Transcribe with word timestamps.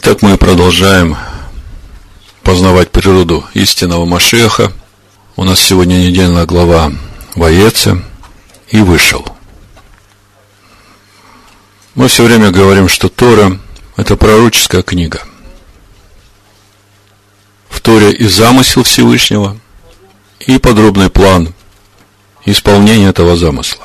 Итак, 0.00 0.22
мы 0.22 0.36
продолжаем 0.36 1.16
познавать 2.44 2.92
природу 2.92 3.44
истинного 3.54 4.04
Машеха. 4.04 4.72
У 5.34 5.42
нас 5.42 5.58
сегодня 5.58 5.94
недельная 5.96 6.46
глава 6.46 6.92
Воеце 7.34 8.00
и 8.68 8.78
вышел. 8.78 9.26
Мы 11.96 12.06
все 12.06 12.22
время 12.22 12.52
говорим, 12.52 12.88
что 12.88 13.08
Тора– 13.08 13.58
это 13.96 14.14
пророческая 14.14 14.82
книга. 14.82 15.20
В 17.68 17.80
Торе 17.80 18.12
и 18.12 18.28
замысел 18.28 18.84
Всевышнего, 18.84 19.58
и 20.38 20.58
подробный 20.58 21.10
план 21.10 21.52
исполнения 22.44 23.08
этого 23.08 23.36
замысла. 23.36 23.82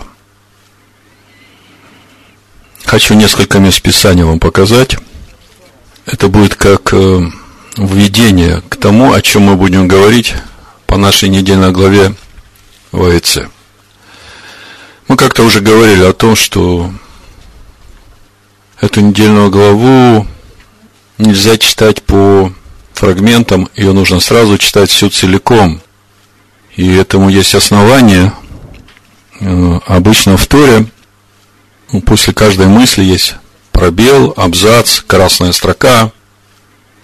Хочу 2.86 3.16
несколько 3.16 3.57
мест 3.57 3.82
Писания 3.82 4.25
вам 4.25 4.39
показать. 4.39 4.95
Это 6.05 6.27
будет 6.27 6.55
как 6.55 6.93
э, 6.93 7.21
введение 7.77 8.62
к 8.67 8.75
тому, 8.75 9.13
о 9.13 9.21
чем 9.21 9.43
мы 9.43 9.55
будем 9.55 9.88
говорить 9.88 10.35
по 10.85 10.98
нашей 10.98 11.29
недельной 11.29 11.71
главе 11.71 12.13
в 12.91 13.03
АЭЦ. 13.03 13.39
Мы 15.07 15.16
как-то 15.16 15.43
уже 15.43 15.62
говорили 15.62 16.03
о 16.03 16.13
том, 16.13 16.35
что 16.35 16.91
эту 18.81 18.99
недельную 18.99 19.49
главу 19.49 20.27
нельзя 21.17 21.57
читать 21.57 22.04
по 22.04 22.51
фрагментам, 22.93 23.70
ее 23.76 23.93
нужно 23.93 24.20
сразу 24.20 24.57
читать 24.57 24.90
всю 24.90 25.09
целиком. 25.09 25.81
И 26.76 26.95
этому 26.95 27.29
есть 27.29 27.55
основание. 27.55 28.34
Э, 29.40 29.79
обычно 29.85 30.35
в 30.35 30.48
Торе 30.48 30.85
после 32.05 32.34
каждой 32.34 32.67
мысли 32.67 33.04
есть 33.04 33.35
пробел, 33.73 34.34
абзац, 34.38 35.02
красная 35.02 35.52
строка. 35.52 36.13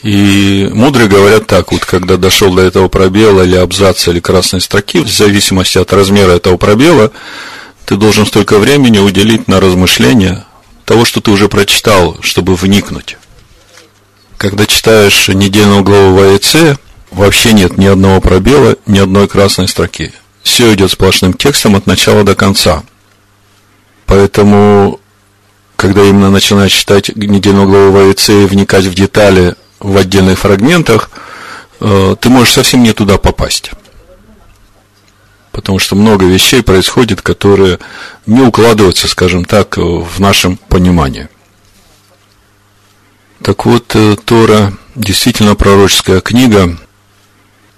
И 0.02 0.70
мудрые 0.72 1.10
говорят 1.10 1.48
так, 1.48 1.74
вот 1.74 1.84
когда 1.84 2.16
дошел 2.16 2.54
до 2.54 2.62
этого 2.62 2.88
пробела 2.88 3.42
или 3.42 3.58
абзаца 3.58 4.12
или 4.12 4.22
красной 4.22 4.62
строки, 4.62 5.00
в 5.00 5.10
зависимости 5.10 5.78
от 5.78 5.92
размера 5.92 6.32
этого 6.32 6.56
пробела, 6.56 7.12
ты 7.86 7.98
должен 7.98 8.26
столько 8.26 8.60
времени 8.60 9.00
уделить 9.00 9.50
на 9.50 9.60
размышление 9.60 10.46
того, 10.86 11.04
что 11.04 11.20
ты 11.20 11.32
уже 11.32 11.50
прочитал, 11.50 12.18
чтобы 12.22 12.56
вникнуть. 12.56 13.18
Когда 14.38 14.66
читаешь 14.66 15.28
недельную 15.28 15.84
главу 15.84 16.16
в 16.16 16.22
АЭЦ, 16.22 16.80
вообще 17.12 17.52
нет 17.52 17.78
ни 17.78 17.88
одного 17.88 18.22
пробела, 18.22 18.78
ни 18.86 19.00
одной 19.00 19.28
красной 19.28 19.68
строки. 19.68 20.14
Все 20.44 20.74
идет 20.74 20.92
сплошным 20.92 21.34
текстом 21.34 21.76
от 21.76 21.88
начала 21.88 22.24
до 22.24 22.36
конца. 22.36 22.84
Поэтому 24.06 25.02
когда 25.80 26.04
именно 26.04 26.30
начинаешь 26.30 26.74
читать 26.74 27.16
недельную 27.16 27.66
главу 27.66 27.94
ВАИЦ 27.94 28.30
и 28.32 28.46
вникать 28.46 28.84
в 28.84 28.94
детали 28.94 29.56
в 29.80 29.96
отдельных 29.96 30.40
фрагментах, 30.40 31.10
э, 31.80 32.18
ты 32.20 32.28
можешь 32.28 32.54
совсем 32.54 32.84
не 32.84 32.92
туда 32.92 33.18
попасть. 33.18 33.72
Потому 35.54 35.80
что 35.80 35.96
много 35.96 36.26
вещей 36.26 36.62
происходит, 36.64 37.22
которые 37.22 37.80
не 38.26 38.42
укладываются, 38.42 39.08
скажем 39.08 39.46
так, 39.46 39.78
в 39.78 40.20
нашем 40.20 40.58
понимании. 40.58 41.30
Так 43.42 43.66
вот, 43.66 43.96
э, 43.96 44.18
Тора 44.26 44.74
действительно 44.96 45.56
пророческая 45.56 46.20
книга. 46.20 46.78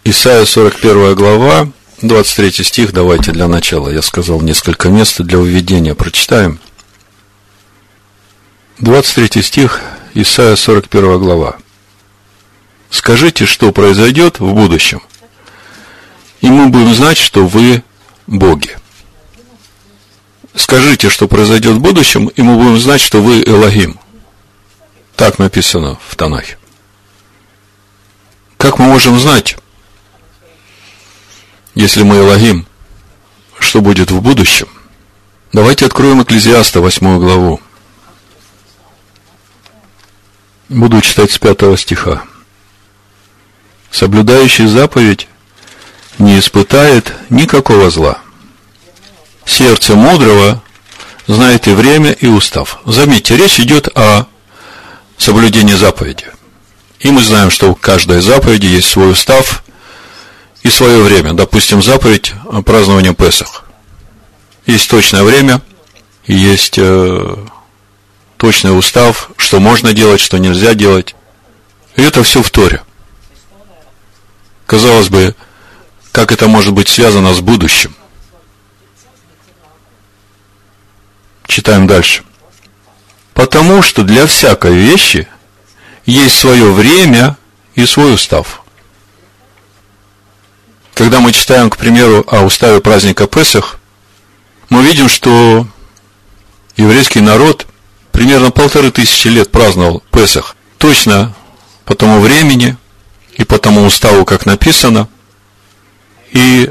Исайя 0.04 0.46
41 0.46 1.14
глава, 1.14 1.70
23 2.02 2.64
стих, 2.64 2.94
давайте 2.94 3.32
для 3.32 3.48
начала. 3.48 3.90
Я 3.90 4.02
сказал 4.02 4.42
несколько 4.42 4.90
мест 4.90 5.22
для 5.22 5.38
введения, 5.38 5.94
прочитаем– 5.94 6.60
23 8.82 9.44
стих, 9.44 9.80
Исайя 10.16 10.56
41 10.56 11.20
глава. 11.20 11.58
Скажите, 12.90 13.46
что 13.46 13.72
произойдет 13.72 14.40
в 14.40 14.54
будущем, 14.56 15.04
и 16.42 16.50
мы 16.50 16.68
будем 16.68 16.92
знать, 16.96 17.20
что 17.20 17.46
вы 17.46 17.84
боги. 18.26 18.76
Скажите, 20.56 21.10
что 21.10 21.28
произойдет 21.28 21.76
в 21.76 21.80
будущем, 21.80 22.28
и 22.30 22.42
мы 22.42 22.56
будем 22.56 22.80
знать, 22.80 23.02
что 23.02 23.22
вы 23.22 23.44
Элогим. 23.44 24.00
Так 25.16 25.38
написано 25.38 26.00
в 26.08 26.16
Танахе. 26.16 26.58
Как 28.58 28.80
мы 28.80 28.88
можем 28.88 29.20
знать, 29.20 29.58
если 31.76 32.02
мы 32.02 32.18
Элогим, 32.18 32.66
что 33.60 33.82
будет 33.82 34.10
в 34.10 34.22
будущем? 34.22 34.68
Давайте 35.54 35.86
откроем 35.86 36.24
Экклезиаста, 36.24 36.82
8 36.82 37.20
главу. 37.20 37.62
Буду 40.72 41.02
читать 41.02 41.30
с 41.32 41.38
пятого 41.38 41.78
стиха. 41.78 42.24
Соблюдающий 43.92 44.68
заповедь 44.68 45.28
не 46.18 46.40
испытает 46.40 47.14
никакого 47.30 47.90
зла. 47.90 48.20
Сердце 49.46 49.96
мудрого 49.96 50.64
знает 51.28 51.68
и 51.68 51.74
время, 51.74 52.14
и 52.14 52.28
устав. 52.28 52.80
Заметьте, 52.86 53.36
речь 53.36 53.60
идет 53.60 53.90
о 53.98 54.28
соблюдении 55.18 55.74
заповеди. 55.74 56.28
И 57.02 57.12
мы 57.12 57.22
знаем, 57.22 57.52
что 57.52 57.70
у 57.70 57.76
каждой 57.76 58.22
заповеди 58.22 58.68
есть 58.68 58.88
свой 58.88 59.12
устав 59.12 59.66
и 60.64 60.70
свое 60.70 61.04
время. 61.04 61.34
Допустим, 61.34 61.84
заповедь 61.84 62.34
о 62.50 62.62
праздновании 62.62 63.12
Песах. 63.12 63.66
Есть 64.66 64.90
точное 64.90 65.24
время, 65.24 65.62
и 66.28 66.34
есть 66.34 66.76
э, 66.78 67.36
точный 68.42 68.76
устав, 68.76 69.30
что 69.38 69.60
можно 69.60 69.94
делать, 69.94 70.20
что 70.20 70.40
нельзя 70.40 70.74
делать. 70.74 71.16
И 71.96 72.02
это 72.02 72.24
все 72.24 72.42
в 72.42 72.50
Торе. 72.50 72.82
Казалось 74.66 75.10
бы, 75.10 75.36
как 76.12 76.32
это 76.32 76.48
может 76.48 76.74
быть 76.74 76.90
связано 76.90 77.36
с 77.36 77.40
будущим? 77.40 77.96
Читаем 81.46 81.86
дальше. 81.86 82.24
Потому 83.36 83.84
что 83.84 84.02
для 84.02 84.26
всякой 84.26 84.74
вещи 84.74 85.28
есть 86.08 86.36
свое 86.36 86.72
время 86.72 87.38
и 87.76 87.86
свой 87.86 88.16
устав. 88.16 88.64
Когда 90.96 91.20
мы 91.20 91.32
читаем, 91.32 91.70
к 91.70 91.78
примеру, 91.78 92.26
о 92.26 92.42
уставе 92.42 92.82
праздника 92.82 93.28
Песах, 93.28 93.78
мы 94.70 94.82
видим, 94.82 95.10
что 95.10 95.68
еврейский 96.76 97.22
народ 97.22 97.68
примерно 98.22 98.52
полторы 98.52 98.92
тысячи 98.92 99.30
лет 99.30 99.50
праздновал 99.50 100.04
Песах. 100.12 100.56
Точно 100.78 101.34
по 101.86 101.96
тому 101.96 102.20
времени 102.20 102.78
и 103.34 103.44
по 103.44 103.58
тому 103.58 103.84
уставу, 103.84 104.26
как 104.26 104.46
написано. 104.46 105.08
И 106.30 106.70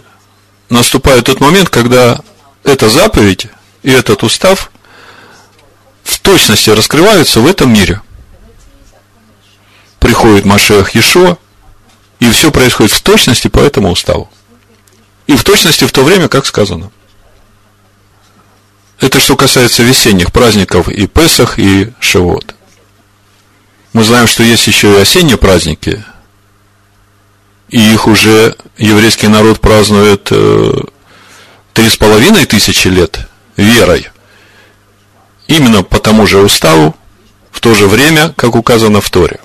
наступает 0.68 1.24
тот 1.24 1.40
момент, 1.40 1.68
когда 1.68 2.20
эта 2.62 2.88
заповедь 2.88 3.48
и 3.82 3.90
этот 3.90 4.22
устав 4.22 4.70
в 6.04 6.20
точности 6.20 6.70
раскрываются 6.70 7.40
в 7.40 7.48
этом 7.48 7.72
мире. 7.72 8.00
Приходит 9.98 10.44
Машех 10.44 10.94
Ешо, 10.94 11.36
и 12.20 12.30
все 12.30 12.52
происходит 12.52 12.92
в 12.92 13.02
точности 13.02 13.48
по 13.48 13.58
этому 13.58 13.90
уставу. 13.90 14.30
И 15.26 15.34
в 15.34 15.42
точности 15.42 15.84
в 15.84 15.90
то 15.90 16.04
время, 16.04 16.28
как 16.28 16.46
сказано. 16.46 16.92
Это 19.00 19.18
что 19.18 19.34
касается 19.34 19.82
весенних 19.82 20.30
праздников 20.30 20.88
и 20.88 21.06
Песах, 21.06 21.58
и 21.58 21.90
Шивот. 22.00 22.54
Мы 23.94 24.04
знаем, 24.04 24.26
что 24.26 24.42
есть 24.42 24.66
еще 24.66 24.92
и 24.92 25.00
осенние 25.00 25.38
праздники, 25.38 26.04
и 27.70 27.80
их 27.92 28.06
уже 28.06 28.56
еврейский 28.76 29.28
народ 29.28 29.60
празднует 29.60 30.28
э, 30.30 30.72
три 31.72 31.88
с 31.88 31.96
половиной 31.96 32.44
тысячи 32.44 32.88
лет 32.88 33.26
верой. 33.56 34.06
Именно 35.46 35.82
по 35.82 35.98
тому 35.98 36.26
же 36.26 36.38
уставу, 36.38 36.94
в 37.50 37.60
то 37.60 37.74
же 37.74 37.86
время, 37.86 38.32
как 38.36 38.54
указано 38.54 39.00
в 39.00 39.08
Торе. 39.10 39.40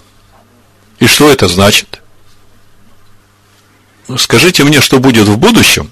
И 1.00 1.08
что 1.08 1.32
это 1.32 1.48
значит? 1.48 2.02
Скажите 4.18 4.64
мне, 4.64 4.82
что 4.82 5.00
будет 5.00 5.28
в 5.28 5.38
будущем, 5.38 5.92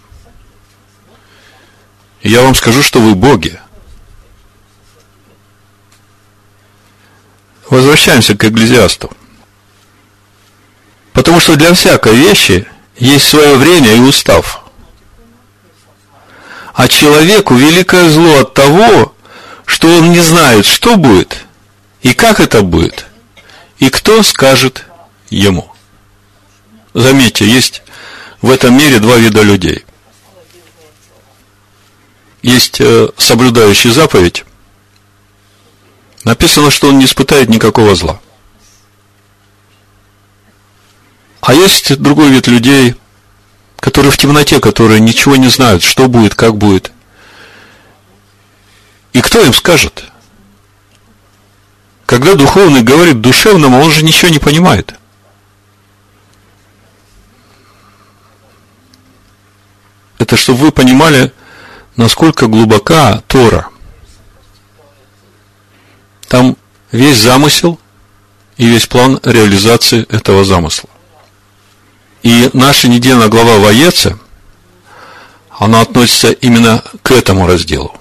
я 2.30 2.42
вам 2.42 2.56
скажу, 2.56 2.82
что 2.82 3.00
вы 3.00 3.16
боги. 3.16 3.60
Возвращаемся 7.70 8.36
к 8.36 8.46
Экклезиасту. 8.46 9.12
Потому 11.12 11.40
что 11.40 11.56
для 11.56 11.74
всякой 11.74 12.16
вещи 12.16 12.66
есть 12.98 13.28
свое 13.28 13.56
время 13.58 13.94
и 13.94 14.00
устав. 14.00 14.64
А 16.74 16.88
человеку 16.88 17.56
великое 17.56 18.10
зло 18.10 18.40
от 18.40 18.54
того, 18.54 19.14
что 19.66 19.90
он 19.90 20.12
не 20.12 20.22
знает, 20.22 20.66
что 20.66 20.98
будет 20.98 21.46
и 22.02 22.14
как 22.14 22.40
это 22.40 22.62
будет, 22.62 23.06
и 23.78 23.90
кто 23.90 24.24
скажет 24.24 24.86
ему. 25.30 25.72
Заметьте, 26.94 27.46
есть 27.46 27.84
в 28.42 28.50
этом 28.50 28.78
мире 28.78 29.00
два 29.00 29.18
вида 29.18 29.42
людей 29.42 29.86
есть 32.44 32.80
э, 32.82 33.10
соблюдающий 33.18 33.90
заповедь, 33.90 34.46
написано, 36.26 36.70
что 36.70 36.90
он 36.90 37.00
не 37.00 37.06
испытает 37.06 37.50
никакого 37.50 37.96
зла. 37.96 38.20
А 41.42 41.54
есть 41.54 41.98
другой 41.98 42.30
вид 42.30 42.48
людей, 42.48 42.96
которые 43.78 44.12
в 44.12 44.18
темноте, 44.18 44.60
которые 44.60 45.00
ничего 45.00 45.36
не 45.36 45.48
знают, 45.48 45.84
что 45.84 46.08
будет, 46.08 46.36
как 46.36 46.56
будет. 46.56 46.92
И 49.14 49.22
кто 49.22 49.42
им 49.42 49.54
скажет? 49.54 50.06
Когда 52.06 52.36
духовный 52.36 52.82
говорит 52.82 53.22
душевному, 53.22 53.80
он 53.80 53.92
же 53.92 54.04
ничего 54.04 54.30
не 54.30 54.40
понимает. 54.40 54.94
Это 60.20 60.38
чтобы 60.38 60.60
вы 60.60 60.72
понимали, 60.72 61.34
насколько 61.96 62.48
глубока 62.48 63.22
Тора. 63.28 63.68
Там 66.28 66.58
весь 66.92 67.18
замысел 67.18 67.80
и 68.58 68.68
весь 68.68 68.88
план 68.88 69.20
реализации 69.24 70.06
этого 70.10 70.44
замысла. 70.44 70.90
И 72.24 72.50
наша 72.54 72.88
недельная 72.88 73.28
глава 73.28 73.58
Воеца, 73.58 74.18
она 75.50 75.82
относится 75.82 76.32
именно 76.32 76.84
к 77.02 77.12
этому 77.12 77.46
разделу. 77.48 77.96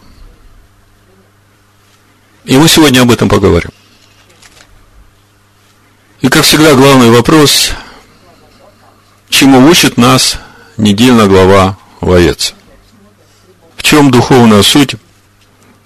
И 2.45 2.57
мы 2.57 2.69
сегодня 2.69 3.03
об 3.03 3.11
этом 3.11 3.29
поговорим. 3.29 3.71
И, 6.21 6.29
как 6.29 6.45
всегда, 6.45 6.75
главный 6.75 7.11
вопрос, 7.11 7.73
чему 9.29 9.67
учит 9.69 9.97
нас 9.97 10.39
недельная 10.77 11.27
глава 11.27 11.77
Воец? 12.01 12.55
В 13.83 13.85
чем 13.85 14.13
духовная 14.13 14.63
суть 14.63 14.95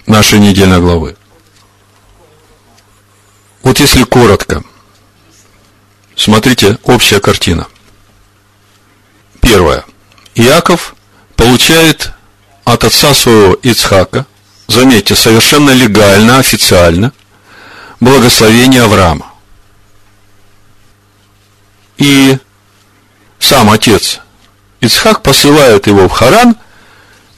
нашей 0.06 0.38
недельной 0.38 0.80
главы? 0.80 1.16
Вот 3.62 3.80
если 3.80 4.04
коротко, 4.04 4.62
смотрите, 6.14 6.78
общая 6.84 7.20
картина. 7.20 7.66
Первое. 9.40 9.82
Иаков 10.34 10.94
получает 11.36 12.12
от 12.64 12.84
отца 12.84 13.14
своего 13.14 13.54
Ицхака, 13.54 14.26
заметьте, 14.68 15.16
совершенно 15.16 15.70
легально, 15.70 16.38
официально, 16.38 17.12
благословение 17.98 18.82
Авраама. 18.82 19.32
И 21.96 22.36
сам 23.38 23.70
отец 23.70 24.20
Ицхак 24.80 25.22
посылает 25.22 25.86
его 25.86 26.08
в 26.08 26.12
Харан 26.12 26.56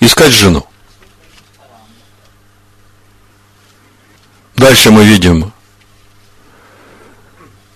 искать 0.00 0.33
жену. 0.33 0.67
Дальше 4.56 4.91
мы 4.91 5.05
видим, 5.05 5.53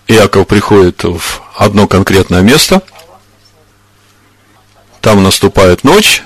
Иаков 0.07 0.47
приходит 0.47 1.03
в 1.03 1.41
одно 1.55 1.87
конкретное 1.87 2.41
место, 2.41 2.81
там 4.99 5.23
наступает 5.23 5.83
ночь, 5.83 6.23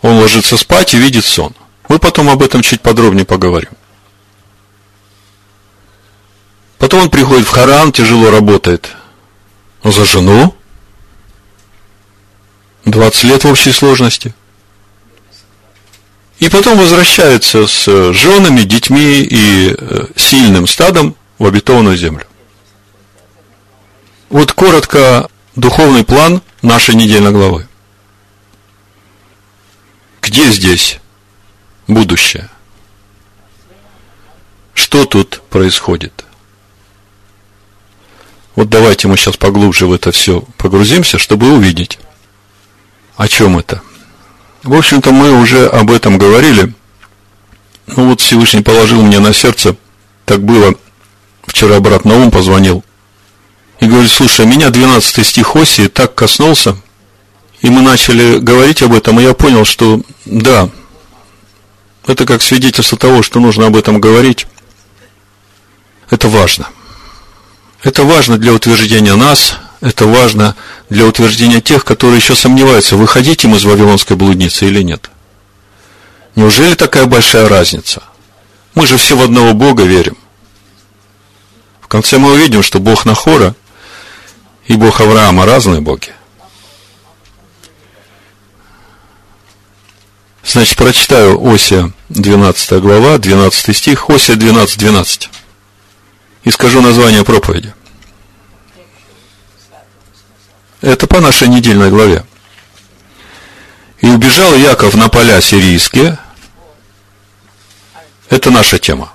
он 0.00 0.18
ложится 0.18 0.56
спать 0.56 0.94
и 0.94 0.98
видит 0.98 1.24
сон. 1.24 1.54
Мы 1.88 1.98
потом 1.98 2.28
об 2.30 2.42
этом 2.42 2.62
чуть 2.62 2.80
подробнее 2.80 3.24
поговорим. 3.24 3.70
Потом 6.78 7.02
он 7.02 7.10
приходит 7.10 7.46
в 7.46 7.50
Харан, 7.50 7.92
тяжело 7.92 8.30
работает 8.30 8.90
за 9.84 10.04
жену. 10.04 10.54
20 12.84 13.24
лет 13.24 13.44
в 13.44 13.48
общей 13.48 13.70
сложности. 13.70 14.34
И 16.42 16.48
потом 16.48 16.76
возвращается 16.76 17.68
с 17.68 18.12
женами, 18.12 18.62
детьми 18.62 19.22
и 19.22 19.76
э, 19.78 20.06
сильным 20.16 20.66
стадом 20.66 21.14
в 21.38 21.46
обетованную 21.46 21.96
землю. 21.96 22.26
Вот 24.28 24.52
коротко 24.52 25.30
духовный 25.54 26.04
план 26.04 26.42
нашей 26.60 26.96
недельной 26.96 27.30
главы. 27.30 27.68
Где 30.20 30.50
здесь 30.50 30.98
будущее? 31.86 32.50
Что 34.74 35.04
тут 35.04 35.42
происходит? 35.48 36.24
Вот 38.56 38.68
давайте 38.68 39.06
мы 39.06 39.16
сейчас 39.16 39.36
поглубже 39.36 39.86
в 39.86 39.92
это 39.92 40.10
все 40.10 40.40
погрузимся, 40.58 41.18
чтобы 41.18 41.52
увидеть, 41.52 42.00
о 43.14 43.28
чем 43.28 43.58
это. 43.58 43.80
В 44.62 44.74
общем-то, 44.74 45.10
мы 45.10 45.32
уже 45.40 45.66
об 45.66 45.90
этом 45.90 46.18
говорили. 46.18 46.72
Ну 47.86 48.08
вот 48.08 48.20
Всевышний 48.20 48.62
положил 48.62 49.02
мне 49.02 49.18
на 49.18 49.32
сердце, 49.32 49.76
так 50.24 50.42
было, 50.42 50.74
вчера 51.46 51.80
брат 51.80 52.04
Наум 52.04 52.30
позвонил, 52.30 52.84
и 53.80 53.86
говорит, 53.86 54.10
слушай, 54.10 54.46
меня 54.46 54.70
12 54.70 55.26
стих 55.26 55.56
Осии 55.56 55.88
так 55.88 56.14
коснулся, 56.14 56.76
и 57.60 57.70
мы 57.70 57.82
начали 57.82 58.38
говорить 58.38 58.82
об 58.82 58.94
этом, 58.94 59.18
и 59.18 59.24
я 59.24 59.34
понял, 59.34 59.64
что 59.64 60.00
да, 60.24 60.70
это 62.06 62.24
как 62.24 62.40
свидетельство 62.40 62.96
того, 62.96 63.22
что 63.22 63.40
нужно 63.40 63.66
об 63.66 63.76
этом 63.76 64.00
говорить. 64.00 64.46
Это 66.08 66.28
важно. 66.28 66.68
Это 67.82 68.04
важно 68.04 68.38
для 68.38 68.52
утверждения 68.52 69.16
нас, 69.16 69.56
это 69.82 70.06
важно 70.06 70.54
для 70.88 71.04
утверждения 71.06 71.60
тех, 71.60 71.84
которые 71.84 72.18
еще 72.18 72.36
сомневаются, 72.36 72.96
выходить 72.96 73.44
им 73.44 73.56
из 73.56 73.64
Вавилонской 73.64 74.16
блудницы 74.16 74.66
или 74.66 74.80
нет. 74.80 75.10
Неужели 76.36 76.74
такая 76.74 77.06
большая 77.06 77.48
разница? 77.48 78.02
Мы 78.74 78.86
же 78.86 78.96
все 78.96 79.16
в 79.16 79.22
одного 79.22 79.52
Бога 79.52 79.82
верим. 79.82 80.16
В 81.80 81.88
конце 81.88 82.18
мы 82.18 82.32
увидим, 82.32 82.62
что 82.62 82.78
Бог 82.78 83.04
Нахора 83.04 83.56
и 84.66 84.76
Бог 84.76 85.00
Авраама 85.00 85.44
разные 85.46 85.80
боги. 85.80 86.12
Значит, 90.44 90.76
прочитаю 90.76 91.44
Осия 91.44 91.92
12 92.08 92.80
глава, 92.80 93.18
12 93.18 93.76
стих, 93.76 94.08
Осия 94.08 94.36
12, 94.36 94.78
12. 94.78 95.28
И 96.44 96.50
скажу 96.50 96.80
название 96.80 97.24
проповеди. 97.24 97.74
Это 100.82 101.06
по 101.06 101.20
нашей 101.20 101.46
недельной 101.46 101.90
главе. 101.90 102.24
И 104.00 104.08
убежал 104.08 104.54
Яков 104.56 104.94
на 104.94 105.08
поля 105.08 105.40
сирийские. 105.40 106.18
Это 108.28 108.50
наша 108.50 108.80
тема. 108.80 109.12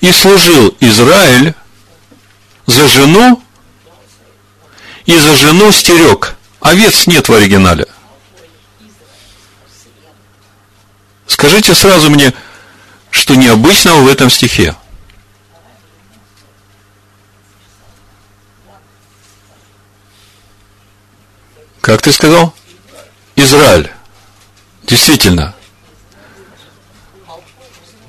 И 0.00 0.10
служил 0.10 0.74
Израиль 0.80 1.54
за 2.64 2.88
жену 2.88 3.42
и 5.04 5.18
за 5.18 5.36
жену 5.36 5.70
стерег. 5.70 6.34
Овец 6.60 7.06
нет 7.06 7.28
в 7.28 7.34
оригинале. 7.34 7.86
Скажите 11.26 11.74
сразу 11.74 12.08
мне, 12.08 12.32
что 13.10 13.34
необычного 13.34 14.00
в 14.00 14.08
этом 14.08 14.30
стихе. 14.30 14.74
Как 21.80 22.02
ты 22.02 22.12
сказал? 22.12 22.54
Израиль. 23.36 23.90
Действительно. 24.84 25.54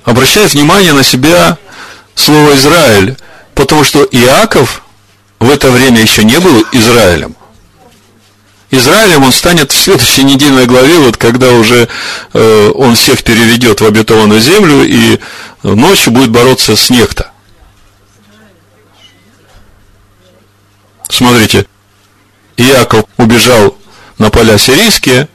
Обращай 0.04 0.46
внимание 0.46 0.92
на 0.92 1.02
себя 1.02 1.58
слово 2.14 2.54
Израиль, 2.56 3.16
потому 3.54 3.84
что 3.84 4.02
Иаков 4.04 4.82
в 5.38 5.50
это 5.50 5.70
время 5.70 6.00
еще 6.00 6.24
не 6.24 6.38
был 6.38 6.64
Израилем. 6.72 7.36
Израилем 8.70 9.22
он 9.22 9.32
станет 9.32 9.70
в 9.70 9.78
следующей 9.78 10.24
недельной 10.24 10.66
главе, 10.66 10.98
вот 10.98 11.18
когда 11.18 11.52
уже 11.52 11.88
э, 12.32 12.70
он 12.74 12.94
всех 12.94 13.22
переведет 13.22 13.80
в 13.80 13.84
обетованную 13.84 14.40
землю 14.40 14.82
и 14.82 15.20
ночью 15.62 16.12
будет 16.12 16.30
бороться 16.30 16.74
с 16.74 16.88
некто. 16.88 17.30
Смотрите, 21.08 21.66
Иаков 22.56 23.04
убежал 23.16 23.76
на 24.18 24.30
поля 24.30 24.58
сирийские 24.58 25.28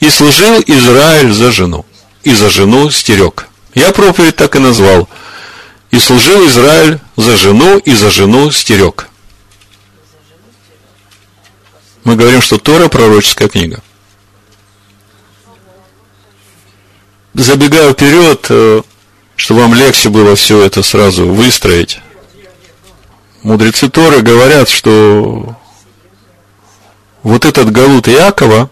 и 0.00 0.10
служил 0.10 0.62
Израиль 0.66 1.32
за 1.32 1.52
жену. 1.52 1.84
И 2.22 2.32
за 2.32 2.48
жену 2.48 2.90
стерег. 2.90 3.48
Я 3.74 3.92
проповедь 3.92 4.36
так 4.36 4.56
и 4.56 4.58
назвал. 4.58 5.08
И 5.90 5.98
служил 5.98 6.46
Израиль 6.48 6.98
за 7.16 7.36
жену, 7.36 7.78
и 7.78 7.94
за 7.94 8.10
жену 8.10 8.50
стерег. 8.50 9.08
Мы 12.04 12.16
говорим, 12.16 12.42
что 12.42 12.58
Тора 12.58 12.88
пророческая 12.88 13.48
книга. 13.48 13.82
Забегая 17.34 17.92
вперед, 17.92 18.46
э, 18.50 18.82
чтобы 19.36 19.60
вам 19.60 19.74
легче 19.74 20.08
было 20.08 20.36
все 20.36 20.62
это 20.62 20.82
сразу 20.82 21.26
выстроить. 21.26 21.98
Мудрецы 23.42 23.88
Торы 23.90 24.22
говорят, 24.22 24.68
что 24.68 25.56
вот 27.24 27.44
этот 27.46 27.72
Галут 27.72 28.06
Иакова, 28.06 28.70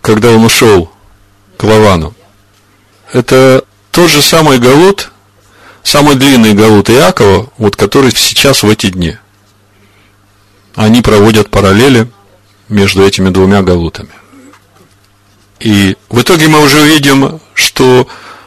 когда 0.00 0.30
он 0.30 0.44
ушел 0.44 0.90
к 1.56 1.62
Лавану, 1.62 2.14
это 3.12 3.62
тот 3.92 4.10
же 4.10 4.22
самый 4.22 4.58
Галут, 4.58 5.12
самый 5.84 6.16
длинный 6.16 6.54
Галут 6.54 6.90
Иакова, 6.90 7.52
вот 7.58 7.76
который 7.76 8.10
сейчас 8.10 8.62
в 8.64 8.68
эти 8.68 8.88
дни. 8.88 9.16
они 10.74 11.02
проводят 11.02 11.50
параллели 11.50 12.10
между 12.68 13.04
этими 13.04 13.30
двумя 13.30 13.62
галутами. 13.62 14.12
И 15.60 15.96
в 16.08 16.20
итоге 16.20 16.48
мы 16.48 16.62
уже 16.62 16.80
увидим, 16.80 17.40
что 17.52 18.06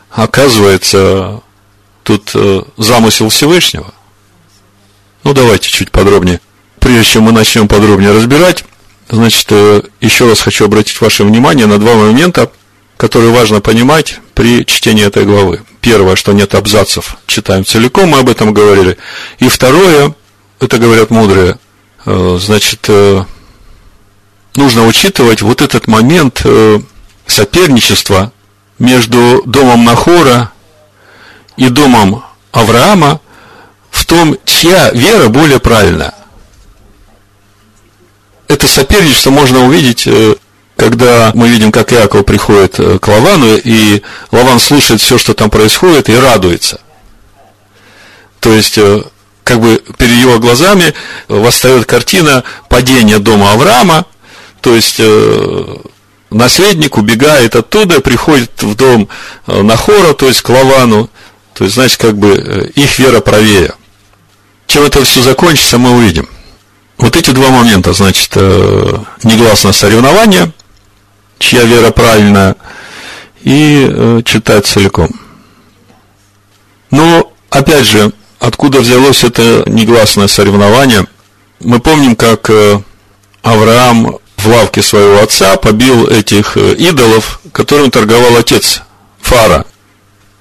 оказывается 0.10 1.42
тут 2.04 2.32
э, 2.34 2.62
замысел 2.78 3.30
Всевышнего. 3.30 3.94
Ну, 5.24 5.34
давайте 5.34 5.70
чуть 5.70 5.92
подробнее. 5.92 6.40
Прежде 6.80 7.12
чем 7.12 7.24
мы 7.24 7.32
начнем 7.34 7.68
подробнее 7.68 8.14
разбирать, 8.14 8.64
значит, 9.12 9.48
э, 9.50 9.82
еще 10.00 10.28
раз 10.28 10.42
хочу 10.42 10.66
обратить 10.66 11.00
ваше 11.02 11.24
внимание 11.24 11.66
на 11.66 11.78
два 11.78 11.96
момента, 11.96 12.52
которые 12.98 13.32
важно 13.32 13.62
понимать 13.62 14.20
при 14.34 14.66
чтении 14.66 15.06
этой 15.06 15.26
главы. 15.26 15.62
Первое, 15.82 16.16
что 16.16 16.32
нет 16.34 16.56
абзацев, 16.56 17.18
читаем 17.28 17.66
целиком, 17.66 18.10
мы 18.10 18.20
об 18.20 18.30
этом 18.30 18.54
говорили. 18.54 18.98
И 19.40 19.50
второе, 19.50 20.16
это 20.60 20.78
говорят 20.78 21.10
мудрые, 21.10 21.58
э, 22.06 22.38
значит, 22.40 22.90
нужно 24.56 24.86
учитывать 24.86 25.42
вот 25.42 25.62
этот 25.62 25.88
момент 25.88 26.44
соперничества 27.26 28.32
между 28.80 29.44
домом 29.46 29.86
Нахора 29.86 30.52
и 31.56 31.70
домом 31.70 32.24
Авраама 32.52 33.22
в 33.90 34.06
том, 34.06 34.38
чья 34.46 34.92
вера 34.92 35.28
более 35.30 35.60
правильная. 35.60 36.14
Это 38.52 38.68
соперничество 38.68 39.30
можно 39.30 39.66
увидеть, 39.66 40.04
э, 40.06 40.36
когда 40.76 41.32
мы 41.34 41.48
видим, 41.48 41.72
как 41.72 41.94
Иаков 41.94 42.26
приходит 42.26 42.82
э, 42.82 43.00
к 43.00 43.08
Лавану, 43.08 43.56
и 43.56 44.02
Лаван 44.30 44.60
слушает 44.60 45.00
все, 45.00 45.18
что 45.18 45.34
там 45.34 45.50
происходит, 45.50 46.10
и 46.10 46.16
радуется. 46.18 46.82
То 48.42 48.52
есть, 48.52 48.78
э, 48.78 49.04
как 49.46 49.62
бы 49.62 49.82
перед 49.98 50.18
его 50.18 50.38
глазами 50.38 50.94
восстает 51.30 51.86
картина 51.86 52.44
падения 52.68 53.20
дома 53.20 53.54
Авраама, 53.54 54.06
то 54.60 54.76
есть 54.76 55.02
наследник 56.30 56.98
убегает 56.98 57.56
оттуда, 57.56 58.02
приходит 58.02 58.52
в 58.64 58.76
дом 58.76 59.08
Нахора, 59.48 60.14
то 60.14 60.28
есть 60.28 60.42
к 60.42 60.50
Лавану, 60.50 61.10
то 61.54 61.64
есть, 61.64 61.76
значит, 61.76 62.02
как 62.02 62.18
бы 62.18 62.70
их 62.76 63.00
вера 63.00 63.22
правее. 63.22 63.76
Чем 64.68 64.84
это 64.84 65.06
все 65.06 65.22
закончится, 65.22 65.78
мы 65.78 65.92
увидим. 65.92 66.28
Вот 67.02 67.16
эти 67.16 67.32
два 67.32 67.50
момента, 67.50 67.94
значит, 67.94 68.32
э, 68.36 68.98
негласное 69.24 69.74
соревнование, 69.74 70.52
чья 71.40 71.64
вера 71.64 71.92
правильная, 71.92 72.56
и 73.42 74.22
читать 74.24 74.68
целиком. 74.68 75.10
Но, 76.92 77.34
опять 77.50 77.86
же, 77.86 78.14
откуда 78.40 78.80
взялось 78.82 79.24
это 79.24 79.64
негласное 79.66 80.28
соревнование? 80.28 81.08
Мы 81.60 81.80
помним, 81.80 82.16
как 82.16 82.50
Авраам 83.42 84.20
в 84.38 84.48
лавке 84.48 84.82
своего 84.82 85.22
отца, 85.22 85.56
побил 85.58 86.08
этих 86.08 86.58
э, 86.58 86.74
идолов, 86.74 87.42
которым 87.52 87.92
торговал 87.92 88.38
отец 88.38 88.82
Фара, 89.22 89.66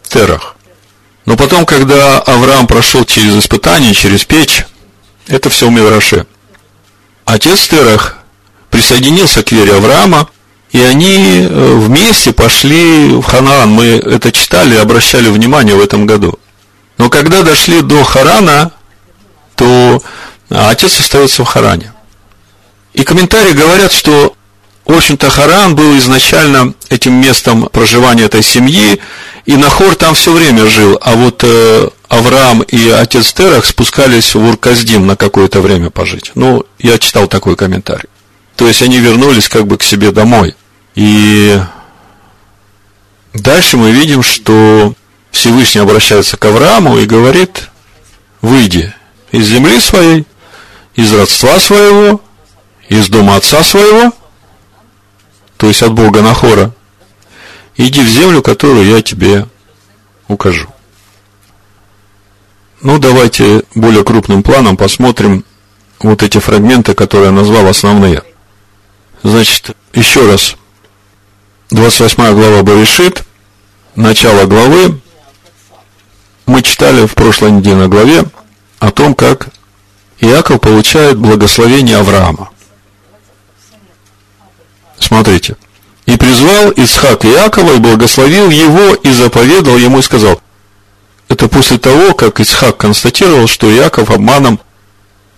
Терах. 0.09 0.57
Но 1.26 1.37
потом, 1.37 1.67
когда 1.67 2.19
Авраам 2.21 2.67
прошел 2.67 3.05
через 3.05 3.37
испытание, 3.37 3.95
через 3.95 4.25
печь, 4.25 4.64
это 5.26 5.50
все 5.50 5.69
в 5.69 5.73
Мидраше. 5.73 6.26
Отец 7.33 7.69
Терах 7.69 8.17
присоединился 8.71 9.45
к 9.45 9.53
вере 9.53 9.75
Авраама, 9.75 10.29
и 10.73 10.81
они 10.81 11.47
э, 11.49 11.75
вместе 11.77 12.33
пошли 12.33 13.13
в 13.15 13.23
Ханаан. 13.23 13.71
Мы 13.71 13.85
это 13.85 14.33
читали, 14.33 14.75
обращали 14.75 15.29
внимание 15.29 15.77
в 15.77 15.81
этом 15.81 16.07
году. 16.07 16.37
Но 16.99 17.09
когда 17.09 17.43
дошли 17.43 17.83
до 17.83 18.03
Харана, 18.03 18.73
то 19.55 20.03
отец 20.49 20.99
остается 20.99 21.45
в 21.45 21.47
Харане. 21.47 21.93
И 22.95 23.05
комментарии 23.05 23.53
говорят, 23.53 23.93
что, 23.93 24.35
в 24.85 24.93
общем-то, 24.93 25.31
Харан 25.31 25.77
был 25.77 25.97
изначально 25.99 26.75
этим 26.89 27.15
местом 27.15 27.69
проживания 27.69 28.25
этой 28.25 28.43
семьи, 28.43 29.01
и 29.50 29.57
Нахор 29.57 29.97
там 29.97 30.14
все 30.14 30.33
время 30.33 30.64
жил, 30.66 30.97
а 31.02 31.16
вот 31.16 31.42
э, 31.42 31.88
Авраам 32.09 32.62
и 32.62 32.88
отец 32.88 33.33
Терах 33.33 33.64
спускались 33.64 34.37
в 34.37 34.45
Урказдим 34.45 35.09
на 35.09 35.16
какое-то 35.16 35.61
время 35.61 35.90
пожить. 35.90 36.30
Ну, 36.37 36.64
я 36.78 36.99
читал 36.99 37.26
такой 37.26 37.57
комментарий. 37.57 38.09
То 38.54 38.69
есть 38.69 38.80
они 38.80 39.00
вернулись 39.00 39.49
как 39.49 39.66
бы 39.66 39.76
к 39.76 39.83
себе 39.83 40.12
домой. 40.12 40.54
И 40.95 41.61
дальше 43.35 43.76
мы 43.76 43.90
видим, 43.90 44.23
что 44.23 44.95
Всевышний 45.33 45.80
обращается 45.80 46.37
к 46.37 46.45
Аврааму 46.45 46.99
и 46.99 47.04
говорит, 47.04 47.71
выйди 48.42 48.95
из 49.33 49.49
земли 49.49 49.80
своей, 49.80 50.26
из 50.95 51.12
родства 51.12 51.59
своего, 51.59 52.21
из 52.88 53.09
дома 53.09 53.35
отца 53.35 53.64
своего, 53.64 54.12
то 55.57 55.66
есть 55.66 55.83
от 55.83 55.92
Бога 55.92 56.23
Нахора, 56.23 56.73
иди 57.87 58.03
в 58.03 58.09
землю, 58.09 58.43
которую 58.43 58.87
я 58.87 59.03
тебе 59.03 59.47
укажу. 60.29 60.69
Ну, 62.83 62.99
давайте 62.99 63.65
более 63.75 64.05
крупным 64.05 64.43
планом 64.43 64.77
посмотрим 64.77 65.45
вот 65.99 66.23
эти 66.23 66.39
фрагменты, 66.39 66.95
которые 66.95 67.27
я 67.27 67.33
назвал 67.33 67.67
основные. 67.67 68.23
Значит, 69.23 69.77
еще 69.93 70.31
раз. 70.31 70.57
28 71.71 72.35
глава 72.35 72.63
Баришит, 72.63 73.25
начало 73.95 74.47
главы. 74.47 75.01
Мы 76.47 76.63
читали 76.63 77.07
в 77.07 77.15
прошлой 77.15 77.53
неделе 77.53 77.77
на 77.77 77.89
главе 77.89 78.25
о 78.79 78.91
том, 78.91 79.15
как 79.15 79.51
Иаков 80.19 80.61
получает 80.61 81.19
благословение 81.19 81.99
Авраама. 81.99 82.51
Смотрите. 84.99 85.57
И 86.11 86.17
призвал 86.17 86.73
Исхак 86.73 87.25
Иакова 87.25 87.75
и 87.75 87.79
благословил 87.79 88.50
его 88.50 88.95
и 88.95 89.12
заповедал 89.12 89.76
ему 89.76 90.00
и 90.00 90.02
сказал. 90.02 90.43
Это 91.29 91.47
после 91.47 91.79
того, 91.79 92.14
как 92.14 92.40
Исхак 92.40 92.79
констатировал, 92.79 93.47
что 93.47 93.73
Иаков 93.73 94.11
обманом 94.11 94.59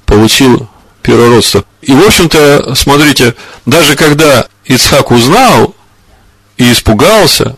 получил 0.07 0.67
первородство. 1.03 1.67
И, 1.83 1.93
в 1.93 2.03
общем-то, 2.03 2.75
смотрите, 2.75 3.35
даже 3.67 3.97
когда 3.97 4.47
Исхак 4.65 5.11
узнал 5.11 5.75
и 6.57 6.73
испугался, 6.73 7.55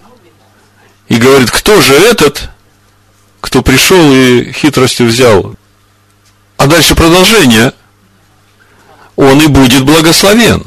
и 1.06 1.14
говорит, 1.14 1.52
кто 1.52 1.80
же 1.83 1.94
этот, 1.94 2.49
кто 3.40 3.62
пришел 3.62 4.12
и 4.12 4.50
хитростью 4.50 5.06
взял. 5.06 5.54
А 6.56 6.66
дальше 6.66 6.97
продолжение. 6.97 7.75
Он 9.14 9.40
и 9.40 9.47
будет 9.47 9.85
благословен. 9.85 10.64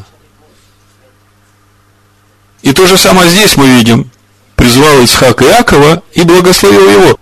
И 2.62 2.74
то 2.74 2.86
же 2.88 2.98
самое 2.98 3.30
здесь 3.30 3.58
мы 3.58 3.68
видим. 3.68 4.10
Призвал 4.56 5.04
Исхак 5.04 5.42
Иакова 5.44 6.02
и 6.14 6.24
благословил 6.24 6.90
его. 6.90 7.20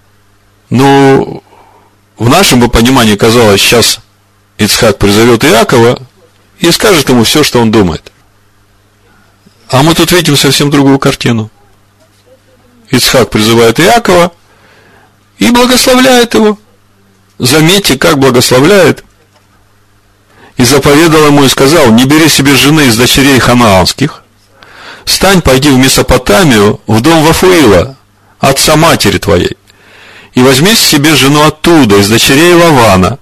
Но 0.70 1.44
в 2.18 2.30
нашем 2.30 2.60
бы 2.60 2.70
понимании 2.70 3.16
казалось, 3.16 3.62
сейчас 3.62 4.00
Ицхак 4.58 4.98
призовет 4.98 5.44
Иакова 5.44 6.02
и 6.60 6.72
скажет 6.72 7.10
ему 7.10 7.24
все, 7.24 7.44
что 7.44 7.60
он 7.60 7.72
думает. 7.72 8.12
А 9.70 9.84
мы 9.84 9.94
тут 9.94 10.12
видим 10.12 10.38
совсем 10.38 10.70
другую 10.70 11.00
картину. 11.00 11.50
Ицхак 12.90 13.30
призывает 13.30 13.80
Иакова 13.80 14.32
и 15.38 15.52
благословляет 15.52 16.34
его. 16.34 16.58
Заметьте, 17.38 17.98
как 17.98 18.18
благословляет. 18.18 19.04
И 20.56 20.64
заповедал 20.64 21.26
ему 21.28 21.44
и 21.44 21.50
сказал, 21.50 21.92
не 21.92 22.06
бери 22.06 22.30
себе 22.30 22.56
жены 22.56 22.88
из 22.88 22.96
дочерей 22.96 23.40
ханаанских, 23.40 24.24
Встань, 25.06 25.42
пойди 25.42 25.70
в 25.70 25.78
Месопотамию, 25.78 26.82
в 26.88 27.00
дом 27.02 27.24
Вафуила, 27.24 27.96
отца 28.40 28.76
матери 28.76 29.20
твоей, 29.20 29.56
и 30.34 30.42
возьми 30.42 30.76
себе 30.76 31.16
жену 31.16 31.44
оттуда, 31.44 31.98
из 31.98 32.10
дочерей 32.10 32.54
Лавана, 32.54 33.20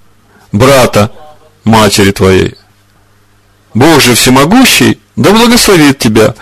брата 0.52 1.12
матери 1.66 2.12
твоей. 2.12 2.56
Бог 3.74 4.02
всемогущий, 4.02 5.00
да 5.16 5.32
благословит 5.32 6.00
тебя, 6.00 6.34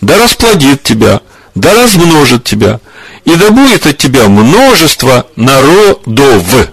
да 0.00 0.18
расплодит 0.18 0.82
тебя, 0.82 1.20
да 1.54 1.74
размножит 1.74 2.44
тебя, 2.44 2.80
и 3.24 3.34
да 3.36 3.50
будет 3.50 3.86
от 3.86 3.96
тебя 3.96 4.28
множество 4.28 5.26
народов, 5.36 6.70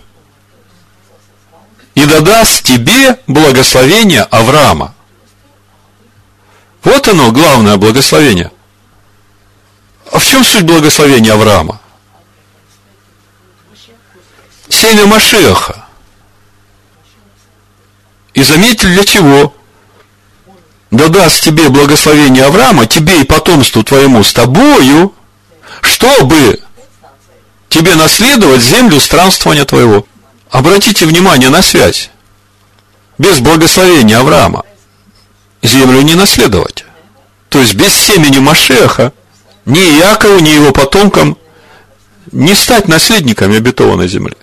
и 1.96 2.05
да 2.05 2.19
даст 2.19 2.63
тебе 2.63 3.17
благословение 3.25 4.24
Авраама. 4.24 4.93
Вот 6.84 7.07
оно, 7.07 7.31
главное 7.31 7.77
благословение. 7.77 8.51
А 10.12 10.19
в 10.19 10.25
чем 10.25 10.43
суть 10.43 10.63
благословения 10.63 11.34
Авраама? 11.34 11.81
Семя 14.69 15.05
Машеха. 15.05 15.86
И 18.34 18.43
заметьте, 18.43 18.88
для 18.88 19.03
чего? 19.03 19.53
Да 20.91 21.10
даст 21.10 21.43
тебе 21.43 21.69
благословение 21.69 22.46
Авраама, 22.46 22.86
тебе 22.86 23.22
и 23.22 23.25
потомству 23.25 23.84
твоему 23.84 24.24
с 24.24 24.31
тобою, 24.31 25.13
чтобы 25.81 26.62
тебе 27.69 27.96
наследовать 27.96 28.62
землю 28.62 29.00
странствования 29.00 29.65
твоего. 29.65 30.05
Обратите 30.50 31.05
внимание 31.05 31.50
на 31.50 31.62
связь. 31.62 32.10
без 33.17 33.39
благословения 33.39 34.19
Авраама 34.19 34.63
землю 35.62 36.02
не 36.02 36.16
наследовать. 36.16 36.86
То 37.50 37.60
есть 37.60 37.76
без 37.76 37.94
семени 37.94 38.40
Машеха 38.40 39.14
ни 39.66 39.80
Якову, 39.80 40.40
ни 40.40 40.50
его 40.50 40.72
потомкам 40.72 41.38
не 42.32 42.56
стать 42.56 42.88
наследниками 42.88 43.58
обетованной 43.58 44.08
земли, 44.08 44.36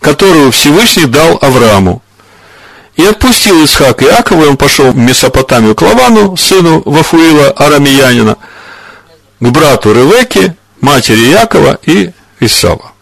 которую 0.00 0.52
Всевышний 0.52 1.06
дал 1.06 1.38
Аврааму. 1.40 2.02
И 2.96 3.04
отпустил 3.04 3.64
Исхак 3.64 4.02
Иакова, 4.02 4.44
и 4.44 4.48
он 4.48 4.58
пошел 4.58 4.92
в 4.92 4.96
Месопотамию 4.96 5.74
к 5.74 5.80
Лавану, 5.80 6.36
сыну 6.36 6.82
Вафуила, 6.84 7.50
арамиянина, 7.52 8.36
к 9.38 9.48
брату 9.48 9.94
Ревеке, 9.94 10.54
матери 10.82 11.30
Якова 11.30 11.78
и 11.84 12.12
Исава. 12.40 12.92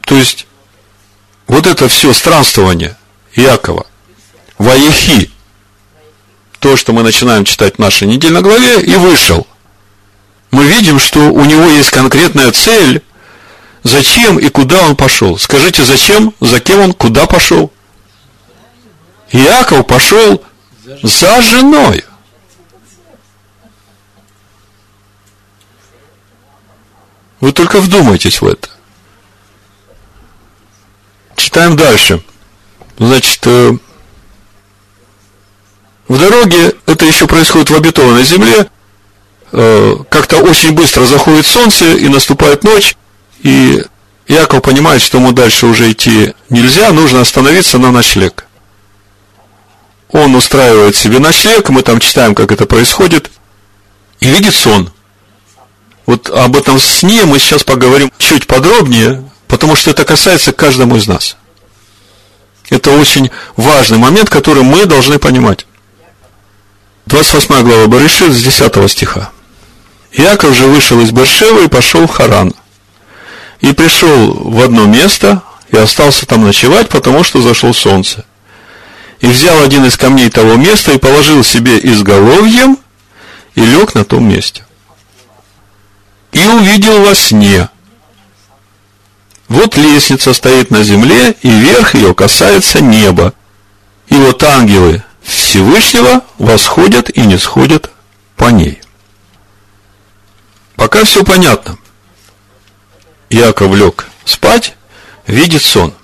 То 0.00 0.16
есть, 0.16 0.46
вот 1.46 1.66
это 1.66 1.88
все 1.88 2.12
странствование 2.12 2.96
Якова, 3.34 3.86
Ваехи, 4.58 5.30
то, 6.58 6.76
что 6.76 6.92
мы 6.92 7.02
начинаем 7.02 7.44
читать 7.44 7.76
в 7.76 7.78
нашей 7.78 8.08
недельной 8.08 8.40
главе, 8.40 8.80
и 8.80 8.96
вышел. 8.96 9.46
Мы 10.50 10.64
видим, 10.64 10.98
что 10.98 11.20
у 11.20 11.44
него 11.44 11.64
есть 11.66 11.90
конкретная 11.90 12.50
цель, 12.52 13.02
зачем 13.82 14.38
и 14.38 14.48
куда 14.48 14.82
он 14.82 14.96
пошел. 14.96 15.38
Скажите, 15.38 15.84
зачем, 15.84 16.34
за 16.40 16.60
кем 16.60 16.80
он, 16.80 16.92
куда 16.92 17.26
пошел? 17.26 17.70
Иаков 19.32 19.86
пошел 19.86 20.42
за 21.02 21.42
женой. 21.42 22.04
Вы 27.40 27.52
только 27.52 27.80
вдумайтесь 27.80 28.40
в 28.40 28.46
это. 28.46 28.68
Читаем 31.56 31.74
дальше. 31.74 32.22
Значит, 32.98 33.40
э, 33.46 33.72
в 36.06 36.18
дороге, 36.18 36.74
это 36.84 37.06
еще 37.06 37.26
происходит 37.26 37.70
в 37.70 37.74
обетованной 37.74 38.24
земле, 38.24 38.66
э, 39.52 39.94
как-то 40.10 40.36
очень 40.36 40.72
быстро 40.72 41.06
заходит 41.06 41.46
солнце 41.46 41.94
и 41.94 42.08
наступает 42.08 42.62
ночь, 42.62 42.94
и 43.42 43.82
Яков 44.28 44.60
понимает, 44.60 45.00
что 45.00 45.16
ему 45.16 45.32
дальше 45.32 45.64
уже 45.64 45.90
идти 45.90 46.34
нельзя, 46.50 46.92
нужно 46.92 47.22
остановиться 47.22 47.78
на 47.78 47.90
ночлег. 47.90 48.44
Он 50.10 50.34
устраивает 50.34 50.94
себе 50.94 51.20
ночлег, 51.20 51.70
мы 51.70 51.80
там 51.80 52.00
читаем, 52.00 52.34
как 52.34 52.52
это 52.52 52.66
происходит, 52.66 53.30
и 54.20 54.28
видит 54.28 54.54
сон. 54.54 54.92
Вот 56.04 56.28
об 56.28 56.54
этом 56.54 56.78
сне 56.78 57.24
мы 57.24 57.38
сейчас 57.38 57.64
поговорим 57.64 58.12
чуть 58.18 58.46
подробнее, 58.46 59.24
потому 59.48 59.74
что 59.74 59.90
это 59.90 60.04
касается 60.04 60.52
каждому 60.52 60.96
из 60.96 61.06
нас. 61.06 61.38
Это 62.70 62.90
очень 62.90 63.30
важный 63.56 63.98
момент, 63.98 64.28
который 64.28 64.62
мы 64.62 64.86
должны 64.86 65.18
понимать. 65.18 65.66
28 67.06 67.62
глава 67.62 67.86
Барышит 67.86 68.32
с 68.32 68.42
10 68.42 68.90
стиха. 68.90 69.30
Иаков 70.12 70.54
же 70.54 70.66
вышел 70.66 71.00
из 71.00 71.12
Бершева 71.12 71.64
и 71.64 71.68
пошел 71.68 72.06
в 72.06 72.10
Харан. 72.10 72.54
И 73.60 73.72
пришел 73.72 74.32
в 74.32 74.60
одно 74.60 74.86
место 74.86 75.42
и 75.68 75.76
остался 75.76 76.26
там 76.26 76.44
ночевать, 76.44 76.88
потому 76.88 77.22
что 77.22 77.40
зашло 77.40 77.72
солнце. 77.72 78.24
И 79.20 79.26
взял 79.26 79.62
один 79.62 79.84
из 79.84 79.96
камней 79.96 80.30
того 80.30 80.56
места 80.56 80.92
и 80.92 80.98
положил 80.98 81.42
себе 81.44 81.78
изголовьем 81.78 82.78
и 83.54 83.60
лег 83.60 83.94
на 83.94 84.04
том 84.04 84.28
месте 84.28 84.66
и 86.36 86.46
увидел 86.46 87.02
во 87.02 87.14
сне. 87.14 87.68
Вот 89.48 89.76
лестница 89.76 90.32
стоит 90.32 90.70
на 90.70 90.82
земле, 90.82 91.32
и 91.42 91.48
верх 91.48 91.94
ее 91.94 92.14
касается 92.14 92.80
неба. 92.80 93.32
И 94.08 94.14
вот 94.14 94.42
ангелы 94.42 95.04
Всевышнего 95.22 96.22
восходят 96.38 97.10
и 97.10 97.20
не 97.20 97.38
сходят 97.38 97.90
по 98.36 98.46
ней. 98.46 98.80
Пока 100.76 101.04
все 101.04 101.24
понятно. 101.24 101.78
Яков 103.30 103.74
лег 103.74 104.06
спать, 104.24 104.76
видит 105.26 105.62
сон. 105.62 105.94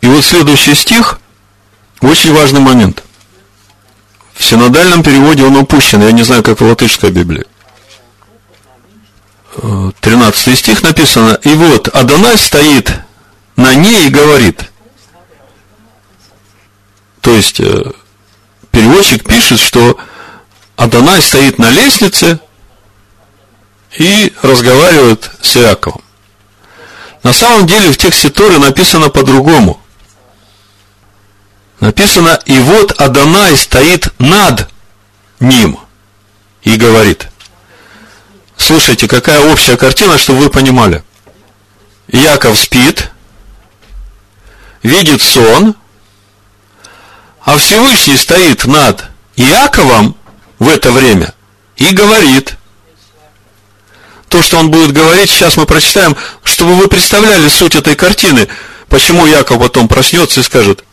И 0.00 0.06
вот 0.06 0.24
следующий 0.24 0.74
стих, 0.74 1.18
очень 2.00 2.32
важный 2.32 2.60
момент. 2.60 3.02
В 4.34 4.44
синодальном 4.44 5.02
переводе 5.02 5.44
он 5.44 5.56
упущен, 5.56 6.00
я 6.02 6.12
не 6.12 6.22
знаю, 6.22 6.44
как 6.44 6.60
в 6.60 6.64
латышской 6.64 7.10
Библии. 7.10 7.46
13 10.00 10.58
стих 10.58 10.82
написано, 10.82 11.38
и 11.42 11.54
вот 11.54 11.88
Адонай 11.88 12.38
стоит 12.38 12.92
на 13.56 13.74
ней 13.74 14.06
и 14.06 14.10
говорит. 14.10 14.70
То 17.20 17.34
есть, 17.34 17.58
э, 17.60 17.92
переводчик 18.70 19.24
пишет, 19.24 19.58
что 19.58 19.98
Адонай 20.76 21.20
стоит 21.22 21.58
на 21.58 21.70
лестнице 21.70 22.40
и 23.96 24.32
разговаривает 24.42 25.30
с 25.42 25.56
Иаковом. 25.56 26.02
На 27.24 27.32
самом 27.32 27.66
деле 27.66 27.90
в 27.90 27.98
тексте 27.98 28.30
Торы 28.30 28.58
написано 28.58 29.10
по-другому. 29.10 29.80
Написано, 31.80 32.40
и 32.46 32.58
вот 32.60 32.92
Адонай 33.00 33.56
стоит 33.56 34.12
над 34.18 34.68
ним 35.40 35.78
и 36.62 36.76
говорит. 36.76 37.28
Слушайте, 38.58 39.08
какая 39.08 39.50
общая 39.50 39.76
картина, 39.76 40.18
чтобы 40.18 40.40
вы 40.40 40.50
понимали. 40.50 41.02
Яков 42.08 42.58
спит, 42.58 43.10
видит 44.82 45.22
сон, 45.22 45.74
а 47.42 47.56
Всевышний 47.56 48.16
стоит 48.16 48.66
над 48.66 49.06
Иаковом 49.36 50.16
в 50.58 50.68
это 50.68 50.92
время 50.92 51.32
и 51.76 51.94
говорит. 51.94 52.56
То, 54.28 54.42
что 54.42 54.58
он 54.58 54.70
будет 54.70 54.92
говорить, 54.92 55.30
сейчас 55.30 55.56
мы 55.56 55.64
прочитаем, 55.64 56.14
чтобы 56.42 56.74
вы 56.74 56.88
представляли 56.88 57.48
суть 57.48 57.74
этой 57.74 57.94
картины, 57.94 58.46
почему 58.88 59.24
Яков 59.24 59.58
потом 59.58 59.88
проснется 59.88 60.40
и 60.40 60.42
скажет, 60.42 60.84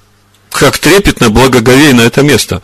как 0.50 0.78
трепетно, 0.78 1.30
благоговейно 1.30 2.00
это 2.00 2.22
место. 2.22 2.62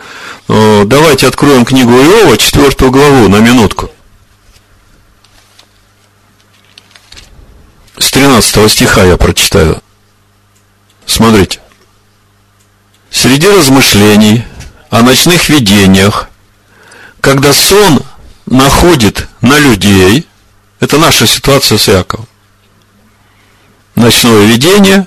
Давайте 0.47 1.27
откроем 1.27 1.65
книгу 1.65 1.91
Иова, 1.91 2.37
четвертую 2.37 2.91
главу, 2.91 3.27
на 3.27 3.39
минутку. 3.39 3.91
С 8.01 8.09
13 8.09 8.71
стиха 8.71 9.03
я 9.03 9.15
прочитаю. 9.15 9.79
Смотрите. 11.05 11.59
Среди 13.11 13.47
размышлений 13.47 14.43
о 14.89 15.03
ночных 15.03 15.49
видениях, 15.49 16.27
когда 17.21 17.53
сон 17.53 18.01
находит 18.47 19.27
на 19.41 19.59
людей, 19.59 20.27
это 20.79 20.97
наша 20.97 21.27
ситуация 21.27 21.77
с 21.77 21.87
Яковом. 21.89 22.27
Ночное 23.93 24.45
видение, 24.45 25.05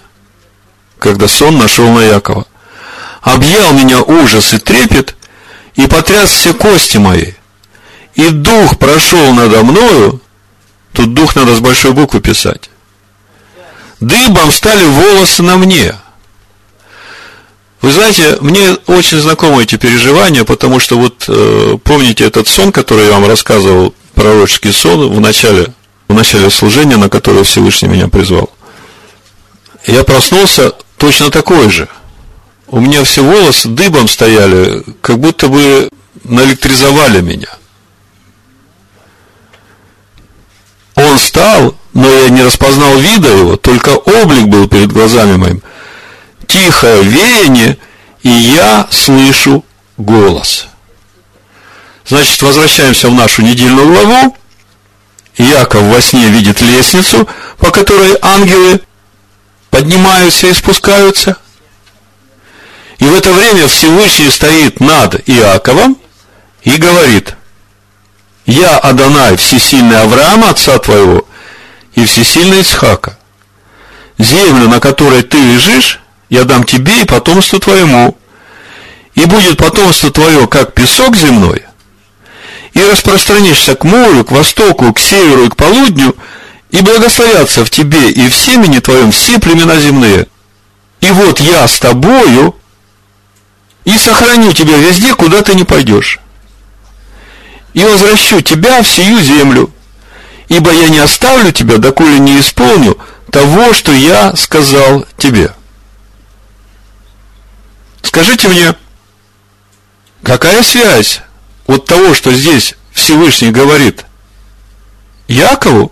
когда 1.00 1.26
сон 1.26 1.58
нашел 1.58 1.90
на 1.90 2.00
Якова 2.00 2.46
объял 3.22 3.72
меня 3.72 4.02
ужас 4.02 4.54
и 4.54 4.58
трепет, 4.58 5.16
и 5.74 5.88
потряс 5.88 6.30
все 6.30 6.54
кости 6.54 6.98
мои. 6.98 7.32
И 8.14 8.28
дух 8.28 8.78
прошел 8.78 9.34
надо 9.34 9.64
мною, 9.64 10.20
тут 10.92 11.12
дух 11.12 11.34
надо 11.34 11.56
с 11.56 11.58
большой 11.58 11.90
буквы 11.90 12.20
писать. 12.20 12.70
Дыбом 14.06 14.50
стали 14.50 14.84
волосы 14.84 15.42
на 15.42 15.56
мне. 15.56 15.94
Вы 17.80 17.92
знаете, 17.92 18.38
мне 18.40 18.72
очень 18.86 19.18
знакомы 19.18 19.62
эти 19.62 19.76
переживания, 19.76 20.44
потому 20.44 20.78
что 20.78 20.98
вот 20.98 21.24
э, 21.28 21.76
помните 21.82 22.24
этот 22.24 22.48
сон, 22.48 22.72
который 22.72 23.06
я 23.06 23.12
вам 23.12 23.26
рассказывал, 23.26 23.94
пророческий 24.14 24.72
сон 24.72 25.12
в 25.12 25.20
начале, 25.20 25.74
в 26.08 26.14
начале 26.14 26.50
служения, 26.50 26.96
на 26.96 27.08
которое 27.08 27.44
Всевышний 27.44 27.88
меня 27.88 28.08
призвал. 28.08 28.50
Я 29.86 30.02
проснулся 30.04 30.72
точно 30.96 31.30
такой 31.30 31.70
же– 31.70 31.88
у 32.74 32.80
меня 32.80 33.04
все 33.04 33.22
волосы 33.22 33.68
дыбом 33.68 34.08
стояли, 34.08 34.82
как 35.00 35.18
будто 35.18 35.48
бы 35.48 35.88
наэлектризовали 36.24 37.20
меня. 37.20 37.48
Он 40.96 41.18
стал, 41.18 41.76
но 41.94 42.10
я 42.10 42.28
не 42.28 42.42
распознал 42.42 42.98
вида 42.98 43.28
его, 43.28 43.56
только 43.56 43.90
облик 43.90 44.48
был 44.48 44.68
перед 44.68 44.92
глазами 44.92 45.36
моим. 45.36 45.62
Тихое 46.48 47.02
веяние, 47.02 47.78
и 48.22 48.28
я 48.28 48.88
слышу 48.90 49.64
голос. 49.96 50.66
Значит, 52.06 52.42
возвращаемся 52.42 53.08
в 53.08 53.14
нашу 53.14 53.42
недельную 53.42 53.86
главу. 53.86 54.36
Яков 55.36 55.82
во 55.82 56.00
сне 56.00 56.28
видит 56.28 56.60
лестницу, 56.60 57.28
по 57.58 57.70
которой 57.70 58.16
ангелы 58.20 58.80
поднимаются 59.70 60.48
и 60.48 60.52
спускаются. 60.52 61.36
И 62.98 63.04
в 63.04 63.14
это 63.14 63.32
время 63.32 63.66
Всевышний 63.68 64.30
стоит 64.30 64.80
над 64.80 65.28
Иаковом 65.28 65.96
и 66.62 66.76
говорит, 66.76 67.34
«Я, 68.46 68.78
Адонай, 68.78 69.36
всесильный 69.36 70.00
Авраам, 70.02 70.44
отца 70.44 70.78
твоего, 70.78 71.26
и 71.94 72.04
всесильный 72.04 72.62
Исхака. 72.62 73.18
Землю, 74.18 74.68
на 74.68 74.80
которой 74.80 75.22
ты 75.22 75.38
лежишь, 75.38 76.00
я 76.28 76.44
дам 76.44 76.64
тебе 76.64 77.02
и 77.02 77.04
потомству 77.04 77.58
твоему. 77.58 78.16
И 79.14 79.24
будет 79.26 79.58
потомство 79.58 80.10
твое, 80.10 80.46
как 80.48 80.74
песок 80.74 81.16
земной, 81.16 81.64
и 82.72 82.80
распространишься 82.82 83.76
к 83.76 83.84
морю, 83.84 84.24
к 84.24 84.32
востоку, 84.32 84.92
к 84.92 84.98
северу 84.98 85.44
и 85.44 85.48
к 85.48 85.56
полудню, 85.56 86.16
и 86.72 86.80
благословятся 86.80 87.64
в 87.64 87.70
тебе 87.70 88.10
и 88.10 88.28
в 88.28 88.34
семени 88.34 88.80
твоем 88.80 89.12
все 89.12 89.38
племена 89.38 89.78
земные. 89.78 90.26
И 91.00 91.10
вот 91.12 91.38
я 91.38 91.68
с 91.68 91.78
тобою, 91.78 92.56
и 93.84 93.96
сохраню 93.96 94.52
тебя 94.52 94.78
везде, 94.78 95.14
куда 95.14 95.42
ты 95.42 95.54
не 95.54 95.62
пойдешь. 95.62 96.18
И 97.74 97.84
возвращу 97.84 98.40
тебя 98.40 98.82
в 98.82 98.88
сию 98.88 99.20
землю, 99.20 99.70
ибо 100.48 100.72
я 100.72 100.88
не 100.88 100.98
оставлю 100.98 101.52
тебя, 101.52 101.78
доколе 101.78 102.18
не 102.18 102.40
исполню 102.40 102.98
того, 103.30 103.72
что 103.72 103.92
я 103.92 104.34
сказал 104.36 105.06
тебе. 105.16 105.54
Скажите 108.02 108.48
мне, 108.48 108.74
какая 110.22 110.62
связь 110.62 111.20
от 111.66 111.86
того, 111.86 112.14
что 112.14 112.32
здесь 112.32 112.74
Всевышний 112.92 113.50
говорит 113.50 114.04
Якову 115.26 115.90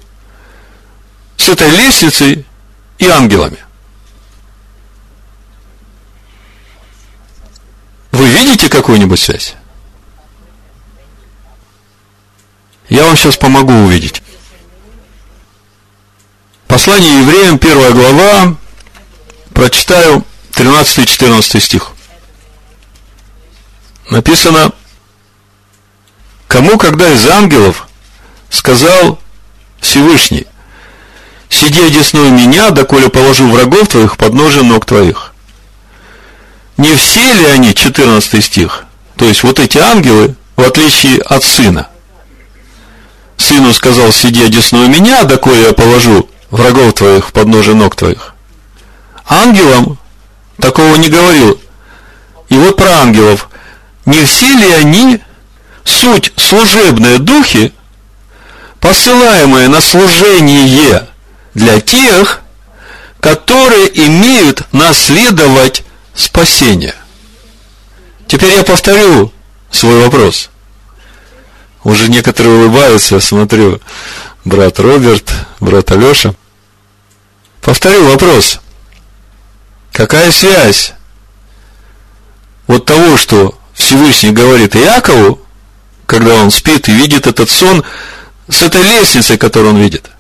с 1.37 1.49
этой 1.49 1.71
лестницей 1.71 2.47
и 2.99 3.09
ангелами? 3.09 3.59
Вы 8.13 8.29
видите 8.29 8.69
какую-нибудь 8.69 9.19
связь? 9.19 9.55
Я 12.89 13.07
вам 13.07 13.17
сейчас 13.17 13.39
помогу 13.39 13.73
увидеть. 13.73 14.22
Послание 16.73 17.21
евреям, 17.21 17.59
первая 17.59 17.91
глава, 17.91 18.57
прочитаю 19.53 20.25
13-14 20.53 21.61
стих. 21.61 21.91
Написано, 24.09 24.73
кому 26.49 26.79
когда 26.79 27.13
из 27.13 27.29
ангелов 27.29 27.89
сказал 28.49 29.19
Всевышний, 29.83 30.47
сиди 31.51 31.83
одесную 31.83 32.33
меня, 32.33 32.71
доколе 32.71 33.11
положу 33.11 33.53
врагов 33.53 33.89
твоих 33.89 34.17
под 34.17 34.33
ножи 34.33 34.65
ног 34.65 34.87
твоих. 34.87 35.35
Не 36.79 36.97
все 36.97 37.35
ли 37.35 37.45
они, 37.49 37.75
14 37.75 38.43
стих, 38.43 38.87
то 39.17 39.27
есть 39.27 39.43
вот 39.43 39.59
эти 39.59 39.77
ангелы, 39.77 40.37
в 40.57 40.63
отличие 40.63 41.21
от 41.21 41.45
сына, 41.45 41.89
сыну 43.37 43.75
сказал, 43.75 44.11
сиди 44.11 44.43
одесную 44.43 44.89
меня, 44.89 45.25
доколе 45.25 45.65
я 45.65 45.75
положу 45.75 46.31
врагов 46.53 46.95
твоих 46.95 47.29
в 47.29 47.33
подножие 47.33 47.75
ног 47.75 47.97
твоих. 47.97 48.35
Ангелам 49.27 49.99
такого 50.61 50.95
не 50.97 51.09
говорил. 51.09 51.61
И 52.49 52.55
вот 52.55 52.77
про 52.77 53.01
ангелов. 53.01 53.49
Не 54.05 54.25
все 54.25 54.53
ли 54.53 54.71
они 54.73 55.21
суть 55.85 56.33
служебные 56.37 57.19
духи, 57.19 57.73
посылаемые 58.79 59.69
на 59.69 59.81
служение 59.81 61.09
для 61.55 61.81
тех, 61.81 62.43
которые 63.21 64.07
имеют 64.07 64.65
наследовать 64.73 65.85
спасение? 66.15 66.95
Теперь 68.27 68.55
я 68.55 68.65
повторю 68.65 69.33
свой 69.71 70.03
вопрос. 70.03 70.51
Уже 71.85 72.09
некоторые 72.09 72.57
улыбаются, 72.59 73.21
смотрю, 73.21 73.81
брат 74.45 74.79
Роберт, 74.79 75.33
брат 75.61 75.91
Алеша. 75.93 76.35
Повторю 77.63 78.09
вопрос. 78.09 78.61
Какая 79.93 80.33
связь 80.33 80.95
вот 82.67 82.85
того, 82.85 83.17
что 83.17 83.57
Всевышний 83.73 84.33
говорит 84.33 84.75
Иакову, 84.75 85.41
когда 86.07 86.35
он 86.35 86.51
спит 86.51 86.89
и 86.89 86.93
видит 86.93 87.27
этот 87.27 87.49
сон, 87.49 87.85
с 88.49 88.63
этой 88.63 88.83
лестницей, 88.83 89.39
которую 89.39 89.75
он 89.75 89.81
видит? 89.81 90.11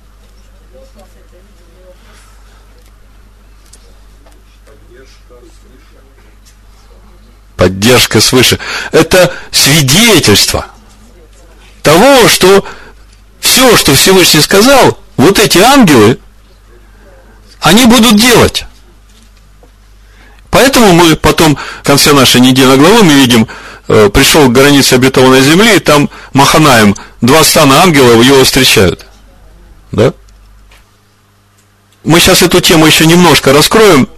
Поддержка 7.57 8.21
свыше. 8.21 8.59
Это 8.93 9.35
свидетельство 9.51 10.67
того, 11.83 12.29
что 12.29 12.65
все, 13.41 13.77
что 13.77 13.95
Всевышний 13.95 14.41
сказал, 14.41 14.99
вот 15.17 15.39
эти 15.41 15.59
ангелы, 15.59 16.19
они 17.63 17.87
будут 17.87 18.17
делать. 18.17 18.65
Поэтому 20.51 20.93
мы 20.93 21.17
потом, 21.17 21.57
в 21.83 21.87
конце 21.87 22.13
нашей 22.13 22.41
недельной 22.41 22.77
главы, 22.77 23.05
мы 23.05 23.15
видим, 23.15 23.49
э, 23.89 24.11
пришел 24.11 24.49
к 24.49 24.53
границе 24.53 24.95
обетованной 24.95 25.41
земли, 25.41 25.77
и 25.77 25.81
там 25.81 26.11
Маханаем, 26.35 26.95
два 27.21 27.43
стана 27.43 27.83
ангелов 27.83 28.23
его 28.23 28.45
встречают. 28.45 29.07
Да? 29.93 30.13
Мы 32.05 32.21
сейчас 32.21 32.43
эту 32.43 32.61
тему 32.61 32.87
еще 32.87 33.07
немножко 33.07 33.53
раскроем, 33.53 34.09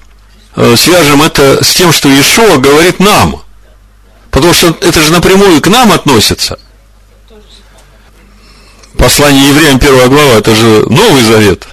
э, 0.57 0.75
свяжем 0.77 1.23
это 1.23 1.63
с 1.63 1.75
тем, 1.75 1.93
что 1.93 2.09
Иешуа 2.09 2.57
говорит 2.57 2.99
нам. 2.99 3.43
Потому 4.31 4.55
что 4.55 4.77
это 4.81 5.01
же 5.01 5.13
напрямую 5.13 5.61
к 5.61 5.69
нам 5.69 5.93
относится. 5.93 6.59
Послание 8.99 9.51
евреям, 9.51 9.79
первая 9.79 10.09
глава, 10.09 10.39
это 10.39 10.55
же 10.55 10.85
Новый 10.89 11.23
Завет. 11.23 11.69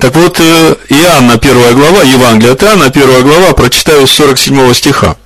Так 0.00 0.14
вот, 0.14 0.40
э, 0.40 0.76
Иоанна, 0.88 1.36
первая 1.36 1.74
глава, 1.74 2.02
Евангелие 2.02 2.52
от 2.52 2.62
Иоанна, 2.62 2.90
первая 2.90 3.20
глава, 3.20 3.52
прочитаю 3.52 4.06
с 4.06 4.12
47 4.12 4.72
стиха. 4.72 5.16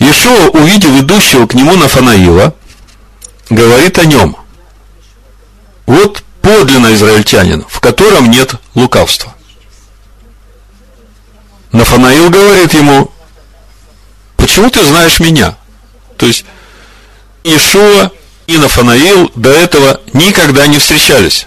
Ешуа, 0.00 0.48
увидев 0.48 0.90
идущего 1.00 1.46
к 1.46 1.54
нему 1.54 1.76
Нафанаила, 1.76 2.52
говорит 3.50 3.98
о 3.98 4.04
нем. 4.04 4.36
Вот 5.86 6.24
подлинно 6.42 6.92
израильтянин, 6.94 7.64
в 7.68 7.78
котором 7.80 8.28
нет 8.28 8.54
лукавства. 8.74 9.32
Нафанаил 11.70 12.30
говорит 12.30 12.74
ему, 12.74 13.12
почему 14.36 14.70
ты 14.70 14.82
знаешь 14.84 15.20
меня? 15.20 15.56
То 16.16 16.26
есть 16.26 16.44
Ишуа 17.44 18.10
и 18.48 18.58
Нафанаил 18.58 19.30
до 19.36 19.50
этого 19.50 20.00
никогда 20.12 20.66
не 20.66 20.78
встречались. 20.78 21.46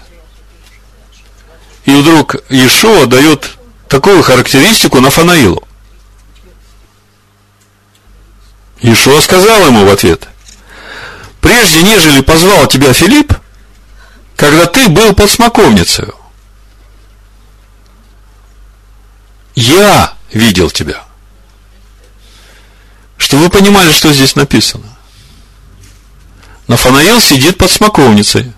И 1.84 1.94
вдруг 1.94 2.36
Ишуа 2.48 3.06
дает 3.06 3.58
такую 3.88 4.22
характеристику 4.22 5.00
Нафанаилу. 5.00 5.66
Ишуа 8.80 9.20
сказал 9.20 9.66
ему 9.66 9.86
в 9.86 9.90
ответ, 9.90 10.28
прежде 11.40 11.82
нежели 11.82 12.20
позвал 12.20 12.66
тебя 12.66 12.92
Филипп, 12.92 13.32
когда 14.36 14.66
ты 14.66 14.88
был 14.88 15.14
под 15.14 15.30
смоковницей, 15.30 16.08
я 19.54 20.14
видел 20.32 20.70
тебя. 20.70 21.04
Чтобы 23.16 23.44
вы 23.44 23.50
понимали, 23.50 23.92
что 23.92 24.12
здесь 24.12 24.36
написано. 24.36 24.84
Нафанаил 26.66 27.20
сидит 27.20 27.56
под 27.56 27.70
смоковницей, 27.70 28.52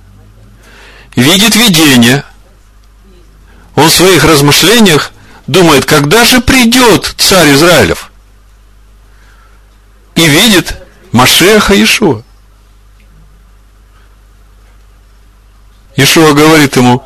видит 1.15 1.55
видение. 1.55 2.25
Он 3.77 3.89
в 3.89 3.95
своих 3.95 4.25
размышлениях 4.25 5.13
думает, 5.47 5.85
когда 5.85 6.25
же 6.25 6.41
придет 6.41 7.15
царь 7.19 7.53
Израилев? 7.53 8.11
И 10.17 10.27
видит 10.27 10.77
Машеха 11.13 11.81
Ишуа. 11.81 12.23
Ишуа 15.95 16.33
говорит 16.33 16.77
ему, 16.77 17.05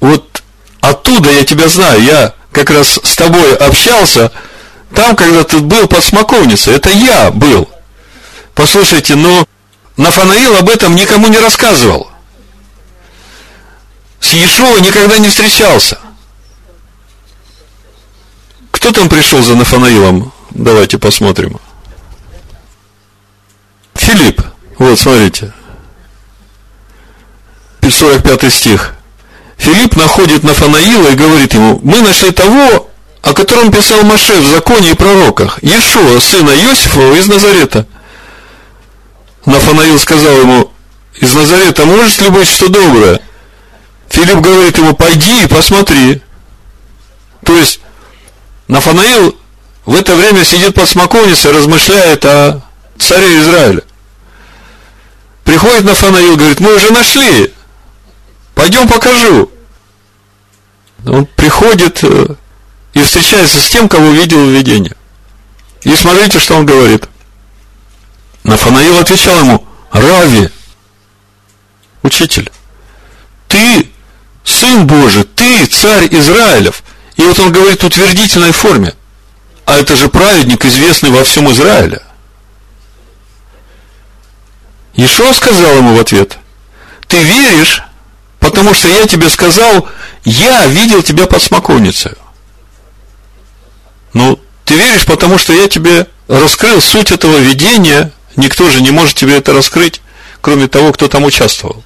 вот 0.00 0.42
оттуда 0.80 1.30
я 1.30 1.44
тебя 1.44 1.68
знаю, 1.68 2.02
я 2.02 2.34
как 2.50 2.70
раз 2.70 2.98
с 3.02 3.16
тобой 3.16 3.54
общался, 3.56 4.32
там, 4.94 5.16
когда 5.16 5.44
ты 5.44 5.58
был 5.58 5.86
под 5.86 6.04
смоковницей, 6.04 6.74
это 6.74 6.90
я 6.90 7.30
был. 7.30 7.68
Послушайте, 8.54 9.14
но 9.14 9.46
Нафанаил 9.96 10.56
об 10.56 10.68
этом 10.68 10.94
никому 10.94 11.28
не 11.28 11.38
рассказывал. 11.38 12.11
С 14.32 14.34
Иешуа 14.34 14.80
никогда 14.80 15.18
не 15.18 15.28
встречался. 15.28 15.98
Кто 18.70 18.90
там 18.90 19.10
пришел 19.10 19.42
за 19.42 19.54
Нафанаилом? 19.54 20.32
Давайте 20.52 20.96
посмотрим. 20.96 21.60
Филипп. 23.94 24.40
Вот, 24.78 24.98
смотрите. 24.98 25.52
45 27.82 28.50
стих. 28.50 28.94
Филипп 29.58 29.96
находит 29.96 30.44
Нафанаила 30.44 31.08
и 31.08 31.14
говорит 31.14 31.52
ему, 31.52 31.78
мы 31.82 32.00
нашли 32.00 32.30
того, 32.30 32.88
о 33.20 33.34
котором 33.34 33.70
писал 33.70 34.02
Маше 34.02 34.40
в 34.40 34.46
законе 34.46 34.92
и 34.92 34.94
пророках, 34.94 35.62
Иешуа, 35.62 36.18
сына 36.20 36.52
Иосифова 36.52 37.16
из 37.16 37.26
Назарета. 37.26 37.86
Нафанаил 39.44 39.98
сказал 39.98 40.38
ему, 40.38 40.72
из 41.20 41.34
Назарета 41.34 41.84
может 41.84 42.18
ли 42.22 42.30
быть 42.30 42.48
что 42.48 42.70
доброе? 42.70 43.20
Филипп 44.12 44.40
говорит 44.40 44.76
ему, 44.76 44.94
пойди 44.94 45.42
и 45.42 45.46
посмотри. 45.46 46.20
То 47.44 47.56
есть, 47.56 47.80
Нафанаил 48.68 49.34
в 49.86 49.94
это 49.94 50.14
время 50.14 50.44
сидит 50.44 50.74
под 50.74 50.86
смоковницей, 50.86 51.50
размышляет 51.50 52.22
о 52.26 52.60
царе 52.98 53.38
Израиля. 53.40 53.82
Приходит 55.44 55.84
Нафанаил, 55.84 56.36
говорит, 56.36 56.60
мы 56.60 56.76
уже 56.76 56.92
нашли, 56.92 57.54
пойдем 58.54 58.86
покажу. 58.86 59.50
Он 61.06 61.24
приходит 61.24 62.04
э, 62.04 62.34
и 62.92 63.02
встречается 63.02 63.62
с 63.62 63.68
тем, 63.70 63.88
кого 63.88 64.10
видел 64.10 64.44
в 64.44 64.50
видении. 64.50 64.94
И 65.84 65.96
смотрите, 65.96 66.38
что 66.38 66.56
он 66.56 66.66
говорит. 66.66 67.08
Нафанаил 68.44 68.98
отвечал 68.98 69.38
ему, 69.38 69.66
Рави, 69.90 70.50
учитель, 72.02 72.52
ты 73.48 73.91
сын 74.44 74.86
Божий, 74.86 75.24
ты 75.24 75.66
царь 75.66 76.08
Израилев. 76.10 76.82
И 77.16 77.22
вот 77.22 77.38
он 77.38 77.52
говорит 77.52 77.82
в 77.82 77.86
утвердительной 77.86 78.52
форме. 78.52 78.94
А 79.64 79.76
это 79.78 79.96
же 79.96 80.08
праведник, 80.08 80.64
известный 80.64 81.10
во 81.10 81.24
всем 81.24 81.50
Израиле. 81.50 82.02
Ишо 84.94 85.32
сказал 85.32 85.78
ему 85.78 85.96
в 85.96 86.00
ответ, 86.00 86.38
ты 87.08 87.18
веришь, 87.22 87.82
потому 88.40 88.74
что 88.74 88.88
я 88.88 89.06
тебе 89.06 89.30
сказал, 89.30 89.88
я 90.24 90.66
видел 90.66 91.02
тебя 91.02 91.26
под 91.26 91.42
смоковницей. 91.42 92.12
Ну, 94.12 94.38
ты 94.64 94.74
веришь, 94.74 95.06
потому 95.06 95.38
что 95.38 95.52
я 95.54 95.68
тебе 95.68 96.06
раскрыл 96.28 96.80
суть 96.80 97.10
этого 97.10 97.38
видения, 97.38 98.12
никто 98.36 98.68
же 98.68 98.82
не 98.82 98.90
может 98.90 99.16
тебе 99.16 99.38
это 99.38 99.54
раскрыть, 99.54 100.02
кроме 100.40 100.68
того, 100.68 100.92
кто 100.92 101.08
там 101.08 101.24
участвовал. 101.24 101.82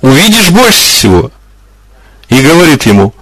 Увидишь 0.00 0.50
больше 0.50 0.84
всего. 0.84 1.32
И 2.28 2.40
говорит 2.40 2.84
ему, 2.86 3.14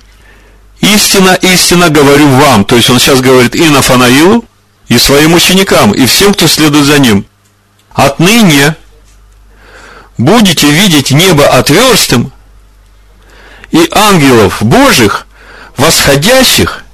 истина, 0.81 1.35
истина 1.43 1.91
говорю 1.91 2.29
вам. 2.29 2.65
То 2.65 2.77
есть 2.77 2.91
он 2.91 2.99
сейчас 2.99 3.21
говорит 3.21 3.55
и 3.55 3.69
Нафанаилу, 3.69 4.45
и 4.89 4.99
своим 4.99 5.35
ученикам, 5.35 5.93
и 5.93 6.07
всем, 6.07 6.35
кто 6.35 6.47
следует 6.47 6.87
за 6.87 6.99
ним. 6.99 7.27
Отныне 7.93 8.77
будете 10.19 10.71
видеть 10.71 11.11
небо 11.11 11.47
отверстым 11.47 12.33
и 13.71 13.89
ангелов 13.93 14.63
Божьих, 14.63 15.27
восходящих 15.77 16.85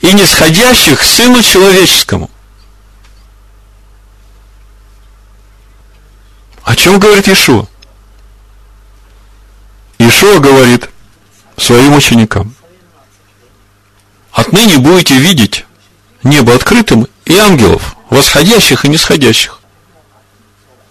и 0.00 0.12
нисходящих 0.12 1.02
Сыну 1.02 1.42
Человеческому. 1.42 2.30
О 6.62 6.74
чем 6.76 6.98
говорит 6.98 7.28
Ишуа? 7.28 7.66
Ишуа 9.98 10.38
говорит 10.38 10.88
своим 11.56 11.94
ученикам. 11.94 12.54
Отныне 14.32 14.78
будете 14.78 15.16
видеть 15.16 15.64
небо 16.22 16.54
открытым 16.54 17.06
и 17.24 17.36
ангелов, 17.36 17.96
восходящих 18.10 18.84
и 18.84 18.88
нисходящих. 18.88 19.60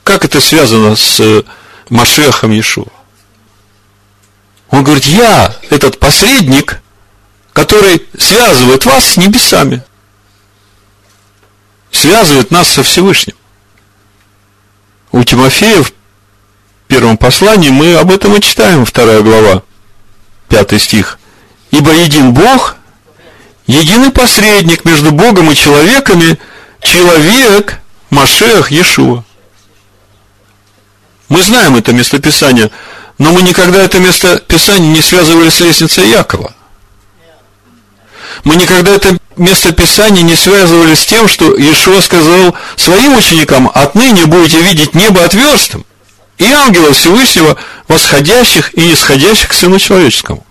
Как 0.04 0.26
это 0.26 0.40
связано 0.42 0.96
с 0.96 1.20
э, 1.20 1.44
Машехом 1.90 2.52
Иешуа? 2.52 2.88
Он 4.70 4.84
говорит, 4.84 5.06
я 5.06 5.56
этот 5.70 6.00
посредник, 6.00 6.82
который 7.54 8.08
связывает 8.18 8.86
вас 8.86 9.06
с 9.06 9.18
небесами. 9.18 9.84
Связывает 11.92 12.50
нас 12.50 12.70
со 12.70 12.82
Всевышним. 12.82 13.36
У 15.12 15.24
Тимофея 15.24 15.84
в 15.84 15.94
первом 16.88 17.18
послании 17.18 17.70
мы 17.70 17.96
об 17.96 18.12
этом 18.12 18.36
и 18.36 18.42
читаем, 18.42 18.84
вторая 18.84 19.22
глава, 19.22 19.62
пятый 20.54 20.80
стих. 20.80 21.18
Ибо 21.72 21.92
един 21.94 22.32
Бог, 22.32 22.76
единый 23.66 24.12
посредник 24.12 24.86
между 24.86 25.12
Богом 25.12 25.50
и 25.50 25.56
человеками, 25.56 26.38
человек 26.80 27.80
Машех 28.12 28.72
Иешуа. 28.72 29.24
Мы 31.28 31.42
знаем 31.42 31.76
это 31.76 31.92
местописание, 31.92 32.70
но 33.18 33.32
мы 33.32 33.42
никогда 33.42 33.82
это 33.82 33.98
местописание 33.98 34.92
не 34.92 35.02
связывали 35.02 35.50
с 35.50 35.60
лестницей 35.60 36.08
Якова. 36.08 36.54
Мы 38.44 38.56
никогда 38.56 38.92
это 38.92 39.18
местописание 39.38 40.22
не 40.22 40.36
связывали 40.36 40.94
с 40.94 41.04
тем, 41.04 41.28
что 41.28 41.56
Иешуа 41.58 42.00
сказал 42.02 42.56
своим 42.76 43.18
ученикам, 43.18 43.72
отныне 43.74 44.28
будете 44.28 44.62
видеть 44.62 44.94
небо 44.94 45.26
отверстым 45.26 45.84
и 46.38 46.46
ангелов 46.52 46.98
Всевышнего, 46.98 47.58
восходящих 47.88 48.74
и 48.78 48.94
исходящих 48.94 49.50
к 49.50 49.54
Сыну 49.54 49.80
Человеческому. 49.80 50.46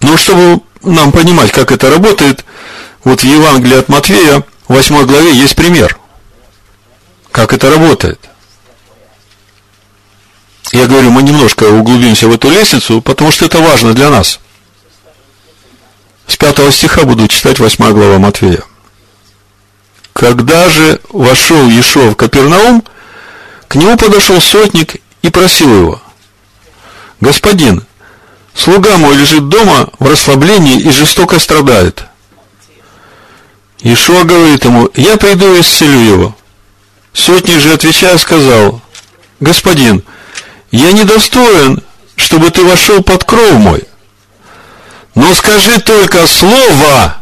Но 0.00 0.16
чтобы 0.16 0.62
нам 0.82 1.12
понимать, 1.12 1.52
как 1.52 1.70
это 1.70 1.90
работает, 1.90 2.44
вот 3.04 3.20
в 3.20 3.24
Евангелии 3.24 3.78
от 3.78 3.88
Матвея, 3.88 4.44
в 4.68 4.74
8 4.74 5.06
главе, 5.06 5.32
есть 5.32 5.54
пример, 5.54 5.98
как 7.30 7.52
это 7.52 7.70
работает. 7.70 8.18
Я 10.72 10.86
говорю, 10.86 11.10
мы 11.10 11.22
немножко 11.22 11.64
углубимся 11.64 12.28
в 12.28 12.32
эту 12.32 12.50
лестницу, 12.50 13.00
потому 13.02 13.30
что 13.30 13.44
это 13.44 13.58
важно 13.58 13.94
для 13.94 14.10
нас. 14.10 14.40
С 16.26 16.36
пятого 16.36 16.72
стиха 16.72 17.04
буду 17.04 17.28
читать 17.28 17.58
8 17.58 17.92
глава 17.92 18.18
Матвея. 18.18 18.62
Когда 20.12 20.68
же 20.70 21.00
вошел 21.10 21.68
Ешо 21.68 22.10
в 22.10 22.16
Капернаум, 22.16 22.82
к 23.72 23.74
нему 23.74 23.96
подошел 23.96 24.38
сотник 24.38 24.96
и 25.22 25.30
просил 25.30 25.74
его, 25.74 26.02
«Господин, 27.22 27.82
слуга 28.54 28.98
мой 28.98 29.16
лежит 29.16 29.48
дома 29.48 29.88
в 29.98 30.06
расслаблении 30.10 30.78
и 30.78 30.90
жестоко 30.90 31.38
страдает». 31.38 32.04
Ишуа 33.80 34.24
говорит 34.24 34.62
ему, 34.66 34.90
«Я 34.94 35.16
приду 35.16 35.54
и 35.54 35.62
исцелю 35.62 35.98
его». 35.98 36.36
Сотник 37.14 37.60
же, 37.60 37.72
отвечая, 37.72 38.18
сказал, 38.18 38.82
«Господин, 39.40 40.04
я 40.70 40.92
недостоин, 40.92 41.82
чтобы 42.16 42.50
ты 42.50 42.62
вошел 42.64 43.02
под 43.02 43.24
кров 43.24 43.52
мой. 43.52 43.84
Но 45.14 45.34
скажи 45.34 45.80
только 45.80 46.26
слово. 46.26 47.16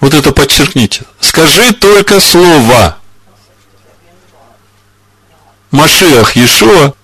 Вот 0.00 0.12
это 0.12 0.32
подчеркните. 0.32 1.04
Скажи 1.20 1.72
только 1.72 2.18
слово. 2.18 2.98
Машиах 5.76 6.36
Иешуа, 6.36 6.94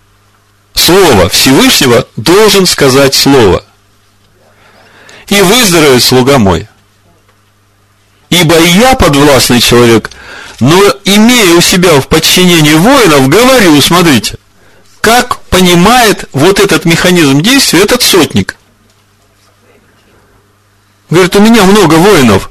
слово 0.74 1.28
Всевышнего, 1.28 2.06
должен 2.16 2.66
сказать 2.66 3.14
слово. 3.14 3.64
И 5.28 5.40
выздоровеет 5.40 6.02
слуга 6.02 6.38
мой. 6.38 6.68
Ибо 8.30 8.58
я 8.58 8.94
подвластный 8.94 9.61
человек– 9.61 10.11
но 10.62 10.78
имея 11.04 11.54
у 11.56 11.61
себя 11.61 12.00
в 12.00 12.06
подчинении 12.06 12.74
воинов, 12.74 13.28
говорю, 13.28 13.80
смотрите, 13.80 14.38
как 15.00 15.40
понимает 15.46 16.28
вот 16.32 16.61
этот 16.61 16.85
механизм 16.85 17.42
действия 17.42 17.80
этот 17.80 18.00
сотник. 18.00 18.56
Говорит, 21.11 21.35
у 21.35 21.40
меня 21.40 21.64
много 21.64 21.94
воинов, 21.94 22.48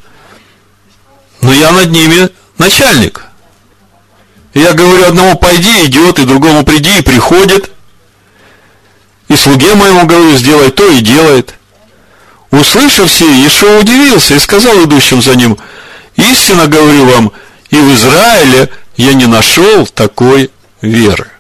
но 1.40 1.54
я 1.54 1.72
над 1.72 1.90
ними 1.92 2.30
начальник. 2.58 3.24
Я 4.54 4.74
говорю 4.74 5.06
одному, 5.06 5.38
пойди, 5.38 5.86
идет, 5.86 6.20
и 6.20 6.26
другому 6.26 6.66
приди, 6.66 7.00
и 7.00 7.02
приходит. 7.02 7.72
И 9.30 9.36
слуге 9.36 9.76
моему 9.76 10.06
говорю, 10.06 10.36
сделай 10.36 10.72
то, 10.72 10.90
и 10.90 11.00
делает. 11.00 11.56
Услышав 12.52 13.10
все, 13.10 13.30
Ешо 13.32 13.80
удивился 13.80 14.36
и 14.36 14.40
сказал 14.40 14.84
идущим 14.84 15.22
за 15.22 15.36
ним, 15.36 15.58
истинно 16.18 16.68
говорю 16.68 17.06
вам, 17.06 17.32
и 17.70 17.78
в 17.78 17.94
Израиле 17.94 18.70
я 18.98 19.14
не 19.14 19.26
нашел 19.26 19.88
такой 19.88 20.52
веры. 20.82 21.32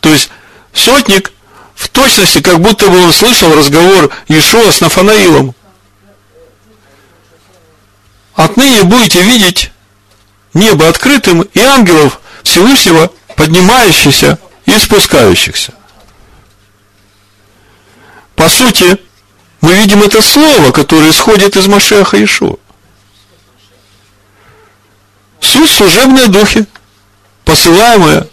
То 0.00 0.08
есть 0.10 0.30
сотник 0.72 1.32
в 1.74 1.88
точности, 1.88 2.40
как 2.40 2.60
будто 2.60 2.86
бы 2.86 3.02
он 3.02 3.12
слышал 3.12 3.52
разговор 3.52 4.10
Иешуа 4.28 4.70
с 4.70 4.80
Нафанаилом. 4.80 5.52
Отныне 8.36 8.84
будете 8.84 9.20
видеть 9.22 9.72
небо 10.56 10.88
открытым 10.88 11.42
и 11.42 11.60
ангелов 11.60 12.20
Всевышнего, 12.42 13.10
поднимающихся 13.36 14.38
и 14.64 14.78
спускающихся. 14.78 15.74
По 18.34 18.48
сути, 18.48 18.98
мы 19.60 19.74
видим 19.74 20.02
это 20.02 20.22
слово, 20.22 20.70
которое 20.72 21.10
исходит 21.10 21.56
из 21.56 21.66
Машеха 21.66 22.22
Ишуа. 22.22 22.56
Суть 25.40 25.70
служебные 25.70 26.28
духи, 26.28 26.66
посылаемые 27.44 28.26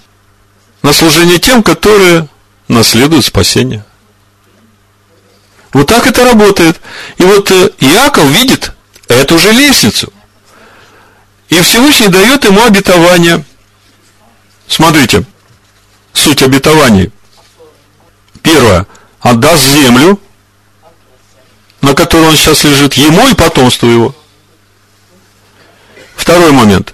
на 0.81 0.93
служение 0.93 1.39
тем, 1.39 1.61
которые 1.61 2.27
наследуют 2.69 3.25
спасение. 3.25 3.85
Вот 5.73 5.87
так 5.87 6.07
это 6.07 6.23
работает. 6.23 6.79
И 7.17 7.23
вот 7.23 7.51
э, 7.51 7.69
Иаков 7.79 8.25
видит 8.29 8.73
эту 9.07 9.39
же 9.39 9.51
лестницу. 9.51 10.13
И 11.49 11.61
Всевышний 11.61 12.07
дает 12.07 12.43
ему 12.45 12.63
обетование. 12.63 13.43
Смотрите, 14.67 15.23
суть 16.13 16.41
обетований. 16.41 17.11
Первое. 18.41 18.87
Отдаст 19.19 19.63
землю, 19.63 20.19
на 21.81 21.93
которой 21.93 22.29
он 22.29 22.35
сейчас 22.35 22.63
лежит, 22.63 22.93
ему 22.95 23.27
и 23.27 23.35
потомству 23.35 23.87
его. 23.87 24.15
Второй 26.15 26.51
момент. 26.51 26.93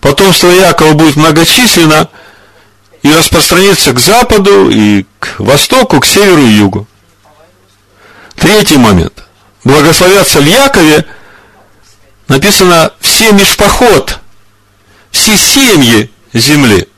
Потомство 0.00 0.48
Якова 0.48 0.92
будет 0.92 1.16
многочисленно 1.16 2.08
и 3.02 3.12
распространится 3.12 3.92
к 3.92 4.00
западу, 4.00 4.70
и 4.70 5.04
к 5.18 5.38
востоку, 5.38 6.00
к 6.00 6.06
северу 6.06 6.42
и 6.42 6.50
югу. 6.50 6.86
Третий 8.36 8.76
момент. 8.76 9.24
Благословятся 9.64 10.40
в 10.40 10.46
Якове, 10.46 11.06
написано 12.28 12.92
все 13.00 13.32
межпоход, 13.32 14.18
все 15.10 15.36
семьи 15.36 16.10
земли. 16.32 16.88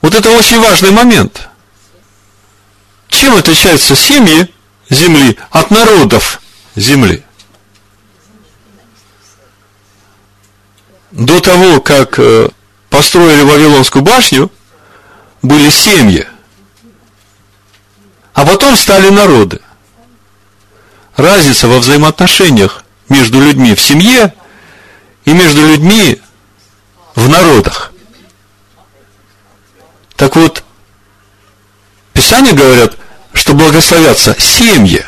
Вот 0.00 0.14
это 0.14 0.30
очень 0.30 0.60
важный 0.60 0.90
момент. 0.90 1.48
Чем 3.08 3.36
отличаются 3.36 3.94
семьи 3.94 4.52
земли 4.90 5.38
от 5.50 5.70
народов 5.70 6.40
земли? 6.74 7.24
До 11.12 11.40
того, 11.40 11.80
как 11.80 12.18
э, 12.18 12.48
построили 12.88 13.42
Вавилонскую 13.42 14.02
башню, 14.02 14.50
были 15.42 15.68
семьи. 15.68 16.26
А 18.32 18.46
потом 18.46 18.76
стали 18.76 19.10
народы. 19.10 19.60
Разница 21.16 21.68
во 21.68 21.78
взаимоотношениях 21.78 22.81
между 23.12 23.40
людьми 23.40 23.74
в 23.74 23.80
семье 23.80 24.34
и 25.24 25.32
между 25.32 25.60
людьми 25.66 26.20
в 27.14 27.28
народах. 27.28 27.92
Так 30.16 30.34
вот, 30.36 30.64
Писания 32.12 32.54
говорят, 32.54 32.96
что 33.34 33.54
благословятся 33.54 34.34
семьи. 34.40 35.04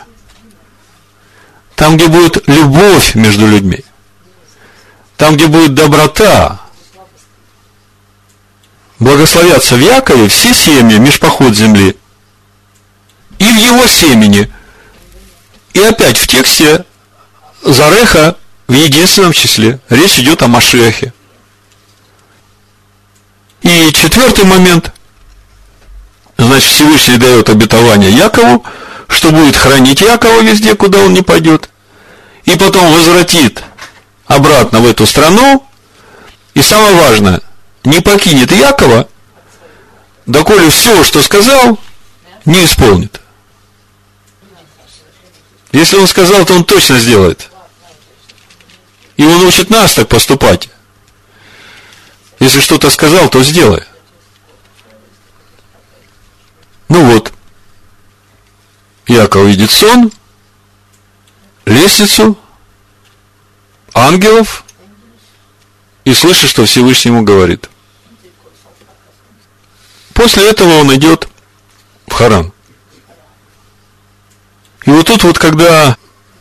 Там, 1.74 1.96
где 1.96 2.08
будет 2.08 2.46
любовь 2.48 3.14
между 3.14 3.46
людьми. 3.46 3.84
Там, 5.16 5.36
где 5.36 5.46
будет 5.46 5.74
доброта. 5.74 6.60
Благословятся 8.98 9.74
в 9.74 9.80
Якове 9.80 10.28
все 10.28 10.54
семьи, 10.54 10.98
межпоход 10.98 11.54
земли. 11.54 11.96
И 13.38 13.44
в 13.44 13.56
его 13.56 13.86
семени. 13.86 14.52
И 15.72 15.80
опять 15.80 16.16
в 16.16 16.26
тексте 16.26 16.84
Зареха 17.64 18.36
в 18.68 18.72
единственном 18.72 19.32
числе. 19.32 19.80
Речь 19.88 20.18
идет 20.18 20.42
о 20.42 20.48
Машехе. 20.48 21.12
И 23.62 23.90
четвертый 23.92 24.44
момент. 24.44 24.92
Значит, 26.36 26.70
Всевышний 26.70 27.16
дает 27.16 27.48
обетование 27.48 28.10
Якову, 28.10 28.62
что 29.08 29.30
будет 29.30 29.56
хранить 29.56 30.02
Якова 30.02 30.42
везде, 30.42 30.74
куда 30.74 30.98
он 30.98 31.14
не 31.14 31.22
пойдет. 31.22 31.70
И 32.44 32.56
потом 32.58 32.92
возвратит 32.92 33.62
обратно 34.26 34.80
в 34.80 34.86
эту 34.86 35.06
страну. 35.06 35.66
И 36.52 36.62
самое 36.62 36.94
важное, 36.96 37.40
не 37.84 38.00
покинет 38.00 38.52
Якова, 38.52 39.08
доколе 40.26 40.68
все, 40.68 41.02
что 41.02 41.22
сказал, 41.22 41.78
не 42.44 42.64
исполнит. 42.66 43.22
Если 45.72 45.96
он 45.96 46.06
сказал, 46.06 46.44
то 46.44 46.54
он 46.54 46.64
точно 46.64 46.98
сделает. 46.98 47.50
И 49.16 49.24
он 49.24 49.42
учит 49.42 49.70
нас 49.70 49.94
так 49.94 50.08
поступать. 50.08 50.68
Если 52.40 52.60
что-то 52.60 52.90
сказал, 52.90 53.28
то 53.28 53.42
сделай. 53.42 53.84
Ну 56.88 57.04
вот. 57.12 57.32
Яков 59.06 59.46
видит 59.46 59.70
сон, 59.70 60.10
лестницу, 61.66 62.38
ангелов 63.92 64.64
и 66.04 66.12
слышит, 66.12 66.50
что 66.50 66.64
Всевышний 66.64 67.10
ему 67.10 67.22
говорит. 67.22 67.68
После 70.12 70.48
этого 70.48 70.80
он 70.80 70.94
идет 70.94 71.28
в 72.06 72.12
Харан. 72.12 72.52
И 74.86 74.90
вот 74.90 75.06
тут 75.06 75.24
вот, 75.24 75.38
когда 75.38 75.96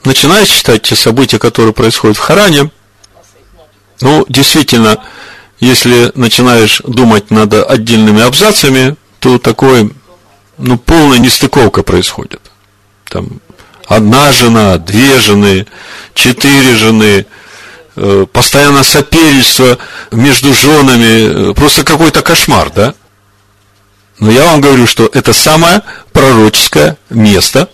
начинаешь 0.05 0.49
читать 0.49 0.83
те 0.83 0.95
события, 0.95 1.39
которые 1.39 1.73
происходят 1.73 2.17
в 2.17 2.21
Харане, 2.21 2.71
ну, 4.01 4.25
действительно, 4.27 4.97
если 5.59 6.11
начинаешь 6.15 6.81
думать 6.85 7.31
над 7.31 7.53
отдельными 7.53 8.21
абзацами, 8.21 8.95
то 9.19 9.37
такой, 9.37 9.91
ну, 10.57 10.77
полная 10.77 11.19
нестыковка 11.19 11.83
происходит. 11.83 12.41
Там 13.05 13.39
одна 13.87 14.31
жена, 14.33 14.77
две 14.77 15.19
жены, 15.19 15.67
четыре 16.13 16.75
жены, 16.75 17.25
э, 17.95 18.25
постоянно 18.31 18.83
соперничество 18.83 19.77
между 20.11 20.53
женами, 20.53 21.51
э, 21.51 21.53
просто 21.53 21.83
какой-то 21.83 22.21
кошмар, 22.21 22.69
да? 22.71 22.93
Но 24.19 24.31
я 24.31 24.45
вам 24.45 24.61
говорю, 24.61 24.87
что 24.87 25.09
это 25.13 25.33
самое 25.33 25.81
пророческое 26.11 26.97
место, 27.09 27.69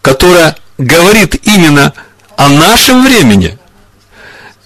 которое 0.00 0.56
говорит 0.82 1.46
именно 1.46 1.92
о 2.36 2.48
нашем 2.48 3.04
времени. 3.04 3.58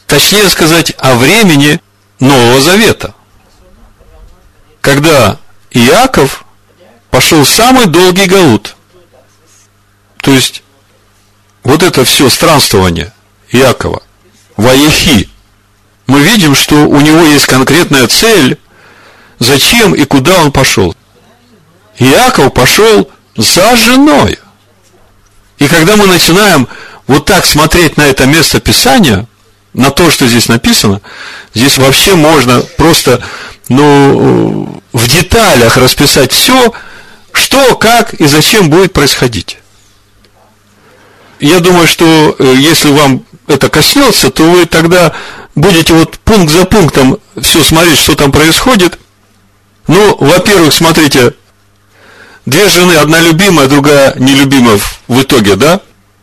Точнее 0.07 0.49
сказать, 0.49 0.93
о 0.99 1.15
времени 1.15 1.81
Нового 2.21 2.61
Завета. 2.61 3.15
Когда 4.81 5.39
Иаков 5.71 6.45
пошел 7.11 7.43
в 7.43 7.49
самый 7.49 7.87
долгий 7.87 8.27
галут. 8.27 8.77
То 10.19 10.33
есть, 10.33 10.63
вот 11.65 11.83
это 11.83 12.05
все 12.05 12.29
странствование 12.29 13.13
Иакова, 13.51 14.03
Ваехи, 14.57 15.29
мы 16.07 16.21
видим, 16.21 16.55
что 16.55 16.75
у 16.87 17.01
него 17.01 17.21
есть 17.23 17.47
конкретная 17.47 18.07
цель, 18.07 18.59
зачем 19.39 19.95
и 19.95 20.05
куда 20.05 20.41
он 20.41 20.53
пошел. 20.53 20.95
Иаков 21.99 22.55
пошел 22.55 23.11
за 23.37 23.77
женой. 23.77 24.39
И 25.59 25.69
когда 25.69 25.97
мы 25.97 26.07
начинаем 26.07 26.69
вот 27.07 27.25
так 27.25 27.47
смотреть 27.47 27.97
на 27.97 28.03
это 28.03 28.27
место 28.27 28.61
Писания, 28.61 29.27
на 29.73 29.91
то, 29.91 30.11
что 30.11 30.27
здесь 30.27 30.49
написано, 30.49 31.01
здесь 31.55 31.79
вообще 31.79 32.15
можно 32.15 32.61
просто, 32.77 33.23
ну, 33.69 34.83
в 34.93 35.09
деталях 35.09 35.77
расписать 35.77 36.33
все, 36.33 36.73
что, 37.33 37.77
как 37.77 38.15
и 38.15 38.27
зачем 38.27 38.71
будет 38.71 38.93
происходить. 38.93 39.59
Я 41.39 41.61
думаю, 41.61 41.87
что 41.87 42.35
э, 42.39 42.55
если 42.57 42.91
вам 42.91 43.25
это 43.47 43.69
коснется, 43.69 44.31
то 44.31 44.45
вы 44.45 44.65
тогда 44.65 45.13
будете 45.55 45.93
вот 45.93 46.19
пункт 46.21 46.51
за 46.51 46.65
пунктом 46.65 47.19
все 47.41 47.63
смотреть, 47.63 47.99
что 47.99 48.15
там 48.15 48.33
происходит. 48.33 48.99
Ну, 49.87 50.17
во-первых, 50.19 50.73
смотрите, 50.73 51.35
две 52.47 52.69
жены, 52.69 52.93
одна 52.95 53.21
любимая, 53.21 53.67
другая 53.67 54.15
нелюбимая 54.17 54.81
в 55.09 55.21
итоге, 55.21 55.57
да? 55.57 55.81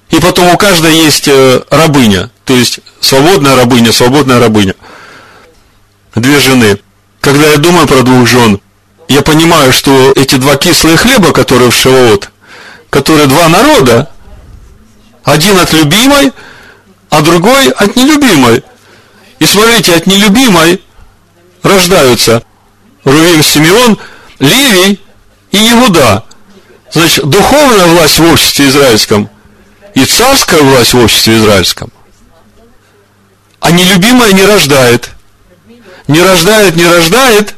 И 0.10 0.20
потом 0.20 0.48
у 0.54 0.58
каждой 0.58 0.96
есть 0.96 1.28
э, 1.28 1.62
рабыня, 1.70 2.30
то 2.46 2.56
есть 2.56 2.80
свободная 3.00 3.56
рабыня, 3.56 3.92
свободная 3.92 4.40
рабыня. 4.40 4.76
Две 6.16 6.40
жены. 6.40 6.80
Когда 7.20 7.52
я 7.52 7.58
думаю 7.58 7.88
про 7.88 8.04
двух 8.04 8.28
жен, 8.28 8.60
я 9.08 9.22
понимаю, 9.22 9.74
что 9.74 10.12
эти 10.16 10.36
два 10.36 10.56
кислые 10.56 10.98
хлеба, 10.98 11.32
которые 11.32 11.72
в 11.72 11.76
Шивоот, 11.76 12.30
которые 12.90 13.28
два 13.28 13.50
народа, 13.50 14.10
один 15.24 15.58
от 15.58 15.74
любимой, 15.74 16.32
а 17.10 17.22
другой 17.22 17.70
от 17.70 17.96
нелюбимой. 17.96 18.64
И 19.40 19.46
смотрите, 19.46 19.96
от 19.96 20.06
нелюбимой 20.06 20.82
рождаются 21.64 22.44
Рувим, 23.04 23.44
Симеон, 23.44 23.98
Левий 24.40 25.00
и 25.54 25.72
Иуда. 25.72 26.26
Значит, 26.92 27.26
духовная 27.26 27.86
власть 27.86 28.20
в 28.20 28.32
обществе 28.32 28.68
израильском 28.68 29.30
и 29.94 30.04
царская 30.04 30.62
власть 30.62 30.94
в 30.94 31.00
обществе 31.00 31.38
израильском. 31.38 31.92
А 33.60 33.72
нелюбимая 33.72 34.34
не 34.34 34.46
рождает. 34.46 35.10
Не 36.08 36.22
рождает, 36.22 36.76
не 36.76 36.86
рождает, 36.86 37.56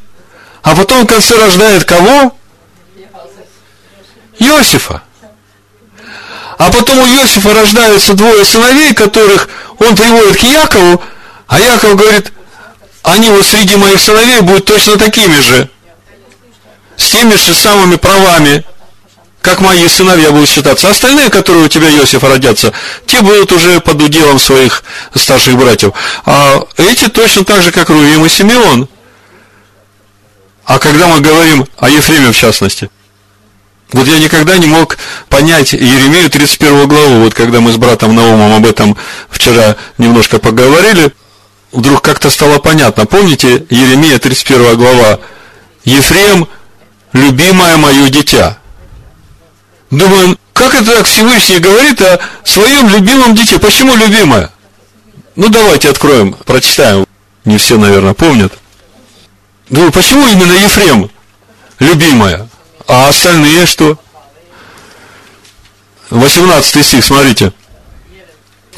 а 0.61 0.75
потом 0.75 1.03
в 1.03 1.07
конце 1.07 1.35
рождает 1.35 1.83
кого? 1.83 2.37
Иосифа. 4.37 5.01
А 6.59 6.71
потом 6.71 6.99
у 6.99 7.07
Иосифа 7.07 7.53
рождаются 7.53 8.13
двое 8.13 8.45
сыновей, 8.45 8.93
которых 8.93 9.49
он 9.79 9.95
приводит 9.95 10.37
к 10.37 10.43
Якову, 10.43 11.01
а 11.47 11.59
Яков 11.59 11.95
говорит, 11.95 12.31
они 13.01 13.31
вот 13.31 13.45
среди 13.45 13.75
моих 13.77 13.99
сыновей 13.99 14.41
будут 14.41 14.65
точно 14.65 14.97
такими 14.97 15.39
же 15.39 15.69
с 16.97 17.09
теми 17.09 17.35
же 17.35 17.53
самыми 17.53 17.95
правами, 17.95 18.63
как 19.41 19.61
мои 19.61 19.87
сыновья 19.87 20.31
будут 20.31 20.49
считаться. 20.49 20.89
Остальные, 20.89 21.29
которые 21.29 21.65
у 21.65 21.67
тебя, 21.67 21.89
Иосиф, 21.91 22.23
родятся, 22.23 22.73
те 23.05 23.21
будут 23.21 23.51
уже 23.51 23.79
под 23.79 24.01
уделом 24.01 24.39
своих 24.39 24.83
старших 25.13 25.55
братьев. 25.55 25.93
А 26.25 26.65
эти 26.77 27.07
точно 27.09 27.45
так 27.45 27.61
же, 27.61 27.71
как 27.71 27.89
Рувим 27.89 28.25
и 28.25 28.29
Симеон. 28.29 28.89
А 30.65 30.79
когда 30.79 31.07
мы 31.07 31.19
говорим 31.19 31.67
о 31.77 31.89
Ефреме 31.89 32.31
в 32.31 32.37
частности, 32.37 32.89
вот 33.91 34.07
я 34.07 34.17
никогда 34.17 34.57
не 34.57 34.65
мог 34.65 34.97
понять 35.29 35.73
Еремею 35.73 36.29
31 36.29 36.87
главу, 36.87 37.19
вот 37.19 37.35
когда 37.35 37.61
мы 37.61 37.71
с 37.71 37.77
братом 37.77 38.15
Наумом 38.15 38.53
об 38.55 38.65
этом 38.65 38.97
вчера 39.29 39.75
немножко 39.99 40.39
поговорили, 40.39 41.13
вдруг 41.71 42.01
как-то 42.01 42.31
стало 42.31 42.57
понятно. 42.57 43.05
Помните, 43.05 43.65
Еремея 43.69 44.17
31 44.17 44.75
глава, 44.75 45.19
Ефрем, 45.83 46.47
любимое 47.16 47.78
мое 47.78 48.09
дитя. 48.09 48.57
Думаю, 49.89 50.38
как 50.53 50.74
это 50.74 50.97
так 50.97 51.07
Всевышний 51.07 51.59
говорит 51.59 52.01
о 52.01 52.20
своем 52.43 52.89
любимом 52.89 53.36
дите? 53.36 53.57
Почему 53.57 53.95
любимое? 53.95 54.51
Ну, 55.36 55.49
давайте 55.49 55.89
откроем, 55.89 56.34
прочитаем. 56.45 57.05
Не 57.45 57.57
все, 57.57 57.78
наверное, 57.78 58.13
помнят. 58.13 58.53
Думаю, 59.70 59.91
почему 59.91 60.28
именно 60.28 60.53
Ефрем 60.53 61.09
любимая? 61.80 62.47
А 62.88 63.07
остальные 63.07 63.66
что? 63.66 63.97
18 66.09 66.86
стих, 66.86 67.03
смотрите. 67.03 67.53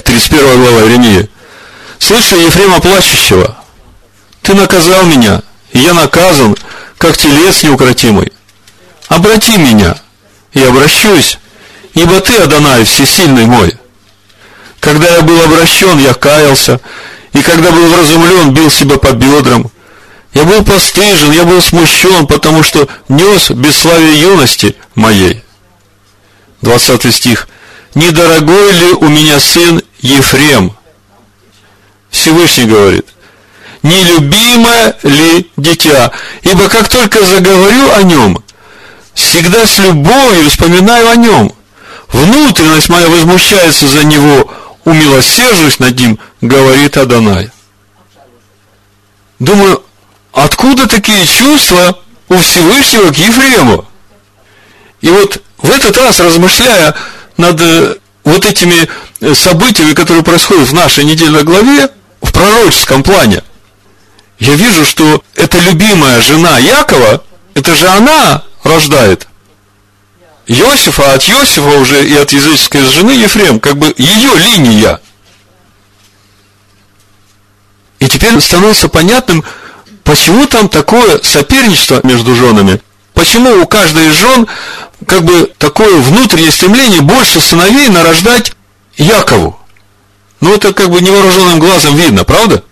31 0.04 0.62
глава 0.62 0.82
Иеремии. 0.84 1.30
Слышу 2.00 2.36
Ефрема 2.36 2.80
плачущего. 2.80 3.58
Ты 4.44 4.54
наказал 4.54 5.06
меня, 5.06 5.42
и 5.74 5.80
я 5.80 5.94
наказан, 5.94 6.56
как 6.98 7.18
телец 7.18 7.64
неукротимый. 7.64 8.32
Обрати 9.08 9.58
меня, 9.58 9.98
и 10.54 10.62
обращусь, 10.62 11.38
ибо 11.94 12.20
ты, 12.20 12.36
Адонай, 12.38 12.84
всесильный 12.84 13.46
мой. 13.46 13.78
Когда 14.80 15.08
я 15.16 15.22
был 15.22 15.42
обращен, 15.42 15.98
я 16.00 16.14
каялся, 16.14 16.80
и 17.34 17.42
когда 17.42 17.72
был 17.72 17.88
вразумлен, 17.88 18.54
бил 18.54 18.70
себя 18.70 18.98
по 18.98 19.12
бедрам. 19.12 19.70
Я 20.34 20.44
был 20.44 20.64
постыжен, 20.64 21.32
я 21.32 21.46
был 21.46 21.62
смущен, 21.62 22.28
потому 22.28 22.62
что 22.64 22.88
нес 23.10 23.50
бесславие 23.50 24.22
юности 24.22 24.76
моей. 24.96 25.44
20 26.62 27.14
стих. 27.14 27.48
Недорогой 27.96 28.72
ли 28.74 28.94
у 28.94 29.08
меня 29.08 29.40
сын 29.40 29.82
Ефрем? 30.00 30.76
Всевышний 32.10 32.66
говорит. 32.66 33.08
Нелюбимое 33.84 34.96
ли 35.04 35.50
дитя? 35.58 36.12
Ибо 36.42 36.68
как 36.70 36.90
только 36.90 37.24
заговорю 37.24 37.92
о 37.94 38.04
нем, 38.04 38.44
всегда 39.14 39.66
с 39.66 39.78
любовью 39.80 40.50
вспоминаю 40.50 41.10
о 41.10 41.16
нем. 41.16 41.52
Внутренность 42.10 42.90
моя 42.90 43.08
возмущается 43.10 43.88
за 43.88 44.04
него, 44.04 44.52
умилосержусь 44.86 45.80
над 45.80 46.00
ним, 46.00 46.20
говорит 46.42 46.98
Адонай. 46.98 47.52
Думаю, 49.40 49.84
откуда 50.32 50.88
такие 50.88 51.26
чувства 51.26 52.00
у 52.30 52.38
Всевышнего 52.38 53.12
к 53.12 53.18
Ефрему? 53.18 53.86
И 55.02 55.10
вот 55.10 55.42
в 55.58 55.70
этот 55.70 55.98
раз, 55.98 56.20
размышляя 56.20 56.96
над 57.38 57.62
э, 57.62 57.96
вот 58.24 58.46
этими 58.46 58.88
событиями, 59.34 59.94
которые 59.94 60.24
происходят 60.24 60.70
в 60.70 60.74
нашей 60.74 61.04
недельной 61.04 61.44
главе, 61.44 61.90
в 62.22 62.32
пророческом 62.32 63.04
плане, 63.04 63.44
я 64.40 64.56
вижу, 64.56 64.86
что 64.86 65.24
эта 65.36 65.60
любимая 65.60 66.22
жена 66.22 66.58
Якова, 66.60 67.24
это 67.54 67.76
же 67.76 67.88
она 67.88 68.44
рождает 68.64 69.28
Иосифа, 70.46 71.14
от 71.14 71.28
Иосифа 71.28 71.80
уже 71.80 72.08
и 72.08 72.16
от 72.16 72.32
языческой 72.32 72.82
жены 72.86 73.12
Ефрем, 73.12 73.60
как 73.60 73.78
бы 73.78 73.94
ее 73.98 74.34
линия. 74.36 75.02
И 78.00 78.08
теперь 78.08 78.40
становится 78.40 78.88
понятным, 78.88 79.44
почему 80.04 80.46
там 80.46 80.70
такое 80.70 81.20
соперничество 81.22 82.00
между 82.04 82.36
женами. 82.36 82.82
Почему 83.14 83.62
у 83.62 83.66
каждой 83.66 84.08
из 84.08 84.16
жен 84.16 84.48
как 85.06 85.24
бы 85.24 85.52
такое 85.58 86.00
внутреннее 86.00 86.52
стремление 86.52 87.02
больше 87.02 87.42
сыновей 87.42 87.90
нарождать 87.90 88.54
Якову. 88.96 89.60
Ну, 90.40 90.54
это 90.54 90.74
как 90.74 90.90
бы 90.90 91.02
невооруженным 91.02 91.60
глазом 91.60 91.96
видно, 91.96 92.24
правда? 92.24 92.64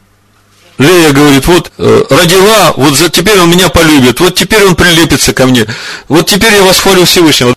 Лея 0.78 1.12
говорит, 1.14 1.48
вот 1.48 1.72
э, 1.78 2.04
родила, 2.10 2.74
вот 2.76 2.96
за, 2.98 3.10
теперь 3.10 3.40
он 3.40 3.50
меня 3.50 3.70
полюбит, 3.70 4.20
вот 4.20 4.36
теперь 4.36 4.64
он 4.66 4.76
прилепится 4.76 5.34
ко 5.34 5.46
мне, 5.46 5.66
вот 6.10 6.30
теперь 6.30 6.54
я 6.54 6.64
восхвалю 6.64 7.06
Всевышнего. 7.06 7.56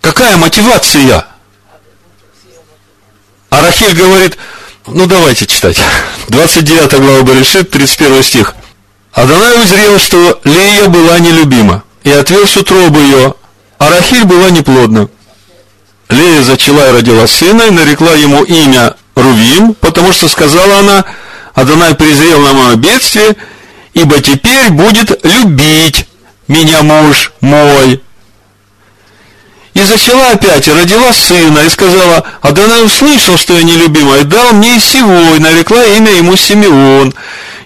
Какая 0.00 0.36
мотивация? 0.36 1.26
А 3.50 3.62
Рахиль 3.62 3.94
говорит, 3.94 4.38
ну 4.86 5.06
давайте 5.06 5.46
читать. 5.46 5.78
29 6.28 6.94
глава 6.94 7.22
Баришит, 7.22 7.70
31 7.70 8.22
стих. 8.22 8.54
Адонай 9.12 9.62
узрел, 9.62 9.98
что 9.98 10.40
Лея 10.44 10.88
была 10.88 11.18
нелюбима, 11.18 11.84
и 12.04 12.10
отвез 12.10 12.56
утробу 12.56 12.98
ее, 13.00 13.34
а 13.78 13.90
Рахиль 13.90 14.24
была 14.24 14.50
неплодна. 14.50 15.08
Лея 16.08 16.42
зачала 16.42 16.88
и 16.88 16.92
родила 16.92 17.26
сына, 17.26 17.62
и 17.62 17.70
нарекла 17.70 18.12
ему 18.12 18.44
имя 18.44 18.94
Рувим, 19.14 19.74
потому 19.74 20.12
что 20.12 20.28
сказала 20.28 20.78
она, 20.78 21.04
Адонай 21.56 21.94
презрел 21.94 22.38
на 22.40 22.52
мое 22.52 22.76
бедствие, 22.76 23.34
ибо 23.94 24.20
теперь 24.20 24.68
будет 24.70 25.24
любить 25.24 26.06
меня 26.48 26.82
муж 26.82 27.32
мой. 27.40 28.02
И 29.72 29.82
зачала 29.82 30.32
опять, 30.32 30.68
и 30.68 30.72
родила 30.72 31.14
сына, 31.14 31.60
и 31.60 31.70
сказала, 31.70 32.24
Адонай 32.42 32.84
услышал, 32.84 33.38
что 33.38 33.54
я 33.54 33.62
нелюбима, 33.62 34.18
и 34.18 34.24
дал 34.24 34.52
мне 34.52 34.76
и 34.76 34.80
сего, 34.80 35.34
и 35.34 35.38
нарекла 35.38 35.82
имя 35.82 36.12
ему 36.12 36.36
Симеон. 36.36 37.14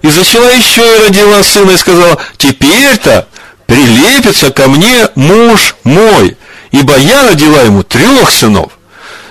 И 0.03 0.09
зачала 0.09 0.49
еще 0.51 0.83
и 0.83 1.09
родила 1.09 1.43
сына, 1.43 1.73
и 1.73 1.77
сказала, 1.77 2.17
теперь-то 2.37 3.27
прилепится 3.67 4.53
ко 4.53 4.69
мне 4.69 5.09
муж 5.17 5.75
мой, 5.83 6.37
ибо 6.71 6.97
я 6.97 7.29
родила 7.29 7.63
ему 7.63 7.83
трех 7.83 8.31
сынов. 8.31 8.71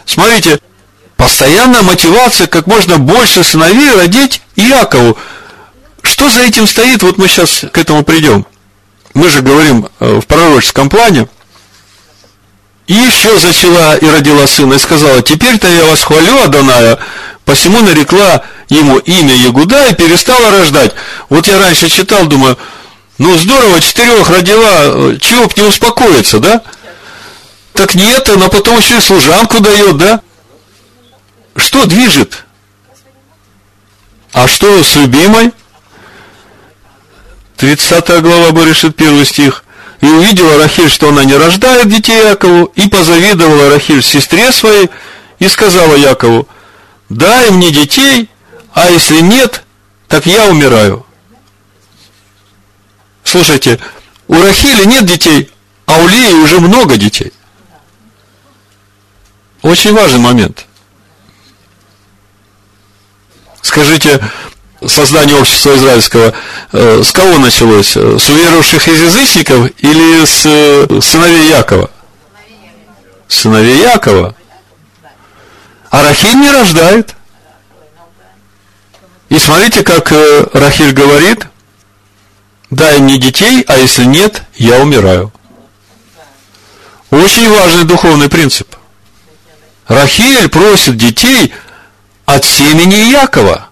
Смотрите, 0.06 0.60
Постоянная 1.20 1.82
мотивация 1.82 2.48
как 2.48 2.66
можно 2.66 2.98
больше 2.98 3.44
сыновей 3.44 3.94
родить 3.94 4.42
Иакову. 4.60 5.18
Что 6.02 6.30
за 6.30 6.42
этим 6.42 6.68
стоит? 6.68 7.04
Вот 7.04 7.18
мы 7.18 7.28
сейчас 7.28 7.66
к 7.72 7.78
этому 7.78 8.04
придем. 8.04 8.46
Мы 9.14 9.30
же 9.30 9.42
говорим 9.42 9.90
э, 10.00 10.20
в 10.20 10.26
пророческом 10.28 10.90
плане. 10.90 11.28
И 12.88 12.94
еще 12.94 13.38
зачала 13.38 13.98
и 13.98 14.06
родила 14.08 14.48
сына, 14.48 14.74
и 14.74 14.80
сказала, 14.80 15.22
теперь-то 15.22 15.68
я 15.68 15.86
вас 15.86 16.02
хвалю, 16.02 16.42
Адоная, 16.42 16.98
посему 17.46 17.82
нарекла 17.82 18.44
ему 18.68 18.98
имя 18.98 19.36
Ягуда 19.36 19.86
и 19.88 19.94
перестала 19.94 20.50
рождать. 20.50 20.94
Вот 21.30 21.48
я 21.48 21.60
раньше 21.60 21.90
читал, 21.90 22.26
думаю, 22.26 22.58
ну 23.20 23.36
здорово, 23.38 23.80
четырех 23.80 24.30
родила, 24.30 24.78
э, 24.86 25.18
чего 25.20 25.46
б 25.46 25.54
не 25.58 25.64
успокоиться, 25.64 26.40
да? 26.40 26.64
Так 27.74 27.94
нет, 27.94 28.28
она 28.30 28.48
потом 28.48 28.80
еще 28.80 28.98
и 28.98 29.02
служанку 29.02 29.60
дает, 29.60 29.98
да? 29.98 30.22
Что 31.56 31.86
движет? 31.86 32.46
А 34.32 34.48
что 34.48 34.84
с 34.84 34.96
любимой? 34.96 35.52
30 37.58 38.22
глава 38.22 38.52
Баришит, 38.52 38.96
первый 38.96 39.26
стих. 39.26 39.64
И 40.02 40.06
увидела 40.06 40.58
Рахиль, 40.58 40.90
что 40.90 41.10
она 41.10 41.26
не 41.26 41.36
рождает 41.36 41.90
детей 41.90 42.30
Якову, 42.30 42.66
и 42.76 42.88
позавидовала 42.88 43.70
Рахиль 43.70 44.02
сестре 44.02 44.52
своей, 44.52 44.90
и 45.40 45.48
сказала 45.50 45.96
Якову, 45.96 46.48
дай 47.10 47.50
мне 47.52 47.72
детей, 47.72 48.30
а 48.74 48.90
если 48.90 49.20
нет, 49.20 49.64
так 50.08 50.26
я 50.26 50.46
умираю. 50.46 51.06
Слушайте, 53.26 53.80
у 54.28 54.42
Рахили 54.42 54.86
нет 54.86 55.06
детей, 55.06 55.52
а 55.86 55.98
у 55.98 56.08
Лии 56.08 56.34
уже 56.34 56.60
много 56.62 56.96
детей. 56.96 57.34
Очень 59.64 59.94
важный 59.94 60.20
момент. 60.20 60.69
Скажите, 63.62 64.22
создание 64.86 65.38
общества 65.38 65.76
израильского 65.76 66.34
э, 66.72 67.02
с 67.04 67.12
кого 67.12 67.38
началось? 67.38 67.92
С 67.92 68.30
уверовавших 68.30 68.88
из 68.88 69.02
язычников 69.02 69.70
или 69.78 70.26
с 70.26 70.46
э, 70.46 71.02
сыновей 71.02 71.50
Якова? 71.50 71.92
Сыновей 73.28 73.82
Якова. 73.82 74.36
А 75.92 76.04
Рахиль 76.04 76.36
не 76.36 76.52
рождает. 76.52 77.16
И 79.30 79.38
смотрите, 79.38 79.84
как 79.84 80.12
э, 80.12 80.48
Рахиль 80.54 80.94
говорит, 80.94 81.46
дай 82.70 83.00
мне 83.00 83.18
детей, 83.18 83.64
а 83.68 83.78
если 83.78 84.06
нет, 84.06 84.44
я 84.56 84.80
умираю. 84.80 85.32
Очень 87.12 87.50
важный 87.50 87.84
духовный 87.86 88.30
принцип. 88.30 88.76
Рахиль 89.88 90.48
просит 90.50 90.98
детей 90.98 91.54
от 92.36 92.46
семени 92.46 93.12
Якова, 93.12 93.70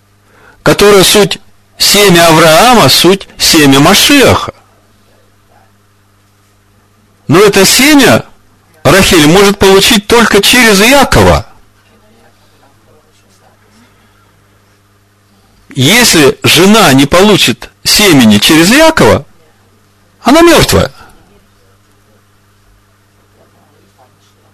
которое 0.63 1.03
суть 1.03 1.39
семя 1.77 2.27
Авраама, 2.29 2.89
суть 2.89 3.27
семя 3.37 3.79
Машеха. 3.79 4.53
Но 7.27 7.39
это 7.39 7.65
семя 7.65 8.25
Рахиль 8.83 9.27
может 9.27 9.59
получить 9.59 10.07
только 10.07 10.41
через 10.41 10.81
Иакова. 10.81 11.45
Если 15.69 16.39
жена 16.43 16.93
не 16.93 17.05
получит 17.05 17.69
семени 17.83 18.39
через 18.39 18.71
Иакова, 18.71 19.25
она 20.21 20.41
мертвая. 20.41 20.91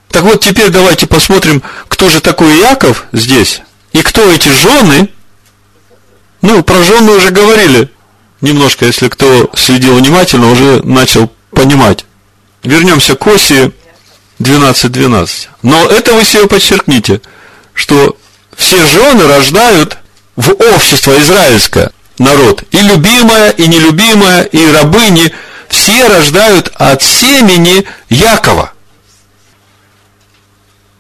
Так 0.09 0.23
вот, 0.23 0.41
теперь 0.41 0.69
давайте 0.69 1.07
посмотрим, 1.07 1.63
кто 1.87 2.09
же 2.09 2.19
такой 2.19 2.59
Иаков 2.59 3.05
здесь, 3.13 3.61
и 3.93 4.01
кто 4.01 4.29
эти 4.29 4.49
жены. 4.49 5.09
Ну, 6.41 6.61
про 6.63 6.83
жены 6.83 7.13
уже 7.13 7.29
говорили 7.29 7.89
немножко, 8.41 8.85
если 8.85 9.07
кто 9.07 9.49
следил 9.55 9.95
внимательно, 9.95 10.51
уже 10.51 10.81
начал 10.83 11.31
понимать. 11.51 12.05
Вернемся 12.63 13.15
к 13.15 13.25
оси 13.27 13.71
12-12. 14.39 15.47
Но 15.61 15.85
это 15.87 16.13
вы 16.13 16.25
себе 16.25 16.47
подчеркните, 16.47 17.21
что 17.73 18.17
все 18.55 18.85
жены 18.85 19.27
рождают 19.27 19.97
в 20.35 20.51
общество 20.51 21.17
израильское 21.21 21.91
народ. 22.17 22.63
И 22.71 22.79
любимая, 22.79 23.51
и 23.51 23.67
нелюбимая, 23.67 24.43
и 24.43 24.65
рабыни, 24.71 25.33
все 25.69 26.07
рождают 26.07 26.71
от 26.75 27.01
семени 27.01 27.85
Якова. 28.09 28.73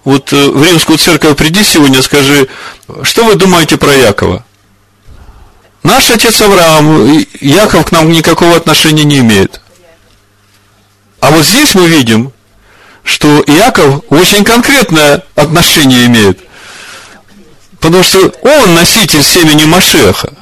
Вот 0.03 0.33
э, 0.33 0.49
в 0.49 0.63
римскую 0.63 0.97
церковь 0.97 1.37
приди 1.37 1.63
сегодня, 1.63 2.01
скажи, 2.01 2.49
что 3.03 3.25
вы 3.25 3.35
думаете 3.35 3.77
про 3.77 3.93
Якова? 3.93 4.45
Наш 5.83 6.09
отец 6.11 6.41
Авраам, 6.41 7.07
Яков 7.41 7.87
к 7.87 7.91
нам 7.91 8.11
никакого 8.11 8.55
отношения 8.55 9.03
не 9.03 9.19
имеет. 9.19 9.61
А 11.19 11.31
вот 11.31 11.45
здесь 11.45 11.75
мы 11.75 11.87
видим, 11.87 12.31
что 13.03 13.41
Иаков 13.47 14.03
очень 14.09 14.43
конкретное 14.43 15.23
отношение 15.35 16.05
имеет. 16.05 16.39
Потому 17.79 18.03
что 18.03 18.19
он 18.41 18.73
носитель 18.75 19.23
семени 19.23 19.65
Машеха. 19.65 20.33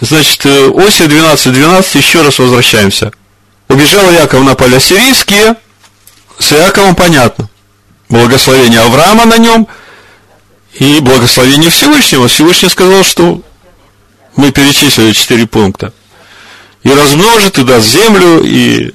Значит, 0.00 0.44
э, 0.44 0.68
Оси 0.68 1.06
12, 1.06 1.52
12, 1.52 1.94
еще 1.94 2.22
раз 2.22 2.38
возвращаемся. 2.38 3.12
Убежал 3.68 4.10
Яков 4.10 4.44
на 4.44 4.54
поля 4.54 4.78
сирийские, 4.80 5.56
с 6.38 6.52
Иаковом 6.52 6.94
понятно. 6.94 7.48
Благословение 8.14 8.78
Авраама 8.78 9.24
на 9.24 9.38
нем 9.38 9.66
и 10.74 11.00
благословение 11.00 11.68
Всевышнего. 11.68 12.28
Всевышний 12.28 12.68
сказал, 12.68 13.02
что 13.02 13.42
мы 14.36 14.52
перечислили 14.52 15.10
четыре 15.10 15.48
пункта 15.48 15.92
и 16.84 16.90
размножит, 16.90 17.58
и 17.58 17.64
даст 17.64 17.88
землю, 17.88 18.40
и 18.44 18.94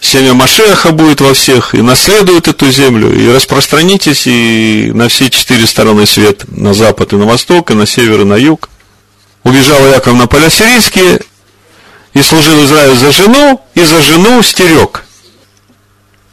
семя 0.00 0.34
Машеха 0.34 0.92
будет 0.92 1.20
во 1.20 1.34
всех, 1.34 1.74
и 1.74 1.82
наследует 1.82 2.46
эту 2.46 2.70
землю, 2.70 3.12
и 3.12 3.34
распространитесь, 3.34 4.28
и 4.28 4.92
на 4.94 5.08
все 5.08 5.30
четыре 5.30 5.66
стороны 5.66 6.06
свет, 6.06 6.44
на 6.56 6.72
запад 6.72 7.12
и 7.12 7.16
на 7.16 7.26
восток, 7.26 7.72
и 7.72 7.74
на 7.74 7.86
север 7.86 8.20
и 8.20 8.24
на 8.24 8.34
юг. 8.34 8.68
Убежал 9.42 9.84
Яков 9.88 10.14
на 10.14 10.28
поля 10.28 10.48
сирийские, 10.48 11.18
и 12.14 12.22
служил 12.22 12.64
Израиль 12.64 12.96
за 12.96 13.10
жену, 13.10 13.60
и 13.74 13.82
за 13.82 14.00
жену 14.00 14.40
стерег. 14.44 15.04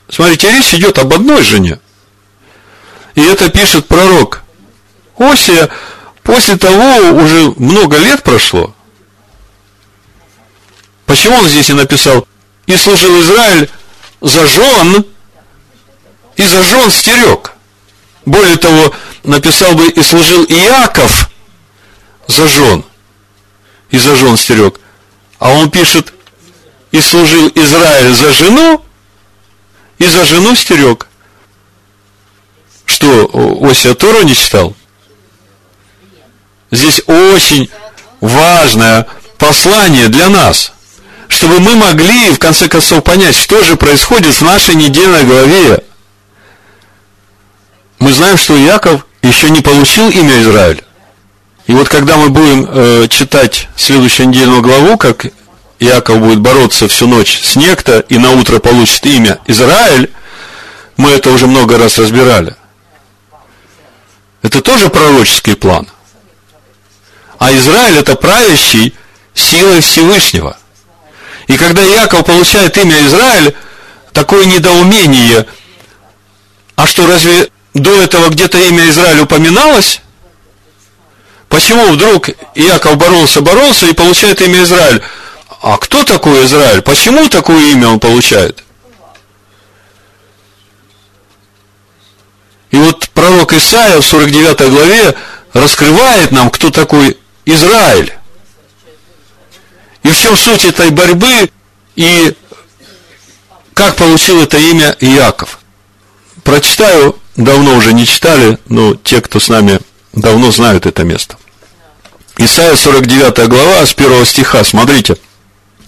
Смотрите, 0.07 0.51
речь 0.51 0.75
идет 0.75 0.99
об 0.99 1.11
одной 1.15 1.41
жене. 1.41 1.79
И 3.18 3.22
это 3.24 3.49
пишет 3.49 3.88
пророк. 3.88 4.43
Осия, 5.18 5.70
после 6.22 6.55
того 6.55 7.18
уже 7.20 7.51
много 7.57 7.97
лет 7.97 8.22
прошло, 8.22 8.76
Почему 11.07 11.38
он 11.38 11.47
здесь 11.47 11.70
и 11.70 11.74
написал, 11.74 12.28
и 12.68 12.78
служил 12.78 13.20
Израиль 13.22 13.72
за 14.22 14.45
жен, 14.45 15.05
и 16.36 16.45
за 16.45 16.61
жен 16.61 16.91
стерег. 16.91 17.53
Более 18.26 18.57
того, 18.57 18.93
написал 19.24 19.74
бы, 19.74 19.88
и 19.88 20.03
служил 20.03 20.43
Иаков 20.43 21.32
за 22.28 22.47
жен, 22.47 22.84
и 23.89 23.97
за 23.97 24.15
жен 24.15 24.38
стерег. 24.38 24.80
А 25.39 25.49
он 25.53 25.72
пишет, 25.72 26.13
и 26.91 27.01
служил 27.01 27.51
Израиль 27.55 28.13
за 28.13 28.32
жену, 28.34 28.86
и 29.97 30.05
за 30.05 30.24
жену 30.26 30.53
стерег. 30.55 31.06
Что, 32.97 33.59
Осия 33.61 33.93
Тору 33.93 34.23
не 34.23 34.33
читал? 34.33 34.73
Здесь 36.71 36.99
очень 37.05 37.69
важное 38.21 39.05
послание 39.37 40.07
для 40.07 40.29
нас– 40.29 40.71
чтобы 41.27 41.59
мы 41.59 41.75
могли, 41.75 42.31
в 42.31 42.39
конце 42.39 42.69
концов, 42.69 43.03
понять, 43.03 43.35
что 43.35 43.61
же 43.61 43.75
происходит 43.75 44.33
в 44.33 44.41
нашей 44.43 44.75
недельной 44.75 45.25
главе. 45.25 45.83
Мы 47.99 48.13
знаем, 48.13 48.37
что 48.37 48.55
Яков 48.55 49.05
еще 49.21 49.49
не 49.49 49.61
получил 49.61 50.09
имя 50.09 50.41
Израиль. 50.41 50.81
И 51.65 51.73
вот 51.73 51.89
когда 51.89 52.15
мы 52.15 52.29
будем 52.29 52.65
э, 52.69 53.07
читать 53.09 53.67
следующую 53.75 54.29
недельную 54.29 54.61
главу, 54.61 54.97
как 54.97 55.25
Яков 55.79 56.19
будет 56.19 56.39
бороться 56.39 56.87
всю 56.87 57.07
ночь 57.07 57.41
с 57.43 57.57
некто 57.57 57.99
и 57.99 58.17
на 58.17 58.31
утро 58.31 58.59
получит 58.59 59.05
имя 59.05 59.39
Израиль, 59.47 60.09
мы 60.95 61.11
это 61.11 61.29
уже 61.29 61.45
много 61.45 61.77
раз 61.77 61.99
разбирали. 61.99 62.55
Это 64.47 64.61
тоже 64.61 64.89
пророческий 64.89 65.55
план. 65.55 65.87
А 67.37 67.53
Израиль 67.53 67.97
это 67.97 68.15
правящий 68.15 68.95
силой 69.33 69.81
Всевышнего– 69.81 70.57
и 71.47 71.57
когда 71.57 71.81
Иаков 71.81 72.25
получает 72.25 72.77
имя 72.77 73.05
Израиль, 73.05 73.55
такое 74.11 74.45
недоумение, 74.45 75.47
а 76.75 76.85
что 76.85 77.07
разве 77.07 77.49
до 77.73 77.89
этого 78.01 78.29
где-то 78.29 78.57
имя 78.57 78.89
Израиль 78.89 79.21
упоминалось? 79.21 80.01
Почему 81.47 81.93
вдруг 81.93 82.29
Иаков 82.55 82.97
боролся, 82.97 83.41
боролся 83.41 83.87
и 83.87 83.93
получает 83.93 84.41
имя 84.41 84.63
Израиль? 84.63 85.01
А 85.61 85.77
кто 85.77 86.03
такой 86.03 86.45
Израиль? 86.45 86.81
Почему 86.81 87.29
такое 87.29 87.71
имя 87.71 87.87
он 87.87 87.99
получает? 87.99 88.63
И 92.71 92.75
вот 92.75 93.09
пророк 93.38 93.53
Исаия 93.53 94.01
в 94.01 94.05
49 94.05 94.71
главе 94.71 95.15
раскрывает 95.53 96.31
нам, 96.31 96.49
кто 96.49 96.71
такой 96.71 97.17
Израиль. 97.45 98.11
И 100.01 100.09
в 100.09 100.17
чем 100.17 100.35
суть 100.35 100.65
этой 100.65 100.89
борьбы 100.89 101.51
и 101.95 102.33
как 103.75 103.95
получил 103.95 104.41
это 104.41 104.57
имя 104.57 104.95
Иаков. 105.01 105.59
Прочитаю, 106.43 107.15
давно 107.35 107.75
уже 107.75 107.93
не 107.93 108.07
читали, 108.07 108.57
но 108.69 108.95
те, 108.95 109.21
кто 109.21 109.39
с 109.39 109.49
нами 109.49 109.79
давно 110.13 110.49
знают 110.49 110.88
это 110.88 111.03
место. 111.03 111.38
Исайя 112.38 112.75
49 112.75 113.47
глава 113.49 113.85
с 113.85 113.93
1 113.93 114.25
стиха, 114.25 114.63
смотрите. 114.63 115.15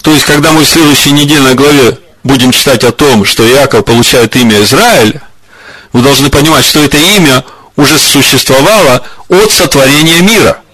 То 0.02 0.12
есть, 0.12 0.24
когда 0.24 0.52
мы 0.52 0.62
в 0.62 0.68
следующей 0.68 1.10
недельной 1.10 1.54
главе 1.54 1.98
будем 2.22 2.52
читать 2.52 2.84
о 2.84 2.92
том, 2.92 3.24
что 3.24 3.44
Иаков 3.44 3.84
получает 3.84 4.36
имя 4.36 4.62
Израиль, 4.62 5.20
вы 5.92 6.02
должны 6.02 6.30
понимать, 6.30 6.64
что 6.64 6.80
это 6.80 6.96
имя 6.96 7.44
уже 7.76 7.98
существовало 7.98 9.02
от 9.28 9.50
сотворения 9.52 10.20
мира– 10.20 10.58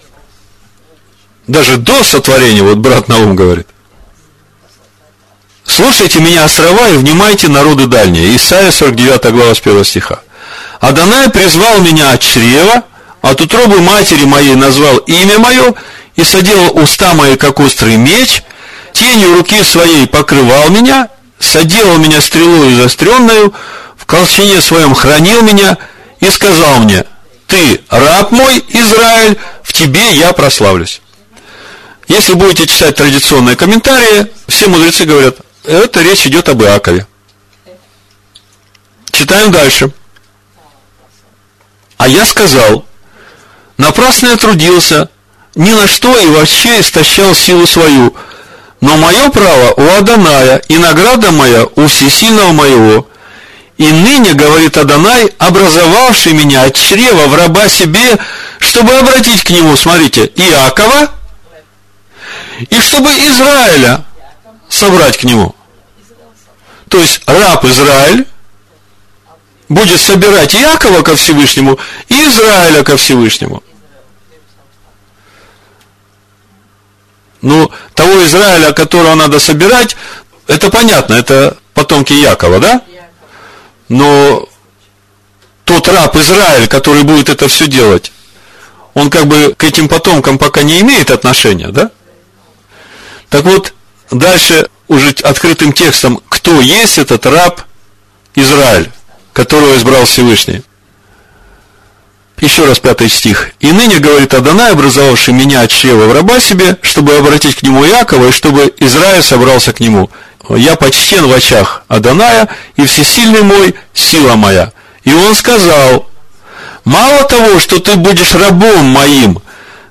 даже 1.47 1.77
до 1.77 2.03
сотворения, 2.03 2.63
вот 2.63 2.79
брат 2.79 3.09
Наум 3.09 3.37
говорит. 3.37 3.69
Слушайте 5.65 6.21
меня, 6.21 6.45
острова, 6.45 6.89
и 6.91 6.97
внимайте 6.97 7.49
народы 7.49 7.87
дальние. 7.87 8.37
Исайя 8.37 8.71
49 8.71 9.33
глава 9.33 9.55
с 9.55 9.61
1 9.61 9.85
стиха. 9.85 10.21
Адонай 10.81 11.31
призвал 11.31 11.81
меня 11.81 12.13
от 12.13 12.21
чрева, 12.21 12.85
от 13.21 13.41
утробы 13.41 13.81
матери 13.81 14.25
моей 14.25 14.55
назвал 14.55 14.99
имя 14.99 15.39
мое, 15.39 15.75
и 16.15 16.25
соделал 16.25 16.77
уста 16.79 17.15
мои, 17.15 17.37
как 17.37 17.61
острый 17.61 17.97
меч, 17.97 18.43
тенью 18.93 19.35
руки 19.35 19.63
своей 19.65 20.07
покрывал 20.07 20.71
меня, 20.71 21.09
соделал 21.39 21.99
меня 21.99 22.21
стрелой 22.21 22.75
заостренную, 22.75 23.53
в 24.07 24.09
колчине 24.09 24.61
своем 24.61 24.95
хранил 24.95 25.43
меня, 25.43 25.77
и 26.21 26.31
сказал 26.31 26.79
мне, 26.79 27.05
ты 27.49 27.81
раб 27.91 28.31
мой, 28.31 28.65
Израиль, 28.69 29.37
в 29.65 29.73
тебе 29.73 30.15
я 30.15 30.33
прославлюсь. 30.33 31.03
Если 32.07 32.35
будете 32.35 32.69
читать 32.69 32.95
традиционные 32.95 33.57
комментарии, 33.57 34.29
все 34.47 34.69
мудрецы 34.69 35.05
говорят, 35.05 35.39
это 35.65 36.03
речь 36.03 36.25
идет 36.25 36.49
об 36.49 36.63
Иакове. 36.63 37.05
Читаем 39.11 39.51
дальше. 39.51 39.91
А 41.99 42.07
я 42.07 42.25
сказал, 42.27 42.85
напрасно 43.77 44.29
я 44.29 44.37
трудился, 44.37 45.11
ни 45.57 45.73
на 45.73 45.89
что 45.89 46.17
и 46.17 46.29
вообще 46.29 46.81
истощал 46.81 47.35
силу 47.35 47.67
свою, 47.67 48.15
но 48.81 48.97
мое 48.99 49.31
право 49.31 49.73
у 49.77 49.99
Аданая, 49.99 50.59
и 50.69 50.79
награда 50.79 51.33
моя 51.33 51.67
у 51.75 51.89
всесильного 51.89 52.53
моего. 52.53 53.09
И 53.79 53.87
ныне, 53.87 54.33
говорит 54.33 54.77
Адонай, 54.77 55.35
образовавший 55.39 56.33
меня 56.33 56.63
от 56.65 56.75
чрева 56.75 57.27
в 57.27 57.35
раба 57.35 57.69
себе, 57.69 58.19
чтобы 58.59 58.95
обратить 58.95 59.45
к 59.45 59.51
нему, 59.51 59.77
смотрите, 59.77 60.25
Иакова 60.35 61.11
и 62.71 62.81
чтобы 62.81 63.11
Израиля 63.11 64.05
собрать 64.71 65.19
к 65.19 65.25
нему. 65.25 65.55
То 66.89 66.99
есть 66.99 67.21
раб 67.27 67.65
Израиль 67.67 68.27
будет 69.69 70.01
собирать 70.01 70.55
Якова 70.55 71.03
ко 71.03 71.15
Всевышнему 71.15 71.79
и 72.09 72.15
Израиля 72.15 72.83
ко 72.83 72.97
Всевышнему. 72.97 73.63
Ну, 77.43 77.71
того 77.95 78.25
Израиля, 78.25 78.73
которого 78.73 79.15
надо 79.15 79.39
собирать, 79.39 79.97
это 80.47 80.71
понятно, 80.71 81.15
это 81.15 81.59
потомки 81.75 82.15
Якова, 82.15 82.59
да? 82.59 82.83
Но 83.89 84.49
тот 85.65 85.89
раб 85.89 86.17
Израиль, 86.17 86.69
который 86.69 87.03
будет 87.03 87.29
это 87.29 87.49
все 87.49 87.67
делать, 87.67 88.13
он 88.95 89.11
как 89.11 89.27
бы 89.27 89.55
к 89.57 89.65
этим 89.65 89.89
потомкам 89.89 90.39
пока 90.39 90.63
не 90.63 90.81
имеет 90.81 91.11
отношения, 91.11 91.69
да? 91.69 91.91
Так 93.29 93.45
вот, 93.45 93.75
дальше 94.11 94.69
уже 94.89 95.11
открытым 95.23 95.73
текстом, 95.73 96.21
кто 96.29 96.61
есть 96.61 96.99
этот 96.99 97.27
раб 97.27 97.63
Израиль, 98.35 98.91
которого 99.33 99.77
избрал 99.77 100.05
Всевышний. 100.05 100.63
Еще 102.41 102.67
раз 102.67 102.79
пятый 102.79 103.09
стих. 103.09 103.51
«И 103.61 103.73
ныне, 103.73 103.99
говорит 103.99 104.35
Адонай, 104.35 104.73
образовавший 104.73 105.33
меня 105.33 105.63
от 105.63 105.71
чрева 105.71 106.05
в 106.05 106.13
раба 106.13 106.39
себе, 106.39 106.77
чтобы 106.83 107.17
обратить 107.17 107.57
к 107.57 107.63
нему 107.63 107.85
Якова, 107.85 108.29
и 108.29 108.33
чтобы 108.33 108.73
Израиль 108.79 109.23
собрался 109.23 109.73
к 109.73 109.81
нему. 109.81 110.11
Я 110.51 110.77
почтен 110.77 111.27
в 111.27 111.33
очах 111.33 111.83
Адоная, 111.89 112.49
и 112.77 112.85
всесильный 112.85 113.43
мой– 113.43 113.75
сила 113.95 114.37
моя». 114.37 114.73
И 115.05 115.15
он 115.15 115.35
сказал, 115.35 116.11
«Мало 116.85 117.25
того, 117.25 117.59
что 117.59 117.81
ты 117.81 117.97
будешь 117.97 118.35
рабом 118.35 118.85
моим 118.85 119.41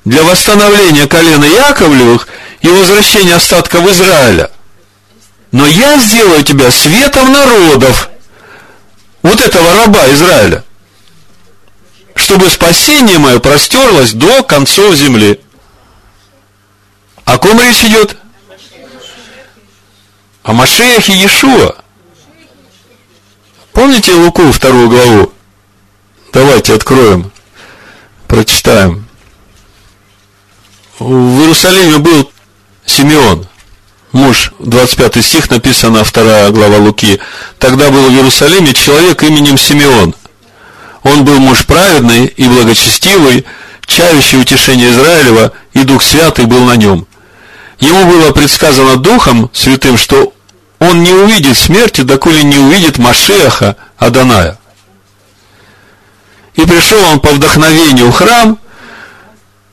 для 0.03 0.23
восстановления 0.23 1.07
колена 1.07 1.45
Яковлевых 1.45 2.27
и 2.61 2.67
возвращения 2.67 3.35
остатков 3.35 3.89
Израиля, 3.89 4.51
но 5.51 5.65
я 5.65 5.97
сделаю 5.97 6.43
тебя 6.43 6.69
светом 6.69 7.31
народов, 7.31 8.09
вот 9.23 9.41
этого 9.41 9.73
раба 9.73 10.07
Израиля– 10.11 10.63
чтобы 12.26 12.49
спасение 12.49 13.19
мое 13.19 13.38
простерлось 13.38 14.13
до 14.13 14.41
концов 14.41 14.95
земли. 14.95 15.39
О 17.23 17.38
ком 17.38 17.61
речь 17.61 17.84
идет? 17.84 18.17
О 20.41 20.53
Машеях 20.53 21.07
и 21.09 21.11
Иешуа. 21.11 21.76
Помните 23.73 24.11
Луку, 24.13 24.51
вторую 24.51 24.89
главу? 24.89 25.34
Давайте 26.34 26.73
откроем, 26.73 27.32
прочитаем. 28.28 29.07
В 30.97 31.41
Иерусалиме 31.41 31.99
был 31.99 32.32
Симеон, 32.88 33.47
муж, 34.13 34.51
25 34.57 35.23
стих 35.23 35.51
написано, 35.51 36.03
вторая 36.03 36.49
глава 36.49 36.78
Луки. 36.78 37.19
Тогда 37.59 37.91
был 37.91 38.09
в 38.09 38.13
Иерусалиме 38.13 38.73
человек 38.73 39.21
именем 39.21 39.59
Симеон– 39.59 40.15
он 41.05 41.23
был 41.23 41.37
муж 41.39 41.65
праведный 41.67 42.25
и 42.25 42.47
благочестивый, 42.47 43.45
чающий 43.85 44.41
утешение 44.41 44.89
Израилева, 44.89 45.53
и 45.73 45.83
Дух 45.83 46.01
Святый 46.01 46.47
был 46.47 46.65
на 46.65 46.75
нем. 46.75 47.05
Ему 47.79 48.05
было 48.05 48.31
предсказано 48.31 48.97
Духом 48.97 49.51
Святым, 49.53 49.99
что 49.99 50.33
он 50.79 51.03
не 51.03 51.11
увидит 51.13 51.57
смерти, 51.57 52.01
доколе 52.01 52.43
не 52.43 52.57
увидит 52.57 52.97
Машеха 52.97 53.75
Аданая. 53.97 54.57
И 56.55 56.61
пришел 56.61 56.99
он 57.11 57.19
по 57.19 57.29
вдохновению 57.29 58.09
в 58.09 58.15
храм, 58.15 58.57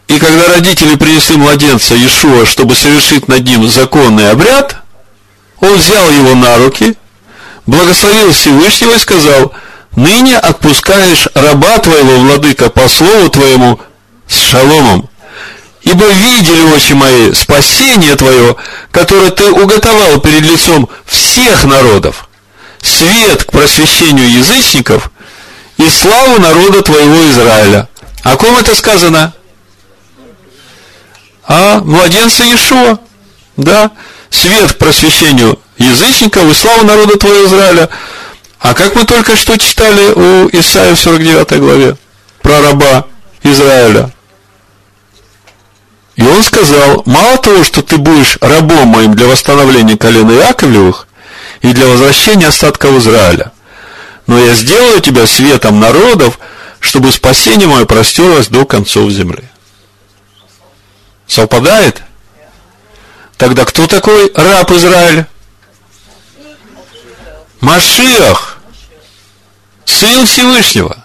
и 0.09 0.19
когда 0.19 0.49
родители 0.49 0.97
принесли 0.97 1.37
младенца 1.37 1.95
Иешуа, 1.95 2.45
чтобы 2.45 2.75
совершить 2.75 3.27
над 3.29 3.43
ним 3.45 3.67
законный 3.67 4.31
обряд, 4.31 4.77
он 5.61 5.79
взял 5.79 6.11
его 6.11 6.35
на 6.35 6.59
руки, 6.59 6.95
благословил 7.65 8.33
Всевышнего 8.33 8.93
и 8.97 8.99
сказал– 8.99 9.55
ныне 9.97 10.39
отпускаешь 10.39 11.29
раба 11.35 11.79
твоего, 11.79 12.19
владыка, 12.19 12.71
по 12.71 12.89
слову 12.89 13.29
твоему 13.29 13.81
с 14.29 14.39
шаломом. 14.39 15.09
Ибо 15.83 16.07
видели, 16.07 16.63
очи 16.75 16.93
мои, 16.93 17.33
спасение 17.33 18.15
твое, 18.15 18.57
которое 18.93 19.31
ты 19.31 19.51
уготовал 19.51 20.21
перед 20.21 20.43
лицом 20.43 20.89
всех 21.07 21.65
народов, 21.65 22.29
свет 22.81 23.45
к 23.45 23.51
просвещению 23.51 24.31
язычников 24.31 25.11
и 25.79 25.89
славу 25.91 26.39
народа 26.41 26.83
твоего 26.83 27.29
Израиля. 27.31 27.89
О 28.23 28.37
ком 28.37 28.57
это 28.57 28.75
сказано? 28.77 29.33
А 31.45 31.81
младенца 31.81 32.45
Иешуа. 32.45 32.99
Да, 33.57 33.91
свет 34.31 34.73
к 34.73 34.79
просвещению 34.79 35.59
язычников 35.77 36.49
и 36.49 36.55
славу 36.55 36.85
народа 36.85 37.19
твоего 37.19 37.47
Израиля– 37.47 37.89
а 38.63 38.75
как 38.75 38.95
мы 38.95 39.05
только 39.05 39.37
что 39.37 39.59
читали 39.59 40.13
у 40.13 40.49
Исаия 40.53 40.95
в 40.95 41.01
49 41.01 41.59
главе 41.59 41.97
про 42.41 42.61
раба 42.63 43.07
Израиля. 43.43 44.11
И 46.15 46.23
он 46.23 46.43
сказал, 46.45 47.03
мало 47.05 47.39
того, 47.39 47.65
что 47.65 47.83
ты 47.83 47.97
будешь 47.97 48.39
рабом 48.41 48.89
моим 48.89 49.15
для 49.15 49.27
восстановления 49.27 49.97
колена 49.97 50.31
Яковлевых 50.31 51.09
и 51.63 51.73
для 51.73 51.87
возвращения 51.89 52.49
остатков 52.49 52.93
Израиля, 52.99 53.51
но 54.29 54.39
я 54.39 54.55
сделаю 54.55 55.01
тебя 55.01 55.27
светом 55.27 55.81
народов, 55.81 56.39
чтобы 56.79 57.11
спасение 57.11 57.67
мое 57.67 57.85
простерлось 57.85 58.47
до 58.47 58.65
концов 58.65 59.11
земли. 59.11 59.45
Совпадает? 61.27 62.03
Тогда 63.39 63.65
кто 63.65 63.89
такой 63.89 64.31
раб 64.35 64.71
Израиля? 64.71 65.27
Машиах, 67.61 68.52
Сын 69.85 70.27
Всевышнего. 70.27 71.05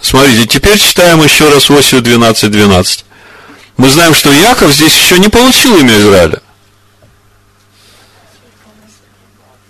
Смотрите, 0.00 0.46
теперь 0.46 0.78
читаем 0.78 1.22
еще 1.22 1.48
раз 1.48 1.70
Осию 1.70 2.02
12.12. 2.02 2.48
12. 2.48 3.04
Мы 3.76 3.88
знаем, 3.90 4.14
что 4.14 4.32
Яков 4.32 4.72
здесь 4.72 4.96
еще 4.96 5.18
не 5.18 5.28
получил 5.28 5.76
имя 5.78 5.96
Израиля. 5.98 6.42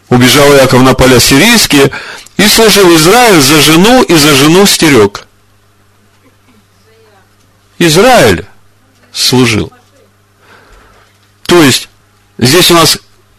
Убежал 0.08 0.54
Яков 0.54 0.82
на 0.82 0.94
поля 0.94 1.20
сирийские 1.20 1.90
и 2.38 2.48
служил 2.48 2.96
Израиль 2.96 3.40
за 3.42 3.60
жену 3.60 4.02
и 4.02 4.14
за 4.14 4.34
жену 4.34 4.66
стерег. 4.66 5.26
Израиль 7.78 8.46
служил. 9.12 9.70
То 11.42 11.62
есть, 11.62 11.88
здесь 12.38 12.70
у 12.70 12.74
нас 12.74 12.98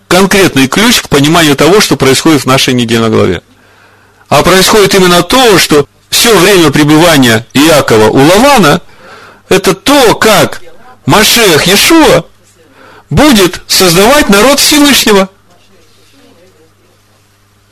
конкретный 0.10 0.68
ключ 0.68 1.02
к 1.02 1.08
пониманию 1.08 1.56
того, 1.56 1.80
что 1.80 1.96
происходит 1.96 2.42
в 2.42 2.46
нашей 2.46 2.74
недельной 2.74 3.10
главе. 3.10 3.42
А 4.28 4.44
происходит 4.44 4.94
именно 4.96 5.24
то, 5.24 5.58
что 5.58 5.88
все 6.10 6.38
время 6.38 6.72
пребывания 6.72 7.46
Иакова 7.54 8.10
у 8.10 8.18
Лавана, 8.18 8.82
это 9.48 9.74
то, 9.74 10.16
как 10.16 10.62
Машех 11.06 11.66
Иешуа 11.68 12.26
будет 13.10 13.62
создавать 13.68 14.30
народ 14.30 14.60
Всевышнего. 14.60 15.30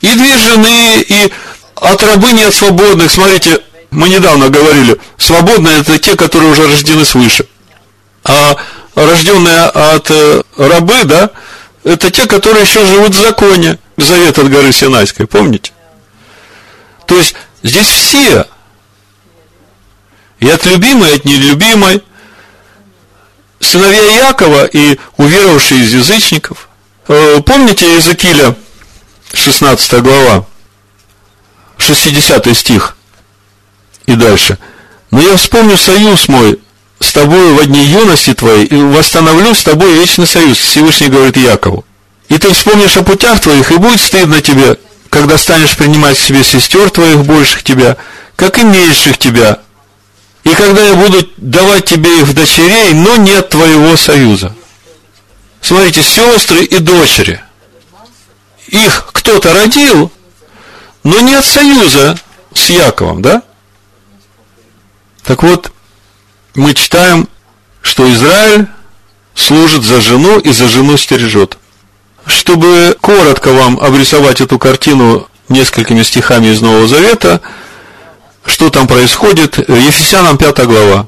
И 0.00 0.14
две 0.14 0.38
жены, 0.38 1.00
и 1.00 1.32
от 1.74 2.02
рабыни, 2.02 2.44
от 2.44 2.54
свободных. 2.54 3.10
Смотрите, 3.10 3.60
мы 3.90 4.08
недавно 4.08 4.48
говорили, 4.48 4.96
свободные 5.16 5.80
это 5.80 5.98
те, 5.98 6.16
которые 6.16 6.52
уже 6.52 6.66
рождены 6.66 7.04
свыше. 7.04 7.46
А 8.24 8.56
рожденные 8.94 9.64
от 9.64 10.10
э, 10.10 10.42
рабы, 10.56 11.04
да, 11.04 11.30
это 11.84 12.10
те, 12.10 12.26
которые 12.26 12.62
еще 12.64 12.84
живут 12.84 13.14
в 13.14 13.20
законе. 13.20 13.78
Завет 13.96 14.38
от 14.38 14.50
горы 14.50 14.72
Синайской, 14.72 15.26
помните? 15.26 15.72
То 17.06 17.16
есть, 17.16 17.34
здесь 17.62 17.88
все. 17.88 18.46
И 20.40 20.48
от 20.48 20.64
любимой, 20.66 21.10
и 21.10 21.16
от 21.16 21.24
нелюбимой. 21.24 22.02
Сыновья 23.60 24.28
Якова 24.28 24.66
и 24.66 24.98
уверовавшие 25.16 25.82
из 25.82 25.92
язычников. 25.92 26.68
Э, 27.08 27.40
помните 27.40 27.86
Иезекииля, 27.86 28.54
16 29.32 30.00
глава, 30.02 30.46
60 31.78 32.56
стих 32.56 32.96
и 34.06 34.14
дальше. 34.14 34.58
Но 35.10 35.20
я 35.20 35.36
вспомню 35.36 35.76
союз 35.76 36.28
мой 36.28 36.60
с 37.00 37.12
тобою 37.12 37.54
в 37.54 37.60
одни 37.60 37.84
юности 37.84 38.34
твоей 38.34 38.64
и 38.64 38.76
восстановлю 38.76 39.54
с 39.54 39.62
тобой 39.62 39.92
вечный 39.94 40.26
союз, 40.26 40.58
Всевышний 40.58 41.08
говорит 41.08 41.36
Якову. 41.36 41.84
И 42.28 42.38
ты 42.38 42.52
вспомнишь 42.52 42.96
о 42.96 43.02
путях 43.02 43.40
твоих, 43.40 43.70
и 43.70 43.76
будет 43.76 44.00
стыдно 44.00 44.42
тебе, 44.42 44.78
когда 45.08 45.38
станешь 45.38 45.76
принимать 45.76 46.18
к 46.18 46.20
себе 46.20 46.44
сестер 46.44 46.90
твоих 46.90 47.24
больших 47.24 47.62
тебя, 47.62 47.96
как 48.36 48.58
и 48.58 48.64
меньших 48.64 49.16
тебя. 49.18 49.60
И 50.44 50.54
когда 50.54 50.82
я 50.82 50.94
буду 50.94 51.28
давать 51.36 51.86
тебе 51.86 52.20
их 52.20 52.26
в 52.26 52.34
дочерей, 52.34 52.92
но 52.94 53.16
нет 53.16 53.48
твоего 53.48 53.96
союза. 53.96 54.54
Смотрите, 55.60 56.02
сестры 56.02 56.64
и 56.64 56.78
дочери. 56.78 57.42
Их 58.68 59.08
кто-то 59.12 59.54
родил, 59.54 60.12
но 61.02 61.20
нет 61.20 61.44
союза 61.44 62.18
с 62.54 62.70
Яковом, 62.70 63.22
да? 63.22 63.42
Так 65.24 65.42
вот, 65.42 65.72
мы 66.58 66.74
читаем, 66.74 67.28
что 67.82 68.12
Израиль 68.12 68.66
служит 69.34 69.84
за 69.84 70.00
жену 70.00 70.40
и 70.40 70.50
за 70.50 70.68
жену 70.68 70.96
стережет. 70.96 71.56
чтобы 72.26 72.94
коротко 73.00 73.52
вам 73.52 73.80
обрисовать 73.80 74.42
эту 74.42 74.58
картину 74.58 75.26
несколькими 75.48 76.02
стихами 76.02 76.48
из 76.48 76.60
Нового 76.60 76.86
Завета, 76.86 77.40
что 78.44 78.68
там 78.68 78.86
происходит, 78.86 79.56
Ефесянам 79.56 80.36
5 80.36 80.66
глава, 80.66 81.06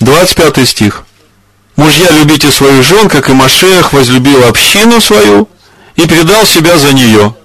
25 0.00 0.68
стих. 0.68 1.04
Мужья, 1.76 2.10
любите 2.10 2.50
своих 2.50 2.82
жен, 2.82 3.08
как 3.08 3.28
и 3.28 3.32
Машех 3.32 3.92
возлюбил 3.92 4.42
общину 4.48 5.00
свою 5.00 5.48
и 5.94 6.04
предал 6.06 6.44
себя 6.46 6.76
за 6.76 6.92
нее. 6.92 7.36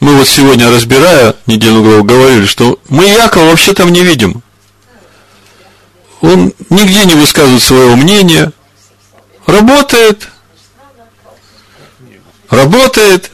Мы 0.00 0.16
вот 0.16 0.28
сегодня, 0.28 0.70
разбирая 0.70 1.34
недельную 1.46 1.82
главу, 1.82 2.04
говорили, 2.04 2.46
что 2.46 2.78
мы 2.88 3.04
Якова 3.06 3.50
вообще 3.50 3.74
там 3.74 3.92
не 3.92 4.02
видим. 4.02 4.42
Он 6.20 6.52
нигде 6.70 7.04
не 7.04 7.14
высказывает 7.14 7.62
своего 7.62 7.96
мнения. 7.96 8.52
Работает. 9.46 10.28
Работает. 12.48 13.30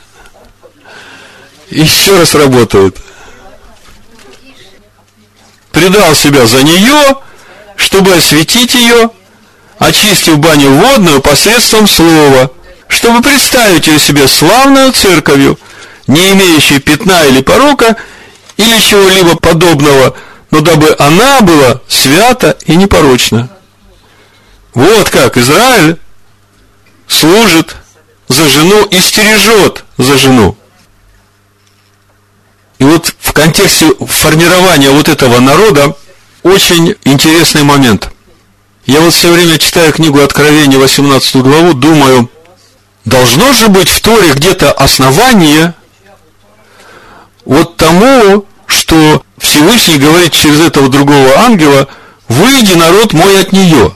Еще 1.71 2.19
раз 2.19 2.35
работает. 2.35 2.97
Предал 5.73 6.15
себя 6.15 6.47
за 6.47 6.63
нее, 6.63 7.17
чтобы 7.77 8.15
осветить 8.15 8.75
ее, 8.75 9.11
очистив 9.79 10.39
баню 10.39 10.71
водную 10.71 11.21
посредством 11.21 11.89
слова, 11.89 12.51
чтобы 12.87 13.23
представить 13.23 13.87
ее 13.89 13.99
себе 13.99 14.29
славную 14.29 14.93
церковью, 14.93 15.59
не 16.07 16.33
имеющей 16.33 16.81
пятна 16.81 17.27
или 17.27 17.41
порока, 17.41 17.97
или 18.57 18.81
чего-либо 18.81 19.37
подобного, 19.37 20.17
но 20.51 20.61
дабы 20.61 20.95
она 20.99 21.41
была 21.41 21.81
свята 21.89 22.57
и 22.67 22.77
непорочна. 22.77 23.49
Вот 24.75 25.11
как 25.11 25.37
Израиль 25.37 25.99
служит 27.09 27.77
за 28.29 28.49
жену 28.49 28.85
и 28.87 29.01
стережет 29.01 29.85
за 29.99 30.17
жену. 30.19 30.57
И 32.79 32.85
вот 32.85 33.15
в 33.21 33.33
контексте 33.33 33.95
формирования 34.07 34.91
вот 34.91 35.09
этого 35.09 35.41
народа 35.41 35.97
очень 36.43 36.95
интересный 37.05 37.63
момент. 37.63 38.11
Я 38.87 39.01
вот 39.01 39.15
все 39.15 39.33
время 39.33 39.59
читаю 39.59 39.93
книгу 39.93 40.21
Откровения, 40.21 40.79
18 40.79 41.37
главу, 41.37 41.73
думаю, 41.73 42.29
должно 43.05 43.55
же 43.55 43.69
быть 43.69 43.89
в 43.89 44.01
Торе 44.03 44.33
где-то 44.35 44.73
основание 44.73 45.75
вот 47.45 47.77
тому, 47.77 48.47
что 48.67 49.25
Всевышний 49.39 49.99
говорит 49.99 50.33
через 50.33 50.61
этого 50.61 50.89
другого 50.89 51.39
ангела, 51.39 51.89
выйди, 52.29 52.75
народ 52.75 53.13
мой, 53.13 53.41
от 53.41 53.53
нее. 53.53 53.95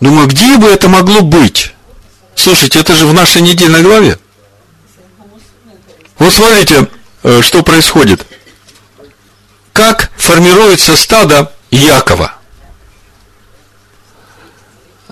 Думаю, 0.00 0.28
где 0.28 0.56
бы 0.56 0.68
это 0.68 0.88
могло 0.88 1.22
быть? 1.22 1.74
Слушайте, 2.34 2.80
это 2.80 2.94
же 2.94 3.06
в 3.06 3.12
нашей 3.12 3.42
недельной 3.42 3.82
главе. 3.82 4.18
Вот 6.18 6.32
смотрите, 6.32 6.88
э, 7.22 7.42
что 7.42 7.62
происходит. 7.62 8.26
Как 9.72 10.10
формируется 10.16 10.96
стадо 10.96 11.52
Якова. 11.70 12.34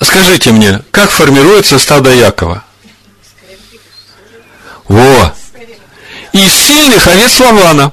Скажите 0.02 0.52
мне, 0.52 0.82
как 0.90 1.10
формируется 1.10 1.78
стадо 1.78 2.12
Якова? 2.14 2.64
Во! 4.86 5.34
Из 6.38 6.54
сильных 6.54 7.04
овец 7.08 7.40
Лавана. 7.40 7.92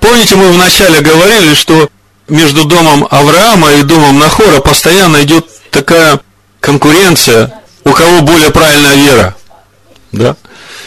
Помните, 0.00 0.34
мы 0.34 0.50
вначале 0.50 1.00
говорили, 1.02 1.54
что 1.54 1.88
между 2.26 2.64
домом 2.64 3.06
Авраама 3.08 3.74
и 3.74 3.82
домом 3.84 4.18
Нахора 4.18 4.58
постоянно 4.60 5.22
идет 5.22 5.46
такая 5.70 6.18
конкуренция, 6.58 7.62
у 7.84 7.92
кого 7.92 8.22
более 8.22 8.50
правильная 8.50 8.96
вера. 8.96 9.36
Да? 10.10 10.34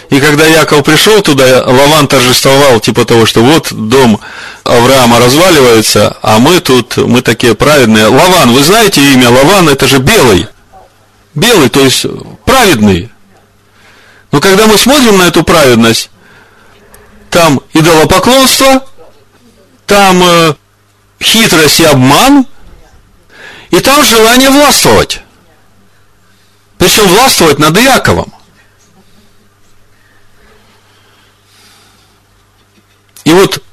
И 0.10 0.20
когда 0.20 0.46
Яков 0.46 0.84
пришел 0.84 1.22
туда, 1.22 1.64
Лаван 1.66 2.10
торжествовал, 2.10 2.82
типа 2.82 3.06
того, 3.06 3.26
что 3.26 3.42
вот 3.42 3.72
дом 3.72 4.20
Авраама 4.66 5.20
разваливается, 5.20 6.18
а 6.22 6.40
мы 6.40 6.60
тут, 6.60 6.98
мы 6.98 7.22
такие 7.22 7.56
праведные. 7.56 8.08
Лаван, 8.08 8.52
вы 8.52 8.62
знаете 8.62 9.02
имя 9.14 9.30
Лаван, 9.30 9.70
это 9.70 9.88
же 9.88 10.00
белый. 10.00 10.48
Белый, 11.34 11.70
то 11.70 11.80
есть 11.80 12.06
праведный. 12.44 13.10
Но 14.34 14.42
когда 14.42 14.68
мы 14.68 14.78
смотрим 14.78 15.18
на 15.18 15.24
эту 15.24 15.44
праведность, 15.44 16.10
там 17.34 17.60
идолопоклонство, 17.74 18.86
там 19.88 20.22
э, 20.22 20.54
хитрость 21.20 21.80
и 21.80 21.84
обман, 21.84 22.46
и 23.72 23.80
там 23.80 24.06
желание 24.06 24.52
властвовать. 24.52 25.22
Причем 26.78 27.08
властвовать 27.08 27.58
над 27.58 27.76
Яковом. 27.76 28.32
И 33.24 33.34
вот, 33.34 33.64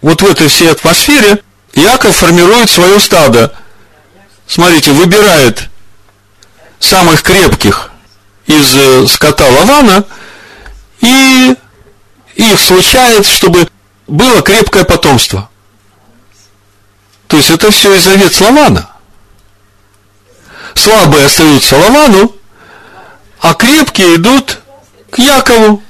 вот 0.00 0.22
в 0.22 0.26
этой 0.26 0.46
всей 0.46 0.70
атмосфере 0.70 1.42
Яков 1.74 2.14
формирует 2.14 2.70
свое 2.70 3.00
стадо. 3.00 3.52
Смотрите, 4.46 4.92
выбирает 4.92 5.70
самых 6.78 7.24
крепких 7.24 7.90
из 8.46 8.76
э, 8.76 9.06
скота 9.08 9.48
Лавана 9.48 10.04
и 11.00 11.56
их 12.36 12.60
случает, 12.60 13.26
чтобы 13.26 13.68
было 14.06 14.42
крепкое 14.42 14.84
потомство. 14.84 15.50
То 17.26 17.36
есть 17.36 17.50
это 17.50 17.70
все 17.70 17.94
из 17.94 18.06
овец 18.06 18.40
Лавана. 18.40 18.88
Слабые 20.74 21.26
остаются 21.26 21.76
Лавану, 21.76 22.36
а 23.40 23.54
крепкие 23.54 24.16
идут 24.16 24.60
к 25.10 25.18
Якову. 25.18 25.82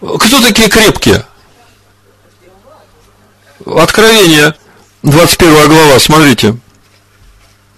Кто 0.00 0.40
такие 0.40 0.68
крепкие? 0.68 1.26
Откровение, 3.66 4.54
21 5.02 5.68
глава, 5.68 5.98
смотрите. 5.98 6.56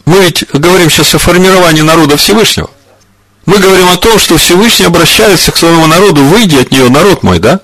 Мы 0.04 0.20
ведь 0.20 0.48
говорим 0.52 0.90
сейчас 0.90 1.14
о 1.14 1.18
формировании 1.18 1.82
народа 1.82 2.16
Всевышнего. 2.16 2.70
Мы 3.46 3.58
говорим 3.58 3.88
о 3.88 3.96
том, 3.96 4.18
что 4.18 4.36
Всевышний 4.36 4.86
обращается 4.86 5.50
к 5.50 5.56
своему 5.56 5.86
народу, 5.86 6.22
выйди 6.22 6.56
от 6.56 6.70
нее, 6.70 6.88
народ 6.88 7.22
мой, 7.22 7.38
да? 7.38 7.60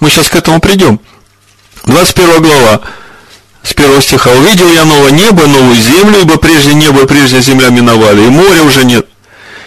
Мы 0.00 0.10
сейчас 0.10 0.28
к 0.28 0.34
этому 0.34 0.60
придем. 0.60 1.00
21 1.84 2.42
глава, 2.42 2.82
с 3.62 3.72
первого 3.72 4.02
стиха. 4.02 4.30
«Увидел 4.30 4.70
я 4.70 4.84
новое 4.84 5.12
небо, 5.12 5.46
новую 5.46 5.76
землю, 5.76 6.20
ибо 6.20 6.36
прежде 6.36 6.74
небо 6.74 7.02
и 7.02 7.06
прежде 7.06 7.40
земля 7.40 7.70
миновали, 7.70 8.22
и 8.22 8.28
моря 8.28 8.62
уже 8.62 8.84
нет. 8.84 9.06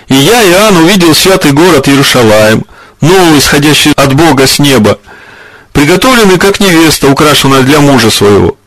И 0.10 0.16
я, 0.16 0.44
Иоанн, 0.44 0.78
увидел 0.78 1.16
святый 1.16 1.52
город 1.52 1.88
Иерушалаем, 1.88 2.66
новый, 3.02 3.40
исходящий 3.40 3.94
от 3.96 4.14
Бога 4.14 4.48
с 4.48 4.60
неба, 4.60 5.00
приготовленный 5.74 6.38
как 6.38 6.60
невеста, 6.60 7.10
украшенная 7.10 7.62
для 7.62 7.80
мужа 7.80 8.10
своего. 8.10 8.58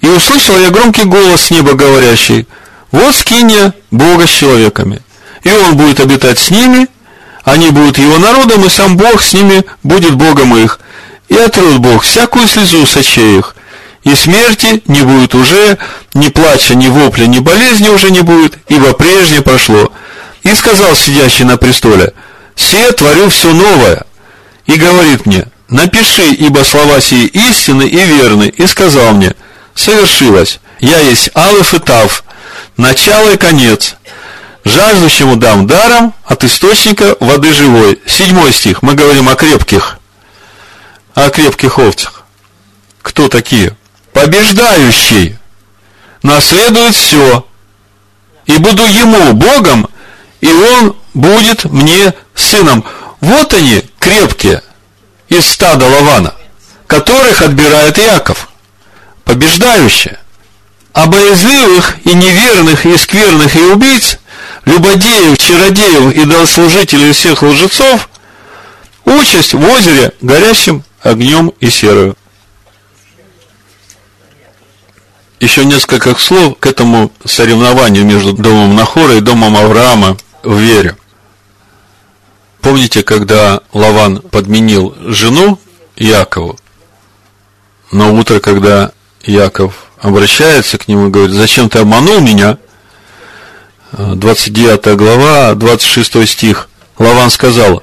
И 0.00 0.08
услышал 0.08 0.58
я 0.58 0.70
громкий 0.70 1.04
голос 1.04 1.42
с 1.42 1.50
неба 1.50 1.72
говорящий, 1.74 2.46
вот 2.92 3.14
скиния 3.14 3.74
Бога 3.90 4.26
с 4.26 4.30
человеками, 4.30 5.00
и 5.46 5.50
он 5.52 5.76
будет 5.76 6.00
обитать 6.00 6.40
с 6.40 6.50
ними, 6.50 6.88
они 7.44 7.70
будут 7.70 7.98
его 7.98 8.18
народом, 8.18 8.64
и 8.64 8.68
сам 8.68 8.96
Бог 8.96 9.22
с 9.22 9.32
ними 9.32 9.64
будет 9.84 10.16
Богом 10.16 10.56
их. 10.56 10.80
И 11.28 11.36
отрут 11.36 11.78
Бог 11.78 12.02
всякую 12.02 12.48
слезу 12.48 12.84
с 12.84 12.96
очей 12.96 13.38
их, 13.38 13.54
и 14.02 14.14
смерти 14.16 14.82
не 14.86 15.02
будет 15.02 15.36
уже, 15.36 15.78
ни 16.14 16.28
плача, 16.28 16.74
ни 16.74 16.88
вопля, 16.88 17.26
ни 17.26 17.38
болезни 17.38 17.88
уже 17.88 18.10
не 18.10 18.22
будет, 18.22 18.58
ибо 18.68 18.92
прежнее 18.92 19.42
прошло. 19.42 19.92
И 20.42 20.52
сказал 20.54 20.96
сидящий 20.96 21.44
на 21.44 21.56
престоле, 21.56 22.12
«Се 22.56 22.90
творю 22.92 23.28
все 23.28 23.52
новое». 23.52 24.04
И 24.66 24.74
говорит 24.74 25.26
мне, 25.26 25.46
напиши, 25.68 26.26
ибо 26.32 26.64
слова 26.64 27.00
сии 27.00 27.26
истины 27.26 27.84
и 27.84 27.98
верны, 28.04 28.52
и 28.56 28.66
сказал 28.66 29.12
мне, 29.14 29.32
совершилось, 29.76 30.58
я 30.80 30.98
есть 30.98 31.30
Алиф 31.36 31.72
и 31.74 31.78
Тав, 31.78 32.24
начало 32.76 33.30
и 33.30 33.36
конец, 33.36 33.95
жаждущему 34.66 35.36
дам 35.36 35.66
даром 35.66 36.12
от 36.24 36.44
источника 36.44 37.16
воды 37.20 37.52
живой. 37.52 38.00
Седьмой 38.06 38.52
стих, 38.52 38.82
мы 38.82 38.94
говорим 38.94 39.28
о 39.28 39.36
крепких, 39.36 39.98
о 41.14 41.30
крепких 41.30 41.78
овцах. 41.78 42.24
Кто 43.02 43.28
такие? 43.28 43.76
Побеждающий 44.12 45.38
наследует 46.22 46.96
все, 46.96 47.46
и 48.46 48.58
буду 48.58 48.82
ему 48.84 49.32
Богом, 49.34 49.88
и 50.40 50.52
он 50.52 50.96
будет 51.14 51.64
мне 51.64 52.12
сыном. 52.34 52.84
Вот 53.20 53.52
они, 53.54 53.84
крепкие, 54.00 54.62
из 55.28 55.46
стада 55.46 55.86
Лавана, 55.86 56.34
которых 56.86 57.42
отбирает 57.42 57.98
Яков, 57.98 58.48
побеждающие. 59.24 60.18
А 60.92 61.06
боязливых 61.06 61.96
и 62.04 62.14
неверных, 62.14 62.86
и 62.86 62.96
скверных, 62.96 63.54
и 63.54 63.60
убийц, 63.60 64.18
любодеев, 64.66 65.38
чародеев 65.38 66.14
и 66.14 66.24
долслужителей 66.26 67.12
всех 67.12 67.42
лжецов, 67.42 68.08
участь 69.06 69.54
в 69.54 69.64
озере 69.64 70.12
горящим 70.20 70.84
огнем 71.02 71.52
и 71.60 71.70
серою. 71.70 72.16
еще 75.40 75.64
несколько 75.64 76.14
слов 76.14 76.58
к 76.58 76.66
этому 76.66 77.12
соревнованию 77.24 78.04
между 78.04 78.32
домом 78.32 78.74
Нахора 78.74 79.16
и 79.16 79.20
домом 79.20 79.56
Авраама 79.56 80.16
в 80.42 80.58
вере. 80.58 80.96
Помните, 82.60 83.02
когда 83.02 83.60
Лаван 83.72 84.20
подменил 84.20 84.96
жену 85.00 85.58
Якову, 85.96 86.58
но 87.92 88.14
утро, 88.14 88.40
когда 88.40 88.92
Яков 89.22 89.86
обращается 90.00 90.78
к 90.78 90.88
нему 90.88 91.08
и 91.08 91.10
говорит, 91.10 91.36
зачем 91.36 91.68
ты 91.68 91.78
обманул 91.78 92.20
меня? 92.20 92.58
29 93.98 94.96
глава, 94.96 95.54
26 95.54 96.28
стих. 96.28 96.68
Лаван 96.98 97.30
сказал, 97.30 97.82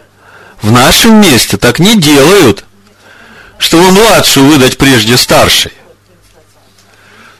в 0.61 0.71
нашем 0.71 1.19
месте 1.21 1.57
так 1.57 1.79
не 1.79 1.97
делают, 1.97 2.65
чтобы 3.57 3.91
младшую 3.91 4.47
выдать 4.47 4.77
прежде 4.77 5.17
старшей. 5.17 5.71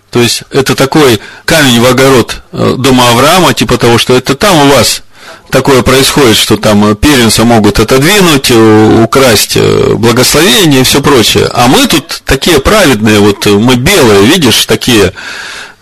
То 0.10 0.22
есть 0.22 0.44
это 0.52 0.76
такой 0.76 1.20
камень 1.46 1.82
в 1.82 1.86
огород 1.88 2.42
э, 2.52 2.76
дома 2.78 3.10
Авраама, 3.10 3.54
типа 3.54 3.78
того, 3.78 3.98
что 3.98 4.16
это 4.16 4.36
там 4.36 4.56
у 4.58 4.68
вас 4.70 5.02
такое 5.50 5.82
происходит, 5.82 6.38
что 6.38 6.56
там 6.56 6.96
первенца 6.96 7.44
могут 7.46 7.80
отодвинуть, 7.80 8.52
э, 8.52 9.04
украсть 9.04 9.58
э, 9.58 9.94
благословение 9.96 10.82
и 10.82 10.84
все 10.84 11.02
прочее. 11.02 11.50
А 11.52 11.68
мы 11.68 11.88
тут 11.88 12.22
такие 12.26 12.60
праведные, 12.60 13.20
вот 13.20 13.46
мы 13.48 13.76
белые, 13.76 14.26
видишь, 14.26 14.66
такие, 14.66 15.14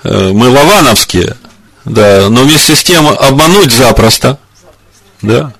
мы 0.03 0.49
лавановские, 0.49 1.35
да, 1.86 2.29
но 2.29 2.43
вместе 2.43 2.75
с 2.75 2.84
тем 2.84 3.07
обмануть 3.07 3.71
запросто, 3.71 4.38
да. 5.21 5.53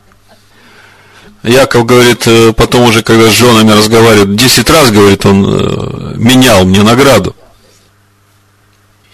Яков 1.44 1.86
говорит, 1.88 2.28
потом 2.56 2.84
уже, 2.84 3.02
когда 3.02 3.28
с 3.30 3.34
женами 3.34 3.72
разговаривает, 3.72 4.36
десять 4.36 4.70
раз, 4.70 4.92
говорит, 4.92 5.26
он 5.26 6.16
менял 6.16 6.66
мне 6.66 6.84
награду. 6.84 7.36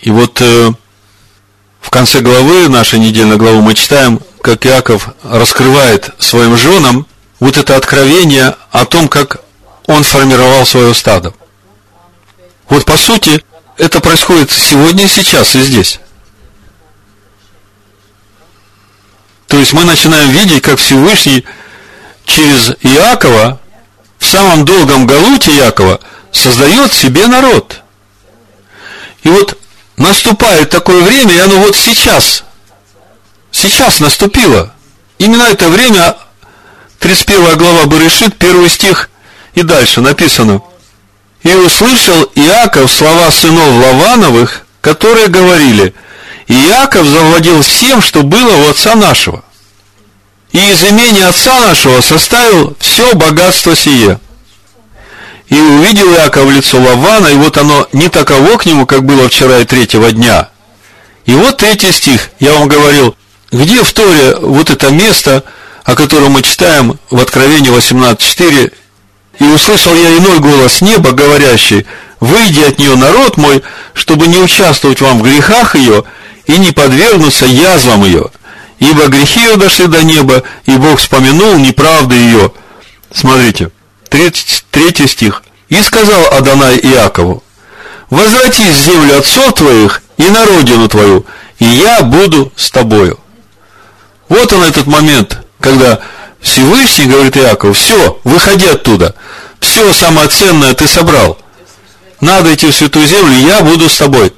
И 0.02 0.12
вот 0.12 0.42
э, 0.42 0.72
в 1.80 1.90
конце 1.90 2.20
главы, 2.20 2.68
нашей 2.68 3.00
недельной 3.00 3.38
главы, 3.38 3.62
мы 3.62 3.74
читаем, 3.74 4.20
как 4.42 4.66
Иаков 4.66 5.10
раскрывает 5.24 6.12
своим 6.20 6.58
женам 6.58 7.08
вот 7.40 7.58
это 7.58 7.76
откровение 7.76 8.56
о 8.72 8.86
том, 8.86 9.08
как 9.08 9.42
он 9.86 10.04
формировал 10.04 10.66
свое 10.66 10.94
стадо. 10.94 11.34
Вот 12.70 12.84
по 12.86 12.98
сути, 12.98 13.42
это 13.78 14.02
происходит 14.02 14.52
сегодня 14.52 15.06
и 15.06 15.08
сейчас, 15.08 15.56
и 15.56 15.62
здесь. 15.62 16.00
То 19.58 19.62
есть 19.62 19.74
мы 19.74 19.86
начинаем 19.86 20.30
видеть, 20.30 20.62
как 20.62 20.78
Всевышний 20.78 21.44
через 22.26 22.76
Иакова, 22.84 23.60
в 24.20 24.26
самом 24.28 24.66
долгом 24.66 25.08
галуте 25.08 25.50
Иакова, 25.50 26.00
создает 26.32 26.94
себе 26.94 27.26
народ. 27.26 27.82
И 29.24 29.30
вот 29.30 29.58
наступает 29.96 30.70
такое 30.70 31.02
время, 31.02 31.34
и 31.34 31.40
оно 31.40 31.58
вот 31.58 31.76
сейчас, 31.76 32.44
сейчас 33.52 34.00
наступило. 34.00 34.76
Именно 35.18 35.46
это 35.46 35.70
время, 35.70 36.16
31 37.00 37.58
глава 37.58 37.88
Барышит, 37.88 38.38
первый 38.38 38.70
стих 38.70 39.10
и 39.56 39.64
дальше 39.64 40.02
написано. 40.02 40.62
«И 41.42 41.52
услышал 41.52 42.32
Иаков 42.36 42.92
слова 42.92 43.32
сынов 43.32 43.84
Лавановых, 43.84 44.68
которые 44.82 45.30
говорили, 45.30 45.96
Иаков 46.48 47.06
завладел 47.06 47.62
всем, 47.62 48.02
что 48.02 48.24
было 48.24 48.56
у 48.56 48.70
отца 48.70 48.96
нашего, 48.96 49.44
и 50.52 50.58
из 50.58 50.84
имени 50.84 51.22
отца 51.22 51.60
нашего 51.60 52.02
составил 52.02 52.76
все 52.80 53.14
богатство 53.14 53.76
сие». 53.76 54.20
И 55.50 55.56
увидел 55.56 56.14
Иаков 56.14 56.52
лицо 56.52 56.78
Лавана, 56.78 57.28
и 57.28 57.36
вот 57.36 57.58
оно 57.58 57.88
не 57.94 58.10
таково 58.10 58.58
к 58.58 58.66
нему, 58.66 58.86
как 58.86 59.06
было 59.06 59.30
вчера 59.30 59.60
и 59.60 59.66
третьего 59.66 60.12
дня. 60.12 60.50
И 61.26 61.34
вот 61.34 61.58
третий 61.58 61.92
стих, 61.92 62.32
я 62.40 62.54
вам 62.54 62.68
говорил, 62.68 63.16
где 63.52 63.82
в 63.82 63.94
Торе 63.94 64.36
вот 64.42 64.70
это 64.70 64.92
место, 64.92 65.44
о 65.86 65.96
котором 65.96 66.34
мы 66.34 66.42
читаем 66.42 67.00
в 67.10 67.20
Откровении 67.22 67.72
18.4, 67.72 68.74
«И 69.40 69.44
услышал 69.46 69.94
я 69.96 70.18
иной 70.18 70.40
голос 70.40 70.82
неба, 70.82 71.12
говорящий, 71.12 71.86
«Выйди 72.20 72.62
от 72.62 72.80
нее, 72.80 72.96
народ 72.96 73.38
мой, 73.38 73.64
чтобы 73.94 74.28
не 74.28 74.38
участвовать 74.38 75.00
вам 75.00 75.20
в 75.20 75.24
грехах 75.24 75.76
ее 75.76 76.04
и 76.46 76.58
не 76.58 76.72
подвергнуться 76.72 77.46
язвам 77.46 78.04
ее, 78.04 78.32
ибо 78.80 79.08
грехи 79.08 79.40
ее 79.40 79.58
дошли 79.58 79.88
до 79.88 80.04
неба, 80.04 80.44
и 80.66 80.78
Бог 80.78 81.00
вспомянул 81.00 81.58
неправды 81.58 82.16
ее». 82.16 82.52
Смотрите, 83.14 83.72
Третий, 84.10 84.64
третий 84.72 85.08
стих. 85.08 85.44
«И 85.70 85.82
сказал 85.82 86.34
Адонай 86.34 86.78
Иакову, 86.78 87.44
возвратись 88.10 88.76
в 88.76 88.84
землю 88.86 89.18
отцов 89.18 89.54
твоих 89.54 90.02
и 90.18 90.30
на 90.30 90.46
родину 90.46 90.88
твою, 90.88 91.26
и 91.60 91.66
я 91.66 92.04
буду 92.04 92.52
с 92.56 92.72
тобою». 92.72 93.20
Вот 94.30 94.54
он 94.54 94.64
этот 94.64 94.88
момент, 94.88 95.40
когда 95.60 96.00
Всевышний 96.40 97.06
говорит 97.06 97.36
Иакову, 97.36 97.74
все, 97.74 98.20
выходи 98.24 98.68
оттуда, 98.68 99.14
все 99.60 99.94
самое 99.94 100.30
ценное 100.30 100.74
ты 100.74 100.88
собрал, 100.88 101.38
надо 102.22 102.54
идти 102.54 102.68
в 102.68 102.76
Святую 102.76 103.06
Землю, 103.08 103.38
я 103.38 103.62
буду 103.62 103.90
с 103.90 103.98
тобой. 103.98 104.34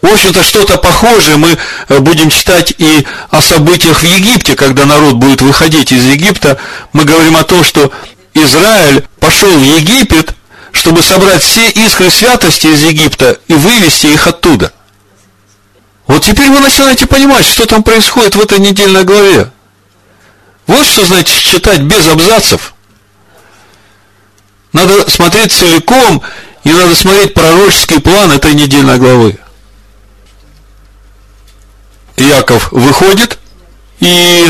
В 0.00 0.06
общем-то, 0.06 0.44
что-то 0.44 0.78
похожее 0.78 1.36
мы 1.36 1.58
э, 1.88 1.98
будем 1.98 2.30
читать 2.30 2.72
и 2.78 3.04
о 3.30 3.42
событиях 3.42 4.02
в 4.02 4.06
Египте, 4.06 4.54
когда 4.54 4.86
народ 4.86 5.14
будет 5.14 5.42
выходить 5.42 5.90
из 5.90 6.04
Египта. 6.04 6.58
Мы 6.92 7.04
говорим 7.04 7.36
о 7.36 7.42
том, 7.42 7.64
что 7.64 7.90
Израиль 8.32 9.04
пошел 9.18 9.50
в 9.50 9.62
Египет, 9.62 10.34
чтобы 10.70 11.02
собрать 11.02 11.42
все 11.42 11.68
искры 11.70 12.10
святости 12.10 12.68
из 12.68 12.82
Египта 12.82 13.38
и 13.48 13.54
вывести 13.54 14.06
их 14.06 14.28
оттуда. 14.28 14.72
Вот 16.06 16.22
теперь 16.24 16.48
вы 16.48 16.60
начинаете 16.60 17.06
понимать, 17.06 17.44
что 17.44 17.66
там 17.66 17.82
происходит 17.82 18.36
в 18.36 18.40
этой 18.40 18.60
недельной 18.60 19.02
главе. 19.02 19.50
Вот 20.68 20.86
что 20.86 21.04
значит 21.06 21.42
читать 21.42 21.80
без 21.80 22.06
абзацев. 22.06 22.74
Надо 24.72 25.10
смотреть 25.10 25.52
целиком, 25.52 26.22
и 26.62 26.70
надо 26.70 26.94
смотреть 26.94 27.34
пророческий 27.34 28.00
план 28.00 28.30
этой 28.30 28.54
недельной 28.54 28.98
главы. 28.98 29.38
Яков 32.20 32.72
выходит, 32.72 33.38
и 34.00 34.48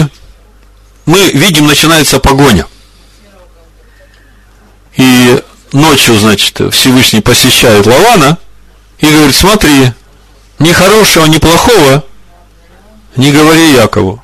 мы 1.07 1.31
видим, 1.31 1.67
начинается 1.67 2.19
погоня– 2.19 2.67
и 4.99 5.41
ночью, 5.73 6.19
значит, 6.19 6.61
Всевышний 6.75 7.21
посещает 7.21 7.87
Лавана 7.87 8.37
и 8.99 9.07
говорит, 9.07 9.35
смотри, 9.35 9.93
ни 10.59 10.73
хорошего, 10.73 11.27
ни 11.27 11.39
плохого 11.39 12.05
не 13.15 13.31
говори 13.31 13.75
Якову. 13.75 14.23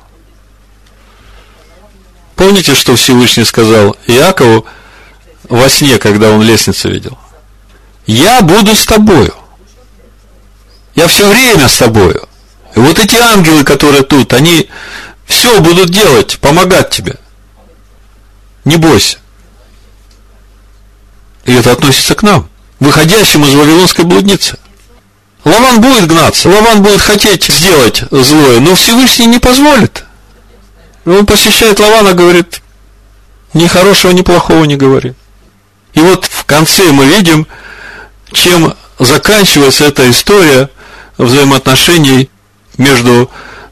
Помните, 2.35 2.75
что 2.75 2.97
Всевышний 2.97 3.45
сказал 3.45 3.95
Якову 4.05 4.65
во 5.47 5.69
сне, 5.69 5.97
когда 5.97 6.31
он 6.31 6.41
лестницу 6.41 6.89
видел? 6.89 7.17
Я 8.05 8.41
буду 8.41 8.75
с 8.75 8.85
тобою. 8.85 9.33
Я 10.93 11.07
все 11.07 11.29
время 11.29 11.69
с 11.69 11.77
тобою. 11.77 12.27
Вот 12.75 12.99
эти 12.99 13.15
ангелы, 13.15 13.63
которые 13.63 14.03
тут, 14.03 14.33
они 14.33 14.69
все 15.25 15.61
будут 15.61 15.89
делать, 15.89 16.37
помогать 16.39 16.89
тебе. 16.89 17.15
Не 18.65 18.77
бойся. 18.77 19.17
И 21.45 21.53
это 21.53 21.71
относится 21.71 22.15
к 22.15 22.23
нам, 22.23 22.49
выходящим 22.79 23.45
из 23.45 23.53
Вавилонской 23.53 24.03
блудницы. 24.03 24.57
Лаван 25.45 25.79
будет 25.79 26.07
гнаться, 26.07 26.49
Лаван 26.49 26.81
будет 26.81 27.01
хотеть 27.01 27.45
сделать 27.45 28.03
злое, 28.09 28.59
но 28.59 28.75
Всевышний 28.75 29.27
не 29.27 29.39
позволит. 29.39 30.03
Он 31.05 31.25
посещает 31.25 31.79
Лавана, 31.79 32.13
говорит, 32.13 32.61
ни 33.53 33.67
хорошего, 33.67 34.11
ни 34.11 34.21
плохого 34.21 34.63
не 34.65 34.75
говори. 34.75 35.13
И 35.93 35.99
вот 35.99 36.25
в 36.25 36.45
конце 36.45 36.91
мы 36.91 37.05
видим, 37.05 37.47
чем 38.33 38.75
заканчивается 38.99 39.85
эта 39.85 40.09
история 40.09 40.69
взаимоотношений 41.17 42.29
между 42.77 43.29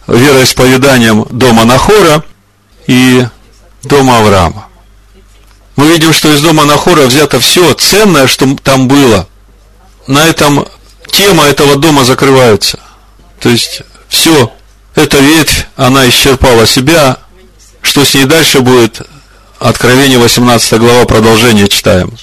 вероисповеданием 0.07 1.25
дома 1.29 1.65
Нахора 1.65 2.23
и 2.87 3.25
дома 3.83 4.19
Авраама 4.19 4.67
мы 5.75 5.87
видим, 5.87 6.13
что 6.13 6.31
из 6.31 6.41
дома 6.41 6.65
Нахора 6.65 7.07
взято 7.07 7.39
все 7.39 7.73
ценное, 7.73 8.27
что 8.27 8.55
там 8.63 8.87
было. 8.87 9.27
На 10.07 10.27
этом 10.27 10.67
тема 11.11 11.45
этого 11.45 11.77
дома 11.77 12.03
закрывается. 12.03 12.79
То 13.39 13.49
есть 13.49 13.81
все, 14.07 14.51
эта 14.95 15.17
ветвь, 15.19 15.65
она 15.75 16.07
исчерпала 16.09 16.65
себя. 16.67 17.17
Что 17.81 18.05
с 18.05 18.13
ней 18.13 18.25
дальше 18.25 18.59
будет? 18.61 19.01
Откровение 19.59 20.19
18 20.19 20.79
глава, 20.79 21.05
продолжение 21.05 21.67
читаем. 21.67 22.13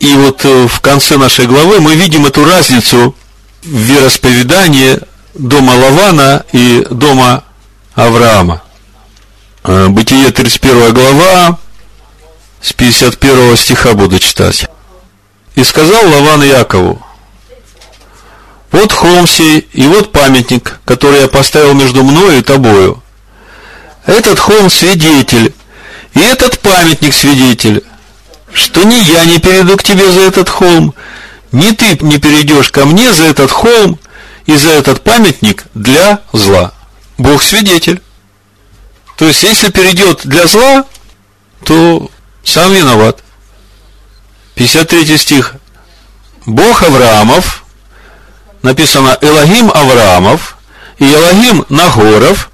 И 0.00 0.14
вот 0.14 0.44
э, 0.44 0.66
в 0.68 0.80
конце 0.80 1.16
нашей 1.16 1.46
главы 1.46 1.80
мы 1.80 1.94
видим 1.94 2.26
эту 2.26 2.44
разницу 2.44 3.14
в 3.62 3.68
вероисповедании 3.68 4.98
дома 5.34 5.72
Лавана 5.72 6.44
и 6.52 6.86
дома 6.90 7.44
Авраама. 7.94 8.62
Э, 9.64 9.88
Бытие 9.88 10.30
31 10.30 10.92
глава, 10.92 11.58
с 12.60 12.72
51 12.72 13.56
стиха 13.56 13.94
буду 13.94 14.18
читать. 14.18 14.68
«И 15.54 15.64
сказал 15.64 16.08
Лаван 16.08 16.42
Якову, 16.42 17.02
Вот 18.70 18.92
холм 18.92 19.26
сей, 19.26 19.66
и 19.72 19.86
вот 19.86 20.12
памятник, 20.12 20.78
который 20.84 21.22
я 21.22 21.28
поставил 21.28 21.74
между 21.74 22.02
мною 22.04 22.38
и 22.38 22.42
тобою. 22.42 23.02
Этот 24.04 24.38
холм 24.38 24.70
свидетель, 24.70 25.54
и 26.14 26.20
этот 26.20 26.58
памятник 26.60 27.14
свидетель, 27.14 27.82
что 28.52 28.84
ни 28.84 28.94
я 28.94 29.24
не 29.24 29.38
перейду 29.38 29.76
к 29.76 29.82
тебе 29.82 30.10
за 30.12 30.20
этот 30.20 30.48
холм, 30.48 30.94
ни 31.50 31.70
ты 31.70 31.98
не 32.04 32.18
перейдешь 32.18 32.70
ко 32.70 32.84
мне 32.84 33.12
за 33.12 33.24
этот 33.24 33.50
холм 33.50 33.98
и 34.48 34.56
за 34.56 34.70
этот 34.70 35.04
памятник 35.04 35.66
для 35.74 36.20
зла. 36.32 36.72
Бог 37.18 37.42
свидетель. 37.42 38.02
То 39.16 39.26
есть, 39.26 39.42
если 39.42 39.70
перейдет 39.70 40.22
для 40.24 40.46
зла, 40.46 40.84
то 41.64 42.10
сам 42.42 42.72
виноват. 42.72 43.22
53 44.54 45.18
стих. 45.18 45.54
Бог 46.46 46.82
Авраамов, 46.82 47.62
написано 48.62 49.18
Элогим 49.20 49.70
Авраамов 49.70 50.56
и 50.98 51.04
Элогим 51.04 51.66
Нагоров, 51.68 52.50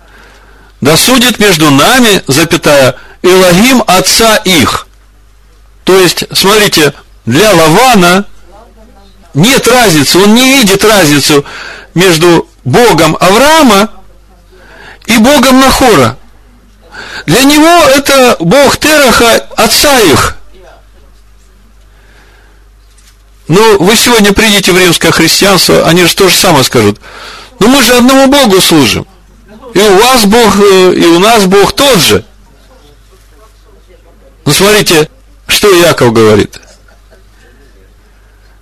да 0.80 0.96
судит 0.96 1.38
между 1.38 1.70
нами, 1.70 2.24
запятая, 2.26 2.96
Элогим 3.22 3.84
отца 3.86 4.36
их. 4.38 4.88
То 5.84 5.96
есть, 5.96 6.24
смотрите, 6.32 6.92
для 7.24 7.54
Лавана 7.54 8.26
нет 9.34 9.66
разницы, 9.68 10.18
он 10.18 10.34
не 10.34 10.48
видит 10.48 10.84
разницу 10.84 11.44
между 11.94 12.48
Богом 12.64 13.16
Авраама 13.20 13.90
и 15.06 15.18
Богом 15.18 15.60
Нахора. 15.60 16.16
Для 17.26 17.42
него 17.42 17.88
это 17.88 18.36
Бог 18.40 18.76
Тераха, 18.78 19.46
отца 19.56 20.00
их. 20.00 20.36
Ну, 23.48 23.78
вы 23.78 23.96
сегодня 23.96 24.32
придите 24.32 24.72
в 24.72 24.78
римское 24.78 25.12
христианство, 25.12 25.86
они 25.86 26.04
же 26.04 26.14
то 26.14 26.28
же 26.28 26.36
самое 26.36 26.64
скажут. 26.64 27.00
Ну, 27.58 27.68
мы 27.68 27.82
же 27.82 27.94
одному 27.94 28.26
Богу 28.28 28.60
служим. 28.60 29.06
И 29.74 29.80
у 29.80 29.96
вас 29.98 30.24
Бог, 30.24 30.56
э, 30.58 30.94
и 30.94 31.06
у 31.06 31.18
нас 31.18 31.44
Бог 31.46 31.72
тот 31.72 31.98
же. 31.98 32.24
Ну, 34.44 34.52
смотрите, 34.52 35.10
что 35.46 35.68
Яков 35.74 36.12
говорит. 36.12 36.58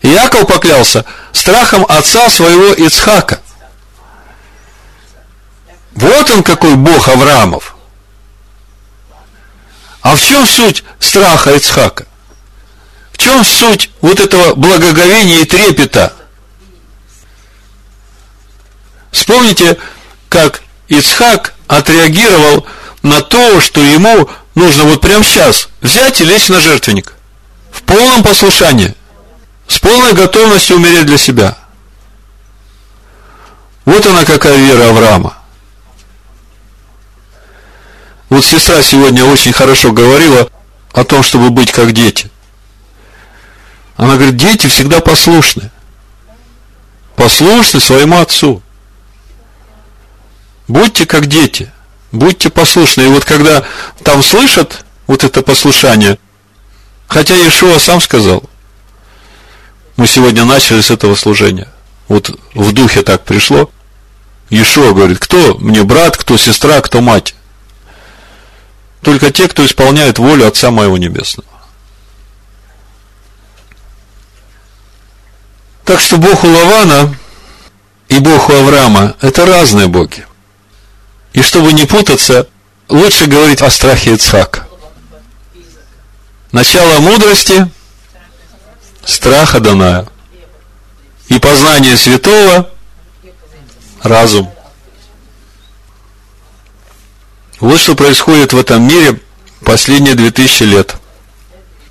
Яков 0.03 0.47
поклялся 0.47 1.05
страхом 1.33 1.87
отца 1.89 2.29
своего 2.29 2.73
Ицхака. 2.73 3.41
Вот 5.95 6.31
он 6.31 6.43
какой 6.43 6.75
Бог 6.75 7.09
Авраамов. 7.09 7.77
А 10.01 10.17
в 10.17 10.21
чем 10.21 10.47
суть 10.47 10.83
страха 10.99 11.55
Ицхака? 11.55 12.07
В 13.13 13.19
чем 13.19 13.45
суть 13.45 13.91
вот 14.01 14.19
этого 14.19 14.55
благоговения 14.55 15.41
и 15.41 15.45
трепета? 15.45 16.13
Вспомните, 19.13 19.79
как 20.29 20.63
Ицхак 20.89 21.55
отреагировал 21.69 22.67
на 23.03 23.21
то, 23.21 23.61
что 23.61 23.81
ему 23.81 24.29
нужно 24.55 24.85
вот 24.85 25.01
прямо 25.01 25.23
сейчас 25.23 25.69
взять 25.81 26.21
и 26.21 26.25
лечь 26.25 26.49
на 26.49 26.61
жертвенник. 26.61 27.13
В 27.71 27.83
полном 27.83 28.23
послушании. 28.23 28.95
С 29.73 29.79
полной 29.79 30.13
готовностью 30.13 30.77
умереть 30.77 31.07
для 31.07 31.17
себя. 31.17 31.57
Вот 33.87 34.05
она 34.05 34.27
какая 34.27 34.59
вера 34.59 34.91
Авраама. 34.91 35.39
Вот 38.29 38.45
сестра 38.45 38.83
сегодня 38.83 39.25
очень 39.25 39.55
хорошо 39.55 39.93
говорила 39.93 40.51
о 40.93 41.05
том, 41.05 41.23
чтобы 41.23 41.49
быть 41.49 41.73
как 41.73 41.93
дети. 41.93 42.31
Она 43.97 44.17
говорит, 44.17 44.37
дети 44.37 44.67
всегда 44.67 45.01
послушны. 45.01 45.71
Послушны 47.17 47.81
своему 47.81 48.21
отцу. 48.21 48.63
Будьте 50.69 51.07
как 51.07 51.29
дети. 51.29 51.73
Будьте 52.11 52.51
послушны. 52.51 53.05
И 53.05 53.09
вот 53.09 53.25
когда 53.25 53.65
там 54.03 54.23
слышат 54.23 54.85
вот 55.07 55.25
это 55.25 55.41
послушание, 55.41 56.19
хотя 57.09 57.37
Иешуа 57.37 57.79
сам 57.79 58.03
сказал, 58.03 58.43
мы 59.97 60.07
сегодня 60.07 60.45
начали 60.45 60.81
с 60.81 60.91
этого 60.91 61.15
служения. 61.15 61.69
Вот 62.09 62.31
в 62.55 62.73
духе 62.73 63.03
так 63.03 63.25
пришло. 63.25 63.71
Иешуа 64.51 64.93
говорит, 64.93 65.19
кто 65.19 65.57
мне 65.59 65.83
брат, 65.83 66.17
кто 66.17 66.37
сестра, 66.37 66.81
кто 66.81 67.01
мать 67.01 67.35
только 69.03 69.33
те, 69.33 69.49
кто 69.49 69.67
исполняет 69.67 70.19
волю 70.19 70.47
Отца 70.47 70.71
Моего 70.71 70.97
Небесного. 70.97 71.49
Так 75.85 76.01
что 76.01 76.17
Бог 76.19 76.45
у 76.45 76.49
Лавана 76.49 77.15
и 78.09 78.19
Бог 78.21 78.49
у 78.49 78.53
Авраама– 78.53 79.17
это 79.21 79.45
разные 79.45 79.89
боги. 79.89 80.25
И 81.33 81.43
чтобы 81.43 81.73
не 81.73 81.85
путаться, 81.85 82.49
лучше 82.89 83.27
говорить 83.27 83.61
о 83.61 83.71
страхе 83.71 84.15
Ицхака. 84.15 84.69
Начало 86.53 87.01
мудрости– 87.01 87.69
страха 89.05 89.61
Даная. 89.61 90.07
И 91.29 91.39
познание 91.39 91.97
святого– 91.97 92.71
разум. 94.03 94.51
Вот 97.61 97.79
что 97.79 97.95
происходит 97.95 98.53
в 98.53 98.59
этом 98.59 98.83
мире 98.87 99.21
последние 99.65 100.15
две 100.15 100.31
тысячи 100.31 100.65
лет. 100.65 100.97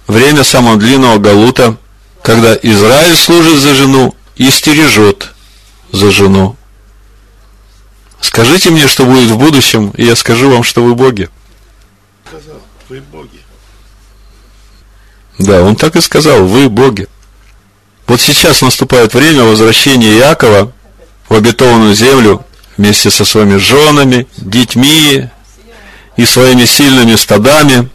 Время 0.07 0.43
самого 0.43 0.77
длинного 0.77 1.17
галута, 1.17 1.77
когда 2.21 2.53
Израиль 2.55 3.15
служит 3.15 3.59
за 3.59 3.73
жену 3.73 4.15
и 4.35 4.51
стережет 4.51 5.33
за 5.91 6.11
жену. 6.11 6.57
Скажите 8.19 8.69
мне, 8.69 8.87
что 8.87 9.05
будет 9.05 9.29
в 9.29 9.37
будущем, 9.37 9.91
и 9.91 10.05
я 10.05 10.15
скажу 10.15 10.51
вам, 10.51 10.63
что 10.63 10.83
вы 10.83 10.93
боги. 10.93 11.29
Сказал, 12.27 12.61
вы 12.89 13.01
боги. 13.01 13.40
Да, 15.39 15.63
он 15.63 15.75
так 15.75 15.95
и 15.95 16.01
сказал, 16.01 16.45
вы 16.45 16.69
боги. 16.69 17.07
Вот 18.07 18.21
сейчас 18.21 18.61
наступает 18.61 19.13
время 19.13 19.43
возвращения 19.43 20.17
Иакова 20.17 20.71
в 21.29 21.33
обетованную 21.33 21.95
землю 21.95 22.45
вместе 22.77 23.09
со 23.09 23.25
своими 23.25 23.57
женами, 23.57 24.27
детьми, 24.37 25.29
и 26.17 26.25
своими 26.25 26.65
сильными 26.65 27.15
стадами. 27.15 27.89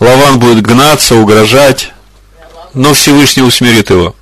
Лаван 0.00 0.38
будет 0.38 0.62
гнаться, 0.62 1.16
угрожать, 1.16 1.92
но 2.72 2.94
Всевышний 2.94 3.42
усмирит 3.42 3.90
его. 3.90 4.14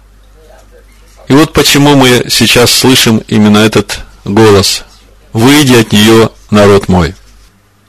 И 1.28 1.32
вот 1.32 1.52
почему 1.52 1.94
мы 1.94 2.26
сейчас 2.28 2.70
слышим 2.70 3.18
именно 3.28 3.58
этот 3.58 4.00
голос. 4.24 4.84
«Выйди 5.32 5.72
от 5.74 5.92
нее, 5.92 6.30
народ 6.50 6.88
мой». 6.88 7.14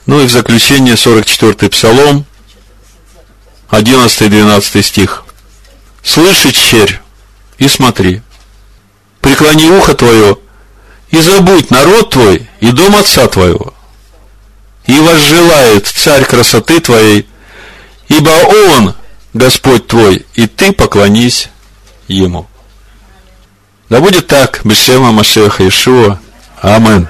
Ну 0.05 0.21
и 0.21 0.27
в 0.27 0.31
заключение 0.31 0.95
44-й 0.95 1.69
псалом, 1.69 2.25
11-12 3.69 4.81
стих. 4.81 5.23
«Слыши, 6.03 6.51
черь, 6.51 6.99
и 7.57 7.67
смотри, 7.67 8.21
преклони 9.21 9.69
ухо 9.69 9.95
твое, 9.95 10.37
и 11.09 11.21
забудь 11.21 11.71
народ 11.71 12.09
твой 12.09 12.49
и 12.59 12.71
дом 12.71 12.95
отца 12.95 13.27
твоего, 13.27 13.73
и 14.85 14.99
возжелает 14.99 15.87
царь 15.87 16.25
красоты 16.25 16.79
твоей, 16.79 17.27
ибо 18.09 18.29
он 18.69 18.95
Господь 19.33 19.87
твой, 19.87 20.25
и 20.33 20.47
ты 20.47 20.73
поклонись 20.73 21.49
ему. 22.07 22.47
Да 23.89 23.99
будет 23.99 24.27
так, 24.27 24.61
Бешема 24.63 25.11
Машеха 25.11 25.67
Ишуа. 25.67 26.19
Амин. 26.61 27.07